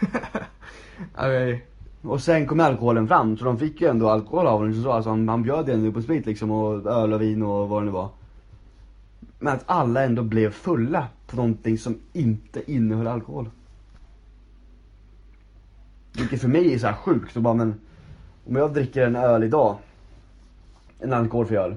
Okay. 1.12 1.60
Och 2.02 2.20
sen 2.20 2.46
kom 2.46 2.60
alkoholen 2.60 3.08
fram, 3.08 3.36
så 3.36 3.44
de 3.44 3.58
fick 3.58 3.80
ju 3.80 3.88
ändå 3.88 4.08
alkohol 4.08 4.46
av 4.46 4.58
honom. 4.58 4.82
Så 4.82 4.92
alltså, 4.92 5.10
han, 5.10 5.28
han 5.28 5.42
bjöd 5.42 5.68
ändå 5.68 5.92
på 5.92 6.02
sprit 6.02 6.26
liksom, 6.26 6.50
och 6.50 6.86
öl 6.86 7.12
och 7.12 7.22
vin 7.22 7.42
och 7.42 7.68
vad 7.68 7.82
det 7.82 7.86
nu 7.86 7.90
var. 7.90 8.08
Men 9.38 9.54
att 9.54 9.64
alla 9.66 10.04
ändå 10.04 10.22
blev 10.22 10.50
fulla 10.50 11.06
på 11.26 11.36
någonting 11.36 11.78
som 11.78 11.98
inte 12.12 12.72
innehöll 12.72 13.06
alkohol. 13.06 13.50
Vilket 16.18 16.40
för 16.40 16.48
mig 16.48 16.74
är 16.74 16.78
så 16.78 16.86
här 16.86 16.94
sjukt. 16.94 17.36
Och 17.36 17.42
bara, 17.42 17.54
men, 17.54 17.74
om 18.46 18.56
jag 18.56 18.74
dricker 18.74 19.06
en 19.06 19.16
öl 19.16 19.44
idag, 19.44 19.76
en 21.00 21.12
alkoholfri 21.12 21.56
öl, 21.56 21.74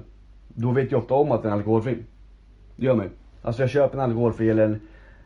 då 0.48 0.70
vet 0.70 0.92
jag 0.92 1.00
ofta 1.00 1.14
om 1.14 1.32
att 1.32 1.42
den 1.42 1.52
är 1.52 1.56
alkoholfri. 1.56 1.98
Det 2.76 2.86
gör 2.86 2.94
mig. 2.94 3.08
Alltså 3.42 3.62
jag 3.62 3.70
köper 3.70 3.98
en 3.98 4.04
alkoholfri 4.04 4.50
eller 4.50 4.64
en 4.64 4.80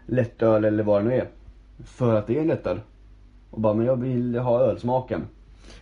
lättöl 0.07 0.65
eller 0.65 0.83
vad 0.85 1.03
det 1.03 1.09
nu 1.09 1.15
är. 1.15 1.29
För 1.85 2.15
att 2.15 2.27
det 2.27 2.37
är 2.37 2.41
en 2.41 2.47
lättöl. 2.47 2.81
Och 3.51 3.61
bara, 3.61 3.75
men 3.75 3.87
jag 3.87 3.97
vill 3.97 4.39
ha 4.39 4.61
ölsmaken. 4.61 5.23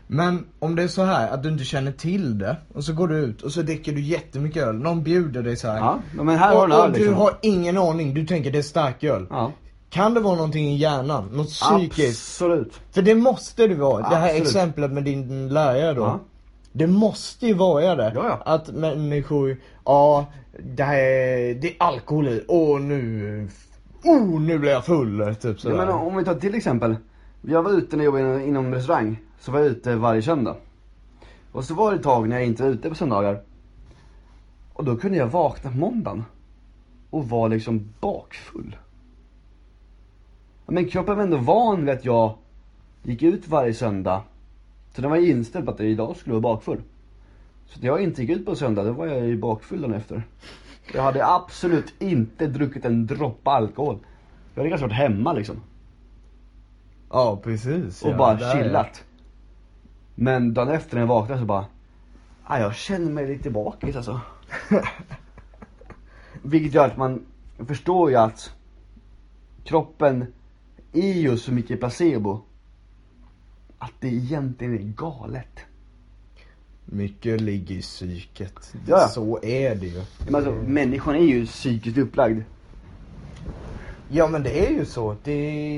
Men 0.06 0.46
om 0.58 0.76
det 0.76 0.82
är 0.82 0.88
så 0.88 1.02
här 1.02 1.30
att 1.30 1.42
du 1.42 1.48
inte 1.48 1.64
känner 1.64 1.92
till 1.92 2.38
det 2.38 2.56
och 2.72 2.84
så 2.84 2.92
går 2.92 3.08
du 3.08 3.16
ut 3.16 3.42
och 3.42 3.52
så 3.52 3.62
dricker 3.62 3.92
du 3.92 4.00
jättemycket 4.00 4.62
öl. 4.62 4.74
Någon 4.74 5.02
bjuder 5.02 5.42
dig 5.42 5.56
så 5.56 5.68
här. 5.68 5.78
Ja, 5.78 6.00
men 6.22 6.36
här 6.38 6.54
har 6.54 6.62
och, 6.62 6.68
du 6.68 6.74
en 6.74 6.80
öl 6.80 6.86
och 6.86 6.92
du 6.92 6.98
liksom. 6.98 7.14
har 7.14 7.32
ingen 7.42 7.78
aning, 7.78 8.14
du 8.14 8.26
tänker 8.26 8.52
det 8.52 8.58
är 8.58 8.62
starköl. 8.62 9.26
Ja. 9.30 9.52
Kan 9.94 10.14
det 10.14 10.20
vara 10.20 10.34
någonting 10.34 10.66
i 10.66 10.76
hjärnan? 10.76 11.28
Något 11.32 11.48
psykiskt? 11.48 12.20
Absolut. 12.20 12.80
För 12.90 13.02
det 13.02 13.14
måste 13.14 13.66
det 13.66 13.74
vara. 13.74 14.08
Det 14.08 14.16
här 14.16 14.34
exemplet 14.34 14.92
med 14.92 15.04
din 15.04 15.48
lärare 15.48 15.94
då. 15.94 16.02
Ja. 16.02 16.20
Det 16.72 16.86
måste 16.86 17.46
ju 17.46 17.54
vara 17.54 17.94
det. 17.94 18.12
Ja, 18.14 18.26
ja. 18.28 18.52
Att 18.52 18.68
människor, 18.68 19.56
ja, 19.84 20.26
det 20.62 20.82
här 20.82 20.98
är, 20.98 21.54
det 21.54 21.68
är 21.68 21.76
alkohol 21.78 22.28
i. 22.28 22.44
Åh 22.48 22.80
nu, 22.80 23.48
oh 24.04 24.40
nu 24.40 24.58
blir 24.58 24.70
jag 24.70 24.84
full. 24.84 25.34
Typ 25.34 25.44
Ja, 25.44 25.56
sådär. 25.56 25.76
men 25.76 25.88
om 25.88 26.16
vi 26.16 26.24
tar 26.24 26.34
till 26.34 26.54
exempel. 26.54 26.96
Jag 27.42 27.62
var 27.62 27.70
ute 27.70 27.96
när 27.96 28.04
jag 28.04 28.20
jobbade 28.20 28.46
inom 28.46 28.74
restaurang. 28.74 29.16
Så 29.40 29.52
var 29.52 29.58
jag 29.58 29.68
ute 29.68 29.96
varje 29.96 30.22
söndag. 30.22 30.56
Och 31.52 31.64
så 31.64 31.74
var 31.74 31.90
det 31.90 31.96
ett 31.96 32.02
tag 32.02 32.28
när 32.28 32.36
jag 32.36 32.46
inte 32.46 32.62
var 32.62 32.70
ute 32.70 32.88
på 32.88 32.94
söndagar. 32.94 33.42
Och 34.72 34.84
då 34.84 34.96
kunde 34.96 35.18
jag 35.18 35.26
vakna 35.26 35.70
på 35.70 35.76
måndagen. 35.76 36.24
Och 37.10 37.28
vara 37.28 37.48
liksom 37.48 37.88
bakfull. 38.00 38.76
Ja, 40.66 40.72
Men 40.72 40.88
kroppen 40.88 41.16
var 41.16 41.22
ändå 41.22 41.36
van 41.36 41.84
vid 41.84 41.94
att 41.94 42.04
jag 42.04 42.34
gick 43.02 43.22
ut 43.22 43.48
varje 43.48 43.74
söndag. 43.74 44.22
Så 44.94 45.00
den 45.02 45.10
var 45.10 45.16
ju 45.16 45.30
inställd 45.30 45.64
på 45.64 45.70
att 45.70 45.78
jag 45.78 45.88
idag 45.88 46.16
skulle 46.16 46.32
vara 46.32 46.54
bakfull. 46.54 46.80
Så 47.66 47.80
när 47.80 47.86
jag 47.86 48.02
inte 48.02 48.22
gick 48.22 48.30
ut 48.30 48.46
på 48.46 48.56
söndag, 48.56 48.84
då 48.84 48.92
var 48.92 49.06
jag 49.06 49.26
ju 49.26 49.36
bakfull 49.36 49.82
dagen 49.82 49.94
efter. 49.94 50.22
Jag 50.94 51.02
hade 51.02 51.26
absolut 51.26 51.94
inte 51.98 52.46
druckit 52.46 52.84
en 52.84 53.06
droppe 53.06 53.50
alkohol. 53.50 53.98
Jag 54.54 54.60
hade 54.60 54.68
kanske 54.70 54.86
varit 54.86 54.96
hemma 54.96 55.32
liksom. 55.32 55.56
Ja 57.10 57.40
precis. 57.42 58.02
Och 58.02 58.10
ja, 58.10 58.16
bara 58.16 58.38
chillat. 58.38 59.04
Men 60.14 60.54
dagen 60.54 60.68
efter 60.68 60.94
när 60.94 61.02
jag 61.02 61.08
vaknade 61.08 61.40
så 61.40 61.46
bara, 61.46 61.66
ah, 62.44 62.58
jag 62.58 62.74
känner 62.74 63.12
mig 63.12 63.26
lite 63.26 63.50
bakis 63.50 63.96
alltså. 63.96 64.20
Vilket 66.42 66.74
gör 66.74 66.86
att 66.86 66.96
man 66.96 67.26
förstår 67.66 68.10
ju 68.10 68.16
att 68.16 68.52
kroppen 69.64 70.26
är 70.94 71.12
ju 71.12 71.36
så 71.38 71.52
mycket 71.52 71.80
placebo. 71.80 72.40
Att 73.78 73.92
det 74.00 74.08
egentligen 74.08 74.74
är 74.74 74.92
galet. 74.96 75.58
Mycket 76.84 77.40
ligger 77.40 77.74
i 77.74 77.80
psyket. 77.82 78.74
Ja. 78.86 79.08
Så 79.08 79.38
är 79.42 79.74
det 79.74 79.86
ju. 79.86 80.02
Men 80.26 80.34
alltså, 80.34 80.52
människan 80.52 81.14
är 81.14 81.18
ju 81.24 81.46
psykiskt 81.46 81.98
upplagd. 81.98 82.42
Ja 84.08 84.28
men 84.28 84.42
det 84.42 84.66
är 84.66 84.70
ju 84.70 84.84
så. 84.84 85.16
Det, 85.24 85.32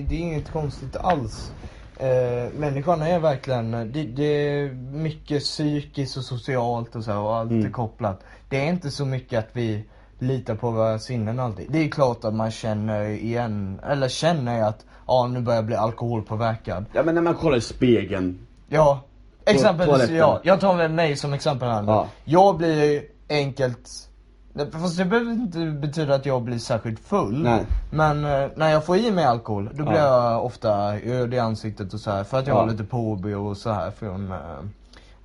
det 0.08 0.14
är 0.14 0.18
inget 0.20 0.50
konstigt 0.50 0.96
alls. 0.96 1.52
Eh, 1.96 2.52
människan 2.58 3.02
är 3.02 3.18
verkligen, 3.18 3.70
det, 3.70 4.02
det 4.02 4.24
är 4.24 4.72
mycket 4.74 5.42
psykiskt 5.42 6.16
och 6.16 6.24
socialt 6.24 6.96
och 6.96 7.04
så 7.04 7.20
och 7.22 7.36
allt 7.36 7.50
är 7.50 7.54
Mm. 7.56 7.72
kopplat. 7.72 8.20
Det 8.48 8.56
är 8.60 8.68
inte 8.70 8.90
så 8.90 9.04
mycket 9.04 9.38
att 9.38 9.48
vi 9.52 9.84
litar 10.18 10.54
på 10.54 10.70
våra 10.70 10.98
sinnen 10.98 11.40
alltid. 11.40 11.66
Det 11.70 11.78
är 11.84 11.88
klart 11.88 12.24
att 12.24 12.34
man 12.34 12.50
känner 12.50 13.04
igen, 13.04 13.80
eller 13.88 14.08
känner 14.08 14.62
att 14.62 14.84
ja 15.06 15.26
nu 15.26 15.40
börjar 15.40 15.56
jag 15.58 15.66
bli 15.66 15.76
alkoholpåverkad. 15.76 16.84
Ja 16.92 17.02
men 17.02 17.14
när 17.14 17.22
man 17.22 17.34
kollar 17.34 17.56
i 17.56 17.60
spegeln. 17.60 18.38
Ja, 18.68 19.00
exempelvis 19.46 19.94
toaletten. 19.96 20.40
jag. 20.44 20.60
Tar 20.60 20.74
väl 20.76 20.92
mig 20.92 21.16
som 21.16 21.32
exempel 21.32 21.68
här 21.68 21.82
nu. 21.82 21.88
Ja. 21.92 22.06
Jag 22.24 22.56
blir 22.56 23.02
enkelt, 23.28 23.90
fast 24.72 24.98
det 24.98 25.04
behöver 25.04 25.32
inte 25.32 25.58
betyda 25.58 26.14
att 26.14 26.26
jag 26.26 26.42
blir 26.42 26.58
särskilt 26.58 27.00
full. 27.00 27.42
Nej. 27.42 27.64
Men 27.90 28.24
eh, 28.24 28.48
när 28.56 28.68
jag 28.70 28.84
får 28.84 28.96
i 28.96 29.10
mig 29.10 29.24
alkohol, 29.24 29.70
då 29.74 29.84
blir 29.84 29.94
Ja. 29.96 30.32
jag 30.32 30.44
ofta 30.44 30.96
röd 30.96 31.34
i 31.34 31.38
ansiktet 31.38 31.94
och 31.94 32.00
så 32.00 32.10
här 32.10 32.24
för 32.24 32.38
att 32.38 32.46
jag 32.46 32.56
Ja. 32.56 32.60
har 32.60 32.70
lite 32.70 32.84
påbrå 32.84 33.46
och 33.48 33.56
så 33.56 33.70
här 33.70 33.90
från, 33.90 34.32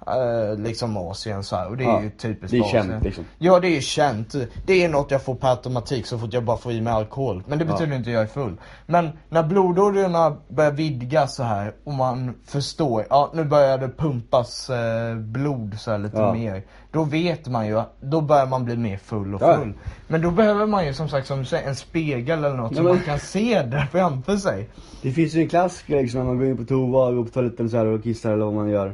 eh, 0.07 0.57
liksom 0.57 0.97
Asien 0.97 1.43
så 1.43 1.55
här. 1.55 1.69
och 1.69 1.77
det 1.77 1.83
är 1.83 1.87
Ja, 1.87 2.01
ju 2.03 2.09
typiskt 2.09 2.51
det 2.51 2.57
är 2.57 2.61
Asien. 2.61 2.87
känt, 2.87 3.03
liksom. 3.03 3.25
Ja 3.37 3.59
det 3.59 3.77
är 3.77 3.81
känt. 3.81 4.35
Det 4.65 4.83
är 4.83 4.89
något 4.89 5.11
jag 5.11 5.21
får 5.21 5.35
per 5.35 5.47
automatik 5.49 6.05
så 6.05 6.17
fort 6.19 6.33
jag 6.33 6.43
bara 6.43 6.57
får 6.57 6.71
i 6.71 6.81
mig 6.81 6.93
alkohol. 6.93 7.43
Men 7.47 7.59
det 7.59 7.65
Ja. 7.65 7.71
betyder 7.71 7.95
inte 7.95 8.09
att 8.09 8.13
jag 8.13 8.23
är 8.23 8.27
full. 8.27 8.55
Men 8.85 9.09
när 9.29 9.43
blodådrorna 9.43 10.37
börjar 10.47 10.71
vidgas 10.71 11.35
så 11.35 11.43
här 11.43 11.73
och 11.83 11.93
man 11.93 12.33
förstår, 12.45 13.05
ja 13.09 13.31
nu 13.33 13.43
börjar 13.43 13.77
det 13.77 13.89
pumpas 13.89 14.69
eh, 14.69 15.15
blod 15.15 15.75
så 15.79 15.97
lite 15.97 16.17
Ja. 16.17 16.33
mer. 16.33 16.63
Då 16.91 17.03
vet 17.03 17.47
man 17.47 17.67
ju, 17.67 17.81
då 18.01 18.21
börjar 18.21 18.45
man 18.47 18.65
bli 18.65 18.77
mer 18.77 18.97
full 18.97 19.35
och 19.35 19.41
Ja. 19.41 19.55
full. 19.57 19.73
Men 20.07 20.21
då 20.21 20.31
behöver 20.31 20.65
man 20.65 20.85
ju 20.85 20.93
som 20.93 21.09
sagt 21.09 21.27
som 21.27 21.45
säger, 21.45 21.67
en 21.69 21.75
spegel 21.75 22.39
eller 22.43 22.55
något 22.57 22.71
Ja, 22.71 22.77
så 22.77 22.83
man 22.83 22.99
kan 22.99 23.19
se 23.19 23.61
det 23.63 23.87
framför 23.91 24.35
sig. 24.37 24.69
Det 25.01 25.11
finns 25.11 25.33
ju 25.33 25.41
en 25.41 25.49
klassiker 25.49 26.01
liksom 26.01 26.19
när 26.19 26.27
man 26.27 26.37
går 26.37 26.47
in 26.47 26.57
på 26.57 26.63
toa, 26.63 27.11
går 27.11 27.23
på 27.23 27.29
toaletten 27.29 27.69
så 27.69 27.77
här 27.77 27.85
och 27.85 28.03
kissar 28.03 28.31
eller 28.31 28.45
vad 28.45 28.53
man 28.53 28.69
gör. 28.69 28.93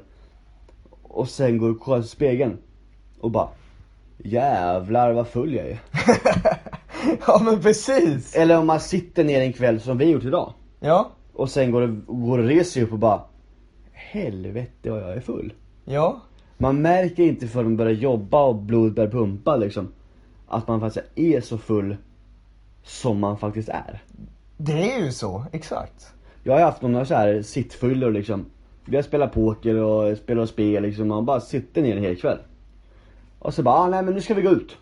Och 1.18 1.30
sen 1.30 1.58
går 1.58 1.70
och 1.70 1.80
kollar 1.80 2.00
i 2.00 2.04
spegeln. 2.04 2.58
Och 3.20 3.32
bara 3.32 3.50
Jävlar 4.18 5.14
vad 5.14 5.28
full 5.28 5.54
jag 5.54 5.68
är. 5.68 5.80
ja 7.28 7.42
men 7.44 7.62
precis. 7.62 8.36
Eller 8.36 8.58
om 8.58 8.68
man 8.68 8.80
sitter 8.80 9.24
ner 9.24 9.42
en 9.42 9.54
kväll 9.54 9.82
som 9.82 9.98
vi 9.98 10.06
gjort 10.06 10.24
idag. 10.24 10.54
Ja, 10.80 11.12
Och 11.34 11.50
sen 11.50 11.72
går 11.72 11.82
och, 11.82 12.20
går 12.26 12.38
och 12.38 12.44
reser 12.46 12.82
upp 12.82 12.92
och 12.92 13.00
bara 13.00 13.22
Helvete 13.92 14.90
vad 14.90 15.02
jag 15.02 15.14
är 15.14 15.22
full. 15.22 15.54
ja. 15.86 16.22
Man 16.58 16.82
märker 16.82 17.24
inte 17.24 17.48
förrän 17.48 17.66
man 17.66 17.78
börjar 17.78 17.94
jobba 17.94 18.44
och 18.44 18.56
blodet 18.56 18.96
börjar 18.96 19.12
pumpa 19.12 19.56
liksom. 19.56 19.88
Att 20.48 20.68
man 20.68 20.80
faktiskt 20.80 21.06
är 21.16 21.42
så 21.42 21.58
full 21.58 21.98
som 22.84 23.20
man 23.20 23.38
faktiskt 23.38 23.70
är. 23.70 24.04
Det 24.58 24.94
är 24.94 25.06
ju 25.06 25.12
så, 25.12 25.46
exakt. 25.52 26.14
Jag 26.44 26.54
har 26.54 26.62
haft 26.62 26.82
några 26.82 27.06
så 27.06 27.14
här 27.14 27.42
sittfyllor 27.42 28.12
liksom. 28.12 28.46
Vi 28.90 28.96
har 28.96 29.04
spelat 29.04 29.34
poker 29.34 29.76
och 29.76 30.18
spelat 30.18 30.50
spel 30.50 30.84
liksom. 30.84 31.08
Man 31.08 31.26
bara 31.26 31.40
sitter 31.40 31.82
ner 31.82 31.98
en 31.98 32.04
hel 32.04 32.16
kväll. 32.16 32.38
Och 33.40 33.54
så 33.54 33.64
bara, 33.64 33.76
ah, 33.76 33.90
nej 33.90 34.04
men 34.04 34.14
nu 34.14 34.22
ska 34.22 34.34
vi 34.34 34.42
gå 34.42 34.50
ut. 34.50 34.78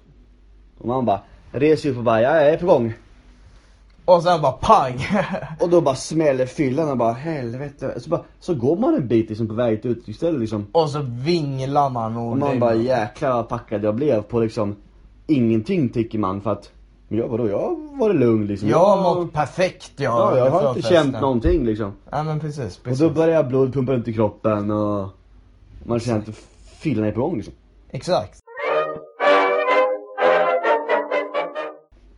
Och 0.78 0.88
man 0.88 1.06
bara 1.06 1.22
reser 1.52 1.90
upp 1.90 1.98
och 1.98 2.04
bara, 2.04 2.22
ja, 2.22 2.36
jag 2.36 2.50
är 2.50 2.58
på 2.58 2.66
gång. 2.66 2.94
Och 4.06 4.24
sen 4.24 4.42
bara 4.42 4.52
pang! 4.52 5.00
Och 5.60 5.70
då 5.70 5.82
bara 5.82 5.96
smäller 5.96 6.46
fyllan 6.46 6.90
och 6.90 6.98
bara, 6.98 7.14
helvete. 7.14 8.00
Så, 8.00 8.10
bara, 8.10 8.24
så 8.40 8.56
går 8.56 8.78
man 8.78 8.96
en 8.96 9.08
bit 9.08 9.30
liksom 9.30 9.48
på 9.48 9.54
väg 9.54 9.86
ut 9.86 10.08
istället 10.08 10.40
liksom. 10.40 10.68
och 10.72 10.90
så 10.90 11.02
vinglar 11.02 11.90
man 11.90 12.18
och, 12.18 12.32
Och 12.32 12.38
man 12.38 12.60
bara, 12.60 12.76
jäklar 12.76 13.34
vad 13.34 13.50
packad 13.50 13.84
jag 13.84 13.96
blev 13.96 14.22
på 14.22 14.40
liksom 14.40 14.76
ingenting 15.28 15.90
tycker 15.90 16.20
man 16.20 16.42
för 16.42 16.52
att, 16.52 16.72
men 17.08 17.20
jag 17.20 17.28
vadå, 17.28 17.50
jag 17.50 17.60
har 17.60 17.98
varit 18.00 18.16
lugn 18.16 18.48
liksom. 18.48 18.70
Jag 18.70 18.86
har 18.86 19.16
mått 19.16 19.34
perfekt 19.34 19.92
jag 19.96 20.14
Ja, 20.14 20.38
jag 20.38 20.52
har 20.52 20.70
inte 20.70 20.82
känt 20.82 21.22
någonting 21.22 21.66
liksom. 21.66 21.94
Ja 22.12 22.24
men 22.24 22.40
precis, 22.40 22.78
Och 22.78 22.84
precis. 22.84 23.00
då 23.00 23.10
börjar 23.10 23.44
blod 23.44 23.74
pumpa 23.74 23.92
runt 23.92 24.08
i 24.08 24.14
kroppen 24.14 24.72
och 24.72 25.10
man 25.84 26.00
känner 26.00 26.20
att 26.20 26.36
fyllan 26.80 27.06
är 27.06 27.12
på 27.12 27.22
gång 27.22 27.36
liksom. 27.36 27.54
Exakt. 27.92 28.40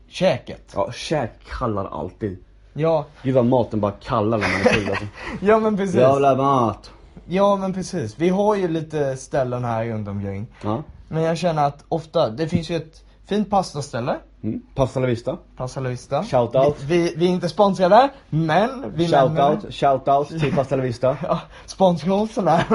Käket. 0.07 0.71
Ja, 0.75 0.91
käk 0.91 1.31
kallar 1.59 1.85
alltid. 1.85 2.37
Ja, 2.73 3.05
Gud 3.23 3.35
vad 3.35 3.45
maten 3.45 3.79
bara 3.79 3.91
kallar 3.91 4.37
när 4.37 4.47
man 4.51 4.61
är 4.61 4.63
full 4.63 4.89
alltså. 4.89 5.05
ja 5.41 5.59
men 5.59 5.77
precis. 5.77 5.95
Jävla 5.95 6.35
mat. 6.35 6.91
Ja 7.25 7.55
men 7.55 7.73
precis. 7.73 8.19
Vi 8.19 8.29
har 8.29 8.55
ju 8.55 8.67
lite 8.67 9.17
ställen 9.17 9.63
här 9.63 9.85
runt 9.85 10.07
omkring. 10.07 10.47
Ja. 10.63 10.83
Men 11.07 11.23
jag 11.23 11.37
känner 11.37 11.67
att 11.67 11.83
ofta, 11.89 12.29
det 12.29 12.47
finns 12.47 12.69
ju 12.69 12.75
ett 12.75 13.03
fint 13.27 13.49
pastaställe. 13.49 14.15
Mm. 14.43 14.61
Pasta 14.75 14.99
la 14.99 15.07
vista. 15.07 15.37
Pasta 15.57 15.79
la 15.79 15.89
Vista. 15.89 16.23
Shout 16.23 16.55
out. 16.55 16.75
Vi, 16.81 16.97
vi, 16.97 17.13
vi 17.17 17.25
är 17.25 17.29
inte 17.29 17.49
sponsrade, 17.49 18.09
men 18.29 18.93
vi 18.95 19.07
Shout 19.07 19.11
nämner 19.11 19.49
out, 19.49 19.73
shout 19.73 20.07
out 20.07 20.27
till 20.27 20.55
Pasta 20.55 20.75
la 20.75 20.83
vista. 20.83 21.17
Ja, 21.23 21.39
sponsra 21.65 22.13
oss 22.13 22.33
sån 22.33 22.47
här. 22.47 22.65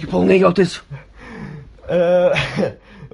Kupongen 0.00 0.30
är 0.30 0.38
gratis. 0.38 0.82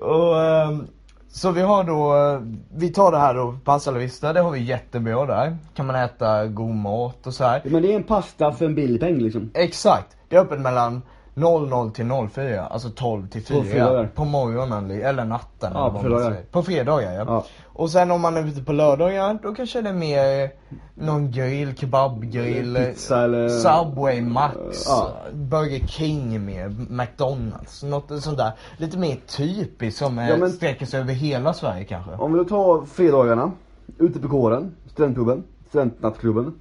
Och, 0.01 0.43
ehm, 0.43 0.87
så 1.29 1.51
vi 1.51 1.61
har 1.61 1.85
då, 1.85 2.43
vi 2.77 2.93
tar 2.93 3.13
det 3.13 3.19
här 3.19 3.35
då, 3.35 3.59
Pasta 3.65 3.91
la 3.91 3.99
Vista, 3.99 4.33
det 4.33 4.41
har 4.41 4.51
vi 4.51 4.61
jättebra 4.61 5.27
där. 5.27 5.57
Kan 5.75 5.87
man 5.87 5.97
äta 5.97 6.47
god 6.47 6.75
mat 6.75 7.27
och 7.27 7.35
så 7.35 7.45
här. 7.45 7.63
Men 7.65 7.83
det 7.83 7.93
är 7.93 7.97
en 7.97 8.03
pasta 8.03 8.53
för 8.53 8.65
en 8.67 8.75
billig 8.75 9.01
peng 9.01 9.19
liksom. 9.19 9.51
Exakt, 9.55 10.17
det 10.29 10.37
är 10.37 10.41
öppet 10.41 10.61
mellan 10.61 11.03
00 11.39 11.91
till 11.91 12.11
04, 12.31 12.67
alltså 12.67 12.91
12 12.91 13.29
till 13.29 13.43
4 13.47 13.59
På 13.59 13.65
fredagar. 13.65 14.07
på 14.15 14.25
morgonen 14.25 14.91
eller 14.91 15.25
natten 15.25 15.71
Ja, 15.75 15.81
eller 15.89 15.91
på 15.97 16.01
fredagar. 16.03 16.43
På 16.51 16.63
fredagar 16.63 17.13
ja. 17.13 17.25
Ja. 17.27 17.45
Och 17.67 17.91
sen 17.91 18.11
om 18.11 18.21
man 18.21 18.37
är 18.37 18.47
ute 18.49 18.63
på 18.63 18.73
lördagar, 18.73 19.39
då 19.43 19.55
kanske 19.55 19.81
det 19.83 19.89
är 19.89 19.93
mer 19.93 20.51
någon 20.95 21.31
grill, 21.31 21.77
kebabgrill, 21.77 22.75
Pizza 22.77 23.25
eller- 23.25 23.49
Subway, 23.49 24.21
Max, 24.23 24.57
Ja. 24.87 25.11
Burger 25.33 25.87
King 25.87 26.45
mer, 26.45 26.69
McDonalds, 26.91 27.83
något 27.83 28.23
sånt 28.23 28.39
där. 28.39 28.53
Lite 28.77 28.99
mer 28.99 29.17
typiskt 29.37 29.99
som 29.99 30.19
Ja, 30.19 30.29
ja, 30.29 30.37
men- 30.37 30.51
sträcker 30.51 30.87
sig 30.87 31.01
över 31.01 31.13
hela 31.13 31.53
Sverige 31.53 31.85
kanske. 31.85 32.11
Om 32.13 32.33
vi 32.39 32.45
tar 32.45 32.85
fredagarna, 32.87 33.53
ute 33.99 34.19
på 34.19 34.29
kåren, 34.29 34.75
studentklubben, 34.87 35.45
studentnattklubben. 35.69 36.55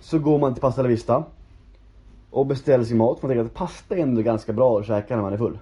Så 0.00 0.18
går 0.18 0.38
man 0.38 0.52
till 0.54 0.60
Pasta 0.60 0.82
vista. 0.82 1.24
Och 2.32 2.46
beställer 2.46 2.84
sin 2.84 2.96
mat. 2.98 3.22
Man 3.22 3.28
tänker 3.28 3.44
att 3.44 3.54
pasta 3.54 3.96
är 3.96 4.02
ändå 4.02 4.22
ganska 4.22 4.52
bra 4.52 4.78
att 4.80 4.86
käka 4.86 5.16
när 5.16 5.22
man 5.22 5.32
är 5.32 5.36
full. 5.38 5.58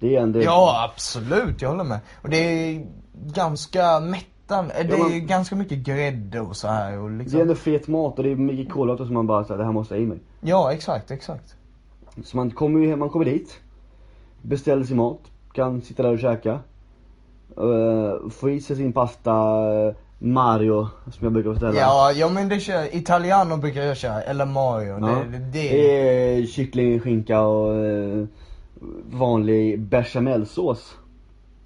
Det 0.00 0.16
är 0.16 0.20
ändå... 0.22 0.42
Ja, 0.42 0.90
absolut, 0.92 1.62
jag 1.62 1.68
håller 1.68 1.84
med. 1.84 2.00
Och 2.22 2.30
det 2.30 2.36
är 2.36 2.86
ganska 3.34 4.00
mättande, 4.00 4.74
det 4.74 4.94
är 4.94 4.98
men- 4.98 5.12
ju 5.12 5.20
ganska 5.20 5.56
mycket 5.56 5.78
grädde 5.78 6.40
och 6.40 6.56
så 6.56 6.68
här 6.68 6.98
och 6.98 7.10
Det 7.10 7.14
är 7.14 7.18
liksom. 7.18 7.40
ändå 7.40 7.54
fet 7.54 7.88
mat 7.88 8.18
och 8.18 8.24
det 8.24 8.30
är 8.30 8.36
mycket 8.36 8.72
kolhydrater 8.72 9.04
som 9.04 9.14
man 9.14 9.26
bara 9.26 9.44
säger 9.44 9.58
det 9.58 9.64
här 9.64 9.72
måste 9.72 9.94
jag 9.94 10.02
i 10.02 10.06
mig. 10.06 10.18
Ja, 10.40 10.72
exakt, 10.72 11.10
exakt. 11.10 11.54
Så 12.24 12.36
man 12.36 12.50
kommer 12.50 12.80
ju 12.80 12.96
man 12.96 13.08
kommer 13.10 13.24
dit, 13.24 13.60
beställer 14.42 14.84
sin 14.84 14.96
mat, 14.96 15.20
kan 15.52 15.82
sitta 15.82 16.02
där 16.02 16.12
och 16.12 16.18
käka. 16.18 16.60
Uh, 17.58 18.28
få 18.30 18.50
i 18.50 18.60
sig 18.60 18.76
sin 18.76 18.92
pasta 18.92 19.32
eh, 19.32 19.94
Mario, 20.18 20.88
som 21.04 21.24
jag 21.24 21.32
brukar 21.32 21.50
beställa. 21.50 21.74
Ja, 21.80 22.12
ja 22.12 22.28
men 22.28 22.48
det 22.48 22.60
kör, 22.60 22.96
italiano 22.96 23.56
brukar 23.56 23.82
jag 23.82 23.96
köra, 23.96 24.22
eller 24.22 24.46
Mario. 24.46 24.98
Ja. 25.00 25.06
Det, 25.30 25.38
det, 25.38 25.38
Det 25.52 26.38
är 26.38 26.46
kyckling, 26.46 27.00
skinka 27.00 27.40
och 27.40 27.74
eh, 27.84 28.24
vanlig 29.10 29.80
bechamelsås. 29.80 30.94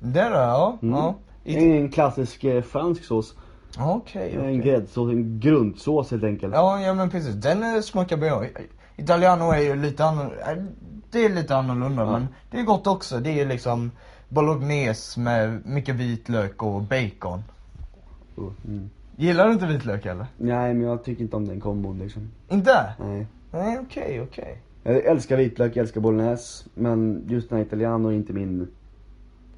det 0.01 0.21
det, 0.21 0.29
ja. 0.29 0.79
Mm. 0.83 0.95
ja. 0.95 1.15
Det 1.45 1.51
It- 1.53 1.81
en 1.81 1.89
klassisk 1.91 2.45
eh, 2.45 2.63
fransk 2.63 3.05
sås. 3.05 3.35
Okej, 3.79 4.33
En 4.35 4.41
okej. 4.41 4.57
gräddsås, 4.59 5.11
en 5.13 5.41
grundsås 5.41 6.11
helt 6.11 6.25
enkelt. 6.25 6.55
Ja, 6.55 6.81
ja 6.81 6.95
men 6.95 7.11
precis. 7.11 7.35
Den 7.35 7.75
eh, 7.75 7.81
smakar 7.81 8.17
bra. 8.17 8.45
Italiano 8.97 9.51
är 9.51 9.61
ju 9.61 9.77
lite 9.77 10.05
annorlunda. 10.05 10.67
Det 11.11 11.25
är 11.25 11.29
lite 11.29 11.57
annorlunda 11.57 12.03
Ja. 12.03 12.11
men 12.13 12.29
det 12.51 12.59
är 12.61 12.63
gott 12.63 12.87
också. 12.87 13.19
Det 13.19 13.41
är 13.41 13.47
liksom 13.47 13.91
bolognese 14.29 15.21
med 15.21 15.67
mycket 15.67 15.95
vitlök 15.95 16.63
och 16.63 16.83
bacon. 16.83 17.43
Oh, 18.41 18.53
Mm. 18.69 18.91
Gillar 19.17 19.47
du 19.47 19.53
inte 19.53 19.67
vitlök 19.67 20.07
eller? 20.07 20.27
Nej 20.37 20.75
men 20.75 20.87
jag 20.87 21.05
tycker 21.05 21.23
inte 21.23 21.37
om 21.37 21.49
den 21.49 21.61
kombon 21.61 21.99
liksom. 21.99 22.29
Inte? 22.49 22.95
Nej. 23.01 23.27
Nej, 23.53 23.79
okej, 23.83 24.21
okej. 24.23 24.63
Jag 24.83 25.05
älskar 25.05 25.37
vitlök, 25.37 25.77
jag 25.77 25.83
älskar 25.83 26.01
bolognese. 26.01 26.65
Men 26.75 27.25
just 27.29 27.49
den 27.49 27.59
här 27.59 27.65
italiano 27.67 28.09
är 28.09 28.13
inte 28.13 28.33
min, 28.33 28.69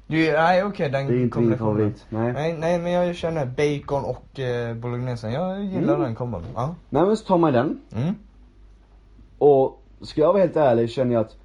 Du, 0.07 0.31
nej 0.31 0.63
okej, 0.63 0.89
den 0.89 0.91
det 0.91 0.97
är 0.97 1.01
inte 1.03 1.13
min 1.13 1.29
kombinationen. 1.29 1.75
favorit. 1.77 2.05
Nej. 2.09 2.33
Nej, 2.33 2.57
nej 2.59 2.79
men 2.79 2.91
jag 2.91 3.15
känner 3.15 3.45
bacon 3.45 4.03
och 4.05 4.39
eh, 4.39 4.75
bolognese. 4.75 5.29
Jag 5.31 5.63
gillar 5.63 5.93
Mm. 5.93 6.01
den 6.01 6.15
kombon. 6.15 6.43
Ja. 6.55 6.75
Nej 6.89 7.05
men 7.05 7.17
så 7.17 7.25
tar 7.25 7.37
man 7.37 7.53
den. 7.53 7.79
Mm. 7.95 8.13
Och 9.37 9.81
ska 10.01 10.21
jag 10.21 10.27
vara 10.33 10.41
helt 10.43 10.55
ärlig 10.55 10.89
känner 10.89 11.13
jag 11.13 11.21
att 11.21 11.37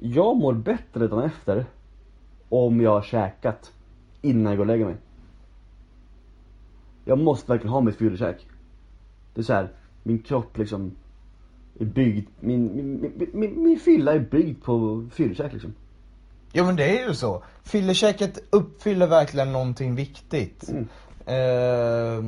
jag 0.00 0.36
mår 0.36 0.52
bättre 0.54 1.08
dagen 1.08 1.24
efter 1.24 1.64
om 2.48 2.80
jag 2.80 2.90
har 2.90 3.02
käkat 3.02 3.72
innan 4.22 4.44
jag 4.52 4.56
går 4.56 4.62
och 4.64 4.66
lägger 4.66 4.84
mig. 4.84 4.96
Jag 7.08 7.18
måste 7.18 7.52
verkligen 7.52 7.72
ha 7.72 7.80
mitt 7.80 7.96
fyllekäk. 7.96 8.46
Det 9.34 9.40
är 9.40 9.44
så 9.44 9.52
här, 9.52 9.72
min 10.02 10.18
kropp 10.18 10.58
liksom 10.58 10.92
är 11.78 11.84
byggd, 11.84 12.28
min, 12.40 12.76
min, 12.76 13.00
min, 13.00 13.30
min, 13.32 13.62
min 13.62 13.78
fylla 13.78 14.12
är 14.12 14.18
byggd 14.18 14.64
på 14.64 15.04
fyllekäk 15.12 15.52
liksom. 15.52 15.74
Jo 16.52 16.64
men 16.64 16.76
det 16.76 16.98
är 17.00 17.08
ju 17.08 17.14
så. 17.14 17.42
Fyllekäket 17.62 18.38
uppfyller 18.50 19.06
verkligen 19.06 19.52
någonting 19.52 19.94
viktigt. 19.94 20.68
Mm. 20.68 20.88
Eh, 21.26 22.24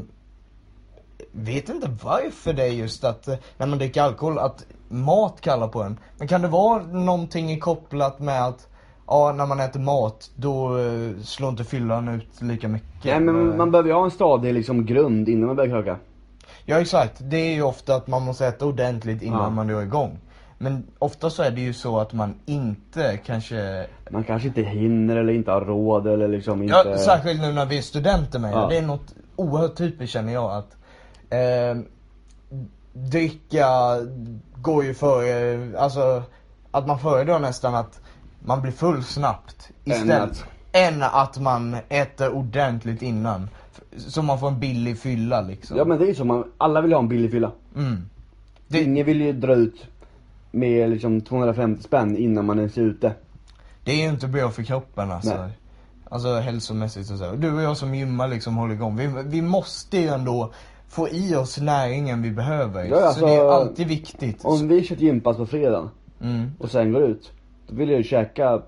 vet 1.33 1.69
inte 1.69 1.97
varför 2.03 2.53
det 2.53 2.63
är 2.63 2.73
just 2.73 3.05
att 3.05 3.29
eh, 3.29 3.37
när 3.57 3.67
man 3.67 3.79
dricker 3.79 4.03
alkohol 4.03 4.39
att 4.39 4.67
mat 4.89 5.41
kallar 5.41 5.69
på 5.69 5.83
en. 5.83 5.99
Men 6.19 6.29
kan 6.29 6.43
det 6.43 6.49
vara 6.49 6.83
någonting 6.83 7.61
kopplat 7.61 8.21
med 8.21 8.45
att 8.45 8.69
ja, 9.09 9.33
när 9.37 9.47
man 9.47 9.61
äter 9.61 9.81
mat 9.81 10.31
då 10.37 10.79
eh, 10.79 11.11
slår 11.23 11.51
inte 11.51 11.65
fyllan 11.65 12.09
ut 12.09 12.43
lika 12.43 12.69
mycket? 12.69 13.05
Nej 13.05 13.21
men 13.21 13.57
man 13.57 13.71
behöver 13.71 13.89
ju 13.89 13.95
ha 13.95 14.05
en 14.05 14.11
stadig 14.11 14.55
liksom 14.55 14.87
grund 14.87 15.29
innan 15.29 15.47
man 15.47 15.57
börjar 15.57 15.71
kröka. 15.71 15.97
Ja 16.65 16.81
exakt, 16.81 17.15
det 17.19 17.37
är 17.37 17.55
ju 17.55 17.63
ofta 17.63 17.95
att 17.95 18.07
man 18.07 18.23
måste 18.23 18.47
äta 18.47 18.67
ordentligt 18.67 19.23
innan 19.23 19.43
Ja. 19.43 19.51
man 19.51 19.67
drar 19.67 19.83
igång. 19.83 20.19
Men 20.59 20.87
ofta 20.99 21.31
så 21.31 21.43
är 21.43 21.51
det 21.51 21.61
ju 21.61 21.73
så 21.73 21.99
att 21.99 22.13
man 22.13 22.35
inte 22.47 23.17
kanske 23.27 23.87
Man 24.11 24.25
kanske 24.25 24.49
inte 24.49 24.63
hinner 24.63 25.17
eller 25.17 25.33
inte 25.33 25.51
har 25.51 25.61
råd 25.61 26.07
eller 26.07 26.29
liksom 26.29 26.63
inte... 26.63 26.75
Ja, 26.87 26.99
särskilt 26.99 27.41
nu 27.41 27.53
när 27.53 27.67
vi 27.67 27.79
är 27.79 27.83
studenter 27.83 28.39
med. 28.39 28.53
Ja. 28.53 28.67
Det 28.69 28.77
är 28.79 28.83
något 28.83 29.15
oerhört 29.37 29.75
typiskt 29.75 30.13
känner 30.13 30.33
jag 30.33 30.53
att 30.53 30.77
eh, 31.31 31.83
dricka 32.93 33.67
går 34.57 34.85
ju 34.85 34.95
för, 34.95 35.23
eh, 35.23 35.83
alltså 35.83 36.23
att 36.71 36.87
man 36.87 36.99
föredrar 36.99 37.39
nästan 37.39 37.75
att 37.75 38.01
man 38.45 38.63
blir 38.63 38.73
full 38.73 39.05
snabbt 39.05 39.71
Än 39.85 39.93
istället. 39.93 40.23
att- 40.23 40.45
Än 40.73 41.03
att 41.03 41.39
man 41.41 41.77
äter 41.89 42.31
ordentligt 42.33 43.03
innan. 43.03 43.49
Så 43.97 44.23
man 44.23 44.41
får 44.41 44.49
en 44.49 44.61
billig 44.61 44.99
fylla 44.99 45.41
liksom. 45.41 45.77
Ja 45.77 45.85
men 45.85 45.99
det 45.99 46.05
är 46.05 46.09
ju 46.09 46.15
så, 46.15 46.25
man, 46.25 46.45
alla 46.59 46.81
vill 46.81 46.93
ha 46.93 47.01
en 47.01 47.09
billig 47.09 47.31
fylla. 47.31 47.53
Mm. 47.77 47.97
Det- 48.69 48.83
Ingen 48.83 49.07
vill 49.07 49.21
ju 49.21 49.33
dra 49.33 49.55
ut 49.55 49.87
med 50.51 50.91
liksom 50.91 51.21
250 51.21 51.83
spänn 51.83 52.17
innan 52.17 52.47
man 52.47 52.59
ens 52.59 52.77
är 52.77 52.83
ute. 52.83 53.13
Det 53.85 53.93
är 53.93 53.97
ju 53.97 54.09
inte 54.09 54.27
bra 54.29 54.51
för 54.51 54.63
kroppen 54.63 55.11
alltså. 55.11 55.37
Nej. 55.43 55.51
Alltså 56.11 56.35
hälsomässigt 56.35 57.11
och 57.11 57.19
så. 57.19 57.33
Du 57.33 57.53
och 57.55 57.63
jag 57.63 57.77
som 57.77 57.95
gymmar 57.95 58.29
liksom 58.29 58.57
håller 58.57 58.75
igång. 58.75 58.97
Vi, 58.97 59.11
vi 59.27 59.43
måste 59.43 59.99
ju 59.99 60.09
ändå 60.09 60.53
få 60.89 61.09
i 61.09 61.35
oss 61.37 61.59
näringen 61.61 62.23
vi 62.23 62.31
behöver. 62.31 62.85
Ja, 62.85 63.05
alltså, 63.07 63.21
så 63.21 63.27
det 63.27 63.33
är 63.35 63.51
alltid 63.53 63.89
viktigt. 63.89 64.45
Om 64.45 64.69
vi 64.69 64.85
kör 64.85 64.95
ett 64.97 65.01
gympass 65.03 65.37
på 65.37 65.47
fredagen 65.47 65.91
Mm. 66.23 66.51
och 66.59 66.71
sen 66.71 66.93
går 66.93 67.03
ut, 67.03 67.33
då 67.69 67.75
vill 67.77 67.89
jag 67.89 67.99
ju 67.99 68.05
käka 68.05 68.63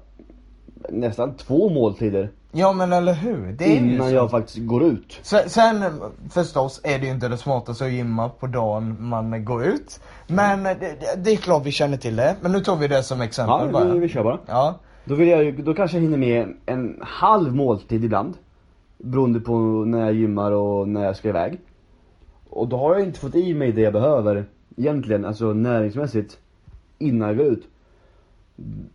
nästan 0.89 1.35
två 1.35 1.69
måltider 1.69 2.31
Ja 2.53 2.73
men 2.73 2.93
eller 2.93 3.15
hur. 3.15 3.53
Det 3.53 3.65
är 3.65 3.69
ju 3.69 3.77
innan 3.95 4.09
så. 4.09 4.15
jag 4.15 4.31
faktiskt 4.31 4.59
går 4.59 4.83
ut. 4.85 5.19
Sen, 5.23 5.51
sen 5.51 5.85
förstås 6.31 6.81
är 6.85 6.99
det 6.99 7.07
ju 7.07 7.13
inte 7.13 7.29
det 7.29 7.37
smartaste 7.37 7.85
att 7.85 7.93
gymma 7.93 8.29
på 8.29 8.47
dagen 8.47 8.97
man 9.01 9.45
går 9.45 9.65
ut. 9.65 10.01
Men 10.27 10.63
det, 10.63 10.97
det, 11.25 11.31
är 11.31 11.37
klart 11.37 11.67
vi 11.67 11.71
känner 11.73 11.97
till 11.97 12.17
det. 12.17 12.37
Men 12.41 12.53
nu 12.53 12.61
tar 12.61 12.77
vi 12.77 12.89
det 12.89 13.03
som 13.03 13.21
exempel 13.21 13.67
Ja, 13.67 13.73
bara. 13.73 13.93
vi, 13.93 13.99
vi 13.99 14.09
kör 14.09 14.23
bara. 14.25 14.39
Ja. 14.47 14.75
Då, 15.05 15.15
vill 15.15 15.29
jag, 15.29 15.45
ju- 15.45 15.53
då 15.63 15.75
kanske 15.75 15.97
jag 15.97 16.03
hinner 16.03 16.19
med 16.19 16.55
en 16.67 16.99
halv 17.03 17.55
måltid 17.55 18.05
ibland. 18.05 18.35
Beroende 18.99 19.41
på 19.41 19.53
när 19.87 20.01
jag 20.01 20.15
gymmar 20.15 20.53
och 20.53 20.89
när 20.89 21.05
jag 21.05 21.17
ska 21.17 21.29
iväg. 21.29 21.59
Och 22.51 22.69
då 22.69 22.77
har 22.77 22.95
jag 22.95 23.05
inte 23.07 23.21
fått 23.21 23.35
i 23.35 23.55
mig 23.55 23.73
det 23.73 23.81
jag 23.81 23.93
behöver 23.93 24.45
egentligen, 24.77 25.25
alltså 25.25 25.45
näringsmässigt, 25.53 26.39
innan 26.99 27.29
jag 27.29 27.37
går 27.37 27.47
ut. 27.47 27.65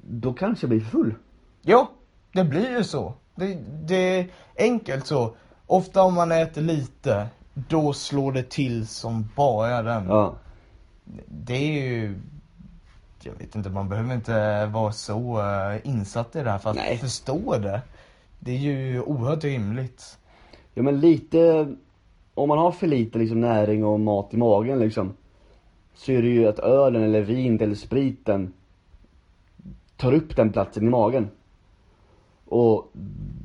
Då 0.02 0.34
kanske 0.34 0.64
jag 0.64 0.70
blir 0.70 0.82
full. 0.82 1.14
Ja, 1.62 1.92
det 2.32 2.44
blir 2.44 2.78
ju 2.78 2.84
så. 2.84 3.14
Det, 3.36 3.58
det 3.84 4.20
är 4.20 4.28
enkelt 4.58 5.08
så. 5.08 5.36
Ofta 5.68 6.04
om 6.04 6.14
man 6.14 6.32
äter 6.32 6.62
lite, 6.62 7.28
då 7.54 7.94
slår 7.94 8.32
det 8.32 8.50
till 8.50 8.88
som 8.88 9.30
bara 9.36 9.82
den. 9.82 10.08
Ja. 10.08 10.36
Det 11.28 11.54
är 11.54 11.90
ju... 11.90 12.20
Jag 13.24 13.34
vet 13.34 13.56
inte, 13.56 13.70
man 13.70 13.90
behöver 13.90 14.16
inte 14.16 14.66
vara 14.66 14.92
så 14.92 15.40
eh, 15.40 15.88
insatt 15.88 16.36
i 16.36 16.44
det 16.44 16.52
här 16.52 16.58
för 16.58 16.70
att 16.70 16.76
Nej. 16.76 16.98
förstå 16.98 17.58
det. 17.58 17.82
Det 18.40 18.52
är 18.52 18.60
ju 18.60 19.02
oerhört 19.02 19.44
rimligt. 19.44 20.18
Ja 20.74 20.84
men 20.84 21.00
lite, 21.00 21.68
om 22.34 22.50
man 22.50 22.58
har 22.58 22.72
för 22.72 22.88
lite 22.88 23.18
liksom 23.18 23.42
näring 23.42 23.86
och 23.86 24.00
mat 24.00 24.34
i 24.34 24.38
magen 24.38 24.80
liksom. 24.80 25.14
Så 25.96 26.12
är 26.12 26.22
det 26.22 26.28
ju 26.28 26.48
att 26.48 26.60
ölen 26.60 27.04
eller 27.04 27.22
vinet 27.22 27.62
eller 27.62 27.76
spriten 27.76 28.54
tar 29.98 30.14
upp 30.14 30.36
den 30.36 30.52
platsen 30.52 30.88
i 30.88 30.90
magen. 30.90 31.28
Och 32.46 32.92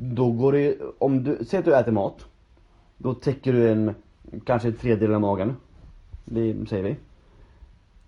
då 0.01 0.31
går 0.33 0.53
det 0.53 0.77
om 0.99 1.25
du, 1.25 1.39
säg 1.45 1.59
att 1.59 1.65
du 1.65 1.77
äter 1.77 1.93
mat. 1.93 2.27
Då 2.97 3.15
täcker 3.15 3.53
du 3.53 3.71
en, 3.71 3.95
kanske 4.45 4.69
en 4.69 4.75
tredjedel 4.75 5.15
av 5.15 5.21
magen. 5.21 5.57
Det 6.25 6.69
säger 6.69 6.83
vi. 6.83 6.97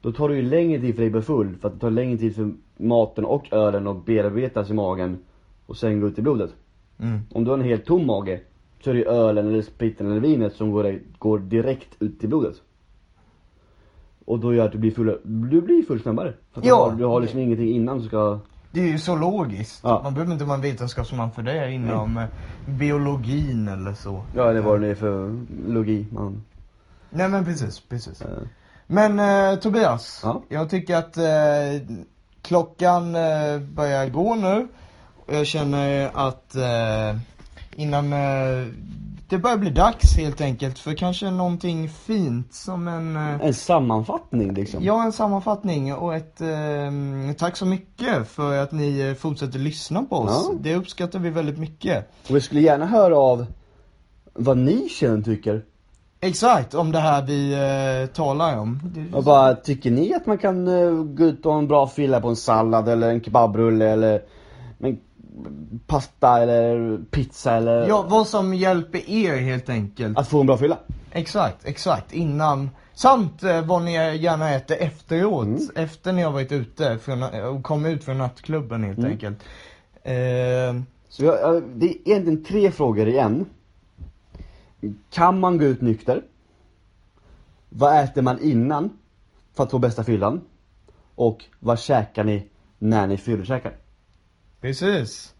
Då 0.00 0.12
tar 0.12 0.28
det 0.28 0.36
ju 0.36 0.42
längre 0.42 0.80
tid 0.80 0.94
för 0.94 1.02
dig 1.02 1.06
att 1.06 1.12
bli 1.12 1.22
full, 1.22 1.56
för 1.56 1.68
att 1.68 1.74
det 1.74 1.80
tar 1.80 1.90
längre 1.90 2.18
tid 2.18 2.34
för 2.34 2.52
maten 2.76 3.24
och 3.24 3.52
ölen 3.52 3.86
att 3.86 4.04
bearbetas 4.04 4.70
i 4.70 4.74
magen 4.74 5.18
och 5.66 5.76
sen 5.76 6.00
gå 6.00 6.08
ut 6.08 6.18
i 6.18 6.22
blodet. 6.22 6.54
Mm. 6.98 7.18
Om 7.32 7.44
du 7.44 7.50
har 7.50 7.58
en 7.58 7.64
helt 7.64 7.84
tom 7.84 8.06
mage 8.06 8.40
så 8.80 8.90
är 8.90 8.94
det 8.94 9.00
ju 9.00 9.06
ölen 9.06 9.48
eller 9.48 9.62
spriten 9.62 10.10
eller 10.10 10.20
vinet 10.20 10.52
som 10.52 10.70
går, 10.70 11.00
går 11.18 11.38
direkt 11.38 12.02
ut 12.02 12.24
i 12.24 12.26
blodet. 12.26 12.62
Och 14.24 14.38
då 14.38 14.54
gör 14.54 14.64
att 14.66 14.72
du 14.72 14.78
blir 14.78 14.90
full, 14.90 15.18
du 15.24 15.60
blir 15.60 15.82
full 15.86 16.02
snabbare. 16.02 16.34
För 16.52 16.60
att 16.60 16.66
Ja. 16.66 16.84
du, 16.86 16.90
har, 16.90 16.98
du 16.98 17.04
har 17.04 17.20
liksom 17.20 17.38
ingenting 17.40 17.68
innan 17.68 17.98
som 17.98 18.08
ska, 18.08 18.38
Det 18.70 18.80
är 18.80 18.86
ju 18.86 18.98
så 18.98 19.16
logiskt. 19.16 19.80
Ja. 19.84 20.00
Man 20.04 20.14
behöver 20.14 20.32
inte 20.32 20.44
vara 20.44 20.54
en 20.56 20.62
vetenskapsman 20.62 21.32
för 21.32 21.42
det 21.42 21.72
inom 21.72 22.16
eh, 22.18 22.24
biologin 22.66 23.68
eller 23.68 23.92
så. 23.94 24.22
ja 24.36 24.50
eller 24.50 24.60
vad 24.60 24.80
det 24.80 24.86
är 24.88 24.94
för 24.94 25.40
logi 25.68 26.06
man, 26.12 26.42
Nej 27.10 27.28
men 27.28 27.44
precis, 27.44 27.80
precis. 27.80 28.22
eh, 28.22 28.28
Men 28.86 29.18
eh, 29.20 29.58
Tobias, 29.58 30.20
Ja. 30.24 30.42
jag 30.48 30.70
tycker 30.70 30.96
att 30.96 31.16
eh, 31.16 31.96
klockan 32.42 33.14
eh, 33.14 33.58
börjar 33.74 34.08
gå 34.08 34.34
nu. 34.34 34.68
Och 35.26 35.34
jag 35.34 35.46
känner 35.46 36.10
att 36.14 36.54
eh, 36.54 37.18
innan 37.76 38.12
eh, 38.12 38.66
det 39.32 39.38
börjar 39.38 39.56
bli 39.56 39.70
dags 39.70 40.16
helt 40.16 40.40
enkelt 40.40 40.78
för 40.78 40.94
kanske 40.94 41.30
någonting 41.30 41.88
fint 41.88 42.54
som 42.54 42.88
en 42.88 43.16
eh, 43.16 43.46
en 43.46 43.54
sammanfattning 43.54 44.54
liksom. 44.54 44.84
Ja, 44.84 45.04
en 45.04 45.12
sammanfattning 45.12 45.94
och 45.94 46.14
ett 46.14 46.40
eh, 46.40 47.36
tack 47.38 47.56
så 47.56 47.66
mycket 47.66 48.28
för 48.28 48.58
att 48.58 48.72
ni 48.72 49.00
eh, 49.00 49.14
fortsätter 49.14 49.58
lyssna 49.58 50.02
på 50.02 50.16
oss. 50.16 50.48
Ja. 50.50 50.58
Det 50.60 50.74
uppskattar 50.74 51.18
vi 51.18 51.30
väldigt 51.30 51.58
mycket. 51.58 52.10
Och 52.28 52.36
vi 52.36 52.40
skulle 52.40 52.60
gärna 52.60 52.86
höra 52.86 53.18
av 53.18 53.46
vad 54.32 54.58
ni 54.58 54.88
känner 54.88 55.22
tycker. 55.22 55.64
Exakt, 56.20 56.74
om 56.74 56.92
det 56.92 57.00
här 57.00 57.22
vi 57.22 57.52
eh, 57.52 58.14
talar 58.14 58.58
om. 58.58 58.80
Och 59.14 59.24
bara, 59.24 59.54
tycker 59.54 59.90
ni 59.90 60.14
att 60.14 60.26
man 60.26 60.38
kan 60.38 60.68
uh, 60.68 61.04
gå 61.04 61.24
ut 61.24 61.46
och 61.46 61.52
ha 61.52 61.58
en 61.58 61.68
bra 61.68 61.86
fylla 61.86 62.20
på 62.20 62.28
en 62.28 62.36
sallad 62.36 62.88
eller 62.88 63.10
en 63.10 63.20
kebabrulle 63.20 63.90
eller 63.90 64.22
en 64.78 64.98
pasta 65.86 66.42
eller 66.42 66.98
pizza 67.10 67.52
eller 67.56 67.88
Ja, 67.88 68.06
vad 68.08 68.26
som 68.26 68.54
hjälper 68.54 69.10
er 69.10 69.36
helt 69.36 69.68
enkelt. 69.68 70.18
att 70.18 70.28
få 70.28 70.40
en 70.40 70.46
bra 70.46 70.56
fylla? 70.56 70.78
Exakt, 71.10 71.64
exakt. 71.64 72.12
Innan. 72.12 72.70
Samt 72.94 73.42
eh, 73.42 73.62
vad 73.66 73.82
ni 73.82 73.92
gärna 74.16 74.50
äter 74.54 74.76
efteråt. 74.80 75.46
Mm. 75.46 75.68
Efter 75.74 76.12
ni 76.12 76.22
har 76.22 76.32
varit 76.32 76.52
ute 76.52 76.98
från, 76.98 77.22
och 77.22 77.62
kommit 77.62 77.92
ut 77.96 78.04
från 78.04 78.18
nattklubben 78.18 78.84
helt 78.84 78.98
Mm. 78.98 79.10
enkelt. 79.10 79.38
Eh, 80.02 80.82
Så 81.08 81.24
jag, 81.24 81.40
jag, 81.40 81.62
det 81.74 81.86
är 81.86 81.94
egentligen 82.08 82.44
tre 82.44 82.70
frågor 82.70 83.08
i 83.08 83.18
en. 83.18 83.46
Kan 85.10 85.40
man 85.40 85.58
gå 85.58 85.64
ut 85.64 85.80
nykter? 85.80 86.22
Vad 87.68 87.98
äter 88.04 88.22
man 88.22 88.38
innan 88.42 88.90
för 89.54 89.62
att 89.64 89.70
få 89.70 89.78
bästa 89.78 90.04
fyllan? 90.04 90.40
Och 91.14 91.44
vad 91.60 91.78
käkar 91.78 92.24
ni 92.24 92.46
när 92.78 93.06
ni 93.06 93.16
fyllekäkar? 93.16 93.72
Precis. 94.62 95.34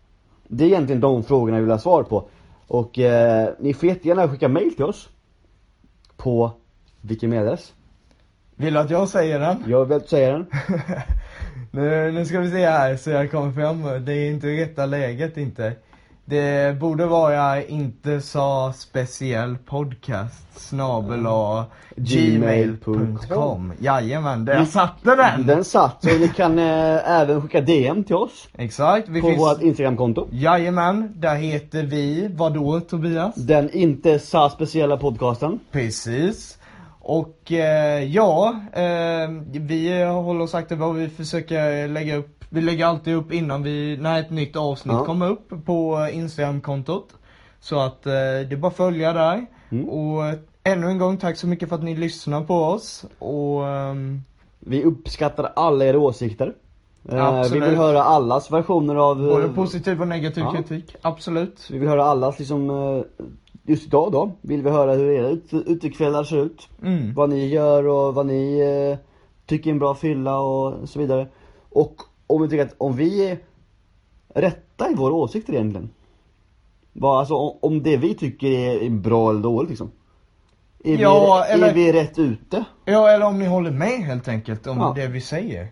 Det 0.49 0.65
är 0.65 0.69
egentligen 0.69 1.01
de 1.01 1.25
frågorna 1.25 1.57
jag 1.57 1.63
vill 1.63 1.71
ha 1.71 1.79
svar 1.79 2.03
på. 2.03 2.29
Och 2.67 2.99
eh, 2.99 3.49
ni 3.59 3.75
får 3.75 3.89
jättegärna 3.89 4.29
skicka 4.29 4.49
mail 4.49 4.75
till 4.75 4.85
oss. 4.85 5.09
På 6.17 6.53
vilken 7.01 7.31
mailadress? 7.31 7.73
Vill 8.57 8.75
du 8.75 8.81
att 8.81 8.91
jag 8.91 9.09
säger 9.09 9.41
den? 9.41 9.65
Jag 9.67 9.85
vill 9.85 10.01
säga 10.01 10.33
den. 10.33 10.47
Nu, 11.75 12.13
nu 12.13 12.25
ska 12.25 12.41
vi 12.41 12.51
se 12.51 12.67
här 12.67 12.97
så 12.97 13.11
jag 13.11 13.31
kommer 13.31 13.53
fram. 13.53 14.05
Det 14.05 14.13
är 14.13 14.31
inte 14.31 14.47
rätta 14.47 14.87
läget 14.87 15.37
inte. 15.37 15.73
Det 16.25 16.79
borde 16.81 17.07
vara 17.07 17.63
inte 17.65 18.21
så 18.21 18.73
speciell 18.77 19.57
podcast 19.57 20.61
snabel 20.61 21.27
a 21.27 21.65
gmail.com 21.97 23.73
Jajamän, 23.79 24.45
där 24.45 24.55
jag 24.55 24.69
satte 24.69 25.17
den! 25.17 25.47
Den 25.47 25.65
satt, 25.65 26.03
så 26.03 26.19
ni 26.19 26.29
kan 26.29 26.59
eh, 26.59 27.11
även 27.21 27.43
skicka 27.43 27.61
DM 27.61 28.05
till 28.05 28.17
oss. 28.17 28.49
Exakt, 28.59 29.09
vi 29.09 29.21
På 29.21 29.27
finns... 29.27 29.41
vårt 29.41 29.63
Instagramkonto. 29.63 30.29
Jajamän, 30.33 31.13
där 31.17 31.35
heter 31.37 31.83
vi, 31.83 32.29
vadå 32.33 32.81
Tobias? 32.81 33.35
Den 33.35 33.71
inte 33.71 34.19
så 34.19 34.49
speciella 34.49 34.97
podcasten. 34.97 35.61
Precis. 35.73 36.59
Och 37.01 37.53
eh, 37.53 38.05
ja, 38.05 38.55
eh, 38.73 39.31
vi 39.53 40.05
håller 40.05 40.41
oss 40.41 40.55
aktiva 40.55 40.87
och 40.87 40.99
vi 40.99 41.09
försöker 41.09 41.89
lägga 41.89 42.17
upp, 42.17 42.42
vi 42.53 42.61
lägger 42.61 42.87
alltid 42.87 43.15
upp 43.15 43.33
innan 43.33 43.63
vi, 43.63 43.97
när 44.01 44.21
ett 44.21 44.31
nytt 44.31 44.57
avsnitt 44.57 44.95
Ja. 44.95 45.05
kommer 45.05 45.31
upp 45.31 45.53
på 45.65 46.09
Instagram-kontot. 46.13 47.09
Så 47.61 47.79
att 47.81 48.07
eh, 48.07 48.13
det 48.13 48.53
är 48.53 48.57
bara 48.57 48.69
att 48.69 48.77
följa 48.77 49.13
där. 49.13 49.47
Mm. 49.71 49.89
Och 49.89 50.27
eh, 50.27 50.35
ännu 50.65 50.87
en 50.87 50.99
gång 50.99 51.17
tack 51.17 51.37
så 51.37 51.47
mycket 51.47 51.69
för 51.69 51.77
att 51.77 51.83
ni 51.83 51.97
lyssnar 51.97 52.45
på 52.45 52.55
oss. 52.55 53.05
Och 53.19 53.67
ehm, 53.69 54.23
Vi 54.61 54.85
uppskattar 54.85 55.53
alla 55.57 55.85
era 55.85 55.99
åsikter. 55.99 56.47
Eh, 57.09 57.15
vi 57.15 57.21
Absolut. 57.21 57.69
vill 57.69 57.77
höra 57.77 58.03
allas 58.03 58.51
versioner 58.53 58.95
av... 58.97 59.21
eh, 59.21 59.35
både 59.35 59.49
positiv 59.49 60.01
och 60.01 60.09
negativ 60.09 60.45
ja. 60.45 60.53
kritik, 60.53 60.97
absolut. 61.03 61.69
Vi 61.71 61.79
vill 61.79 61.89
höra 61.89 62.05
allas 62.05 62.39
liksom, 62.39 62.71
eh, 62.71 63.03
just 63.67 63.87
idag 63.87 64.13
då, 64.13 64.33
vill 64.41 64.63
vi 64.63 64.71
höra 64.71 64.93
hur 64.95 65.11
era 65.11 65.29
ute, 65.29 65.57
utekvällar 65.57 66.25
ser 66.25 66.37
ut. 66.45 66.69
Mm. 66.83 67.15
Vad 67.15 67.29
ni 67.31 67.47
gör 67.49 67.87
och 67.87 68.15
vad 68.15 68.27
ni 68.27 68.61
eh, 68.61 68.99
tycker 69.47 69.71
är 69.71 69.73
en 69.73 69.79
bra 69.79 69.95
fylla 69.95 70.41
och 70.41 70.89
så 70.89 70.99
vidare. 70.99 71.27
Och 71.71 71.97
om 72.35 72.43
vi 72.43 72.49
tycker 72.49 72.65
att, 72.65 72.75
om 72.79 72.97
vi 72.97 73.31
är 73.31 73.39
rätta 74.35 74.91
i 74.91 74.95
våra 74.95 75.13
åsikter 75.15 75.53
egentligen. 75.53 75.91
Vad, 76.93 77.19
alltså 77.19 77.35
om, 77.35 77.59
om 77.63 77.83
det 77.83 77.97
vi 77.97 78.15
tycker 78.15 78.49
är, 78.51 78.91
bra 78.91 79.31
eller 79.31 79.41
dåligt 79.41 79.71
liksom. 79.71 79.91
Är, 80.85 80.97
Ja, 80.99 81.45
vi, 81.49 81.53
eller- 81.55 81.69
är 81.69 81.75
vi 81.75 81.93
rätt 81.93 82.19
ute? 82.19 82.65
Ja, 82.85 83.09
eller 83.11 83.27
om 83.27 83.39
ni 83.39 83.47
håller 83.47 83.71
med 83.71 83.89
helt 84.01 84.29
enkelt 84.29 84.67
om 84.67 84.79
Ja. 84.79 84.93
det 84.97 85.07
vi 85.07 85.21
säger. 85.21 85.69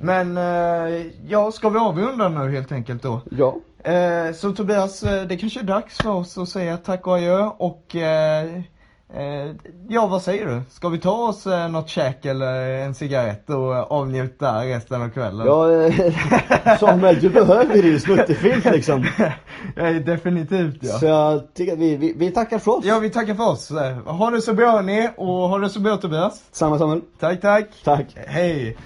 Men, 0.00 0.36
eh, 0.36 1.06
ja, 1.28 1.52
ska 1.52 1.68
vi 1.68 1.78
avrunda 1.78 2.28
nu 2.28 2.50
helt 2.52 2.72
enkelt 2.72 3.02
då? 3.02 3.20
Ja. 3.30 3.56
Eh, 3.90 4.32
så 4.34 4.52
Tobias, 4.52 5.02
eh, 5.02 5.26
det 5.26 5.36
kanske 5.36 5.60
är 5.60 5.64
dags 5.64 5.96
för 5.98 6.10
oss 6.10 6.38
att 6.38 6.48
säga 6.48 6.76
tack 6.76 7.06
och 7.06 7.14
adjö 7.14 7.50
och 7.58 7.96
Eh, 7.96 8.60
ja, 9.88 10.06
vad 10.06 10.22
säger 10.22 10.46
du? 10.46 10.62
Ska 10.70 10.88
vi 10.88 10.98
ta 10.98 11.28
oss 11.28 11.46
eh, 11.46 11.68
något 11.68 11.88
käk 11.88 12.24
eller 12.24 12.68
en 12.70 12.94
cigarett 12.94 13.50
och 13.50 13.92
avnjuta 13.92 14.64
resten 14.64 15.02
av 15.02 15.08
kvällen? 15.08 15.46
Ja, 15.46 15.72
eh, 15.72 16.78
Samuel, 16.80 17.20
du 17.20 17.30
behöver 17.30 17.74
ju 17.74 18.00
snuttefilt 18.00 18.64
liksom. 18.64 19.06
ja, 19.76 19.92
definitivt 19.92 20.78
ja. 20.80 20.98
Så 20.98 21.06
jag 21.06 21.54
tycker 21.54 21.76
vi, 21.76 21.96
vi, 21.96 22.14
vi 22.16 22.30
tackar 22.30 22.58
för 22.58 22.78
oss. 22.78 22.84
Ja, 22.84 22.98
vi 22.98 23.10
tackar 23.10 23.34
för 23.34 23.48
oss. 23.48 23.70
Ha 24.04 24.30
det 24.30 24.40
så 24.40 24.54
bra 24.54 24.80
ni 24.80 25.10
och 25.16 25.48
ha 25.48 25.58
det 25.58 25.70
så 25.70 25.80
bra 25.80 25.96
Tobias. 25.96 26.42
Samma 26.52 26.78
Samuel. 26.78 27.00
Tack, 27.20 27.40
tack. 27.40 27.66
Tack. 27.84 28.06
Hej. 28.26 28.76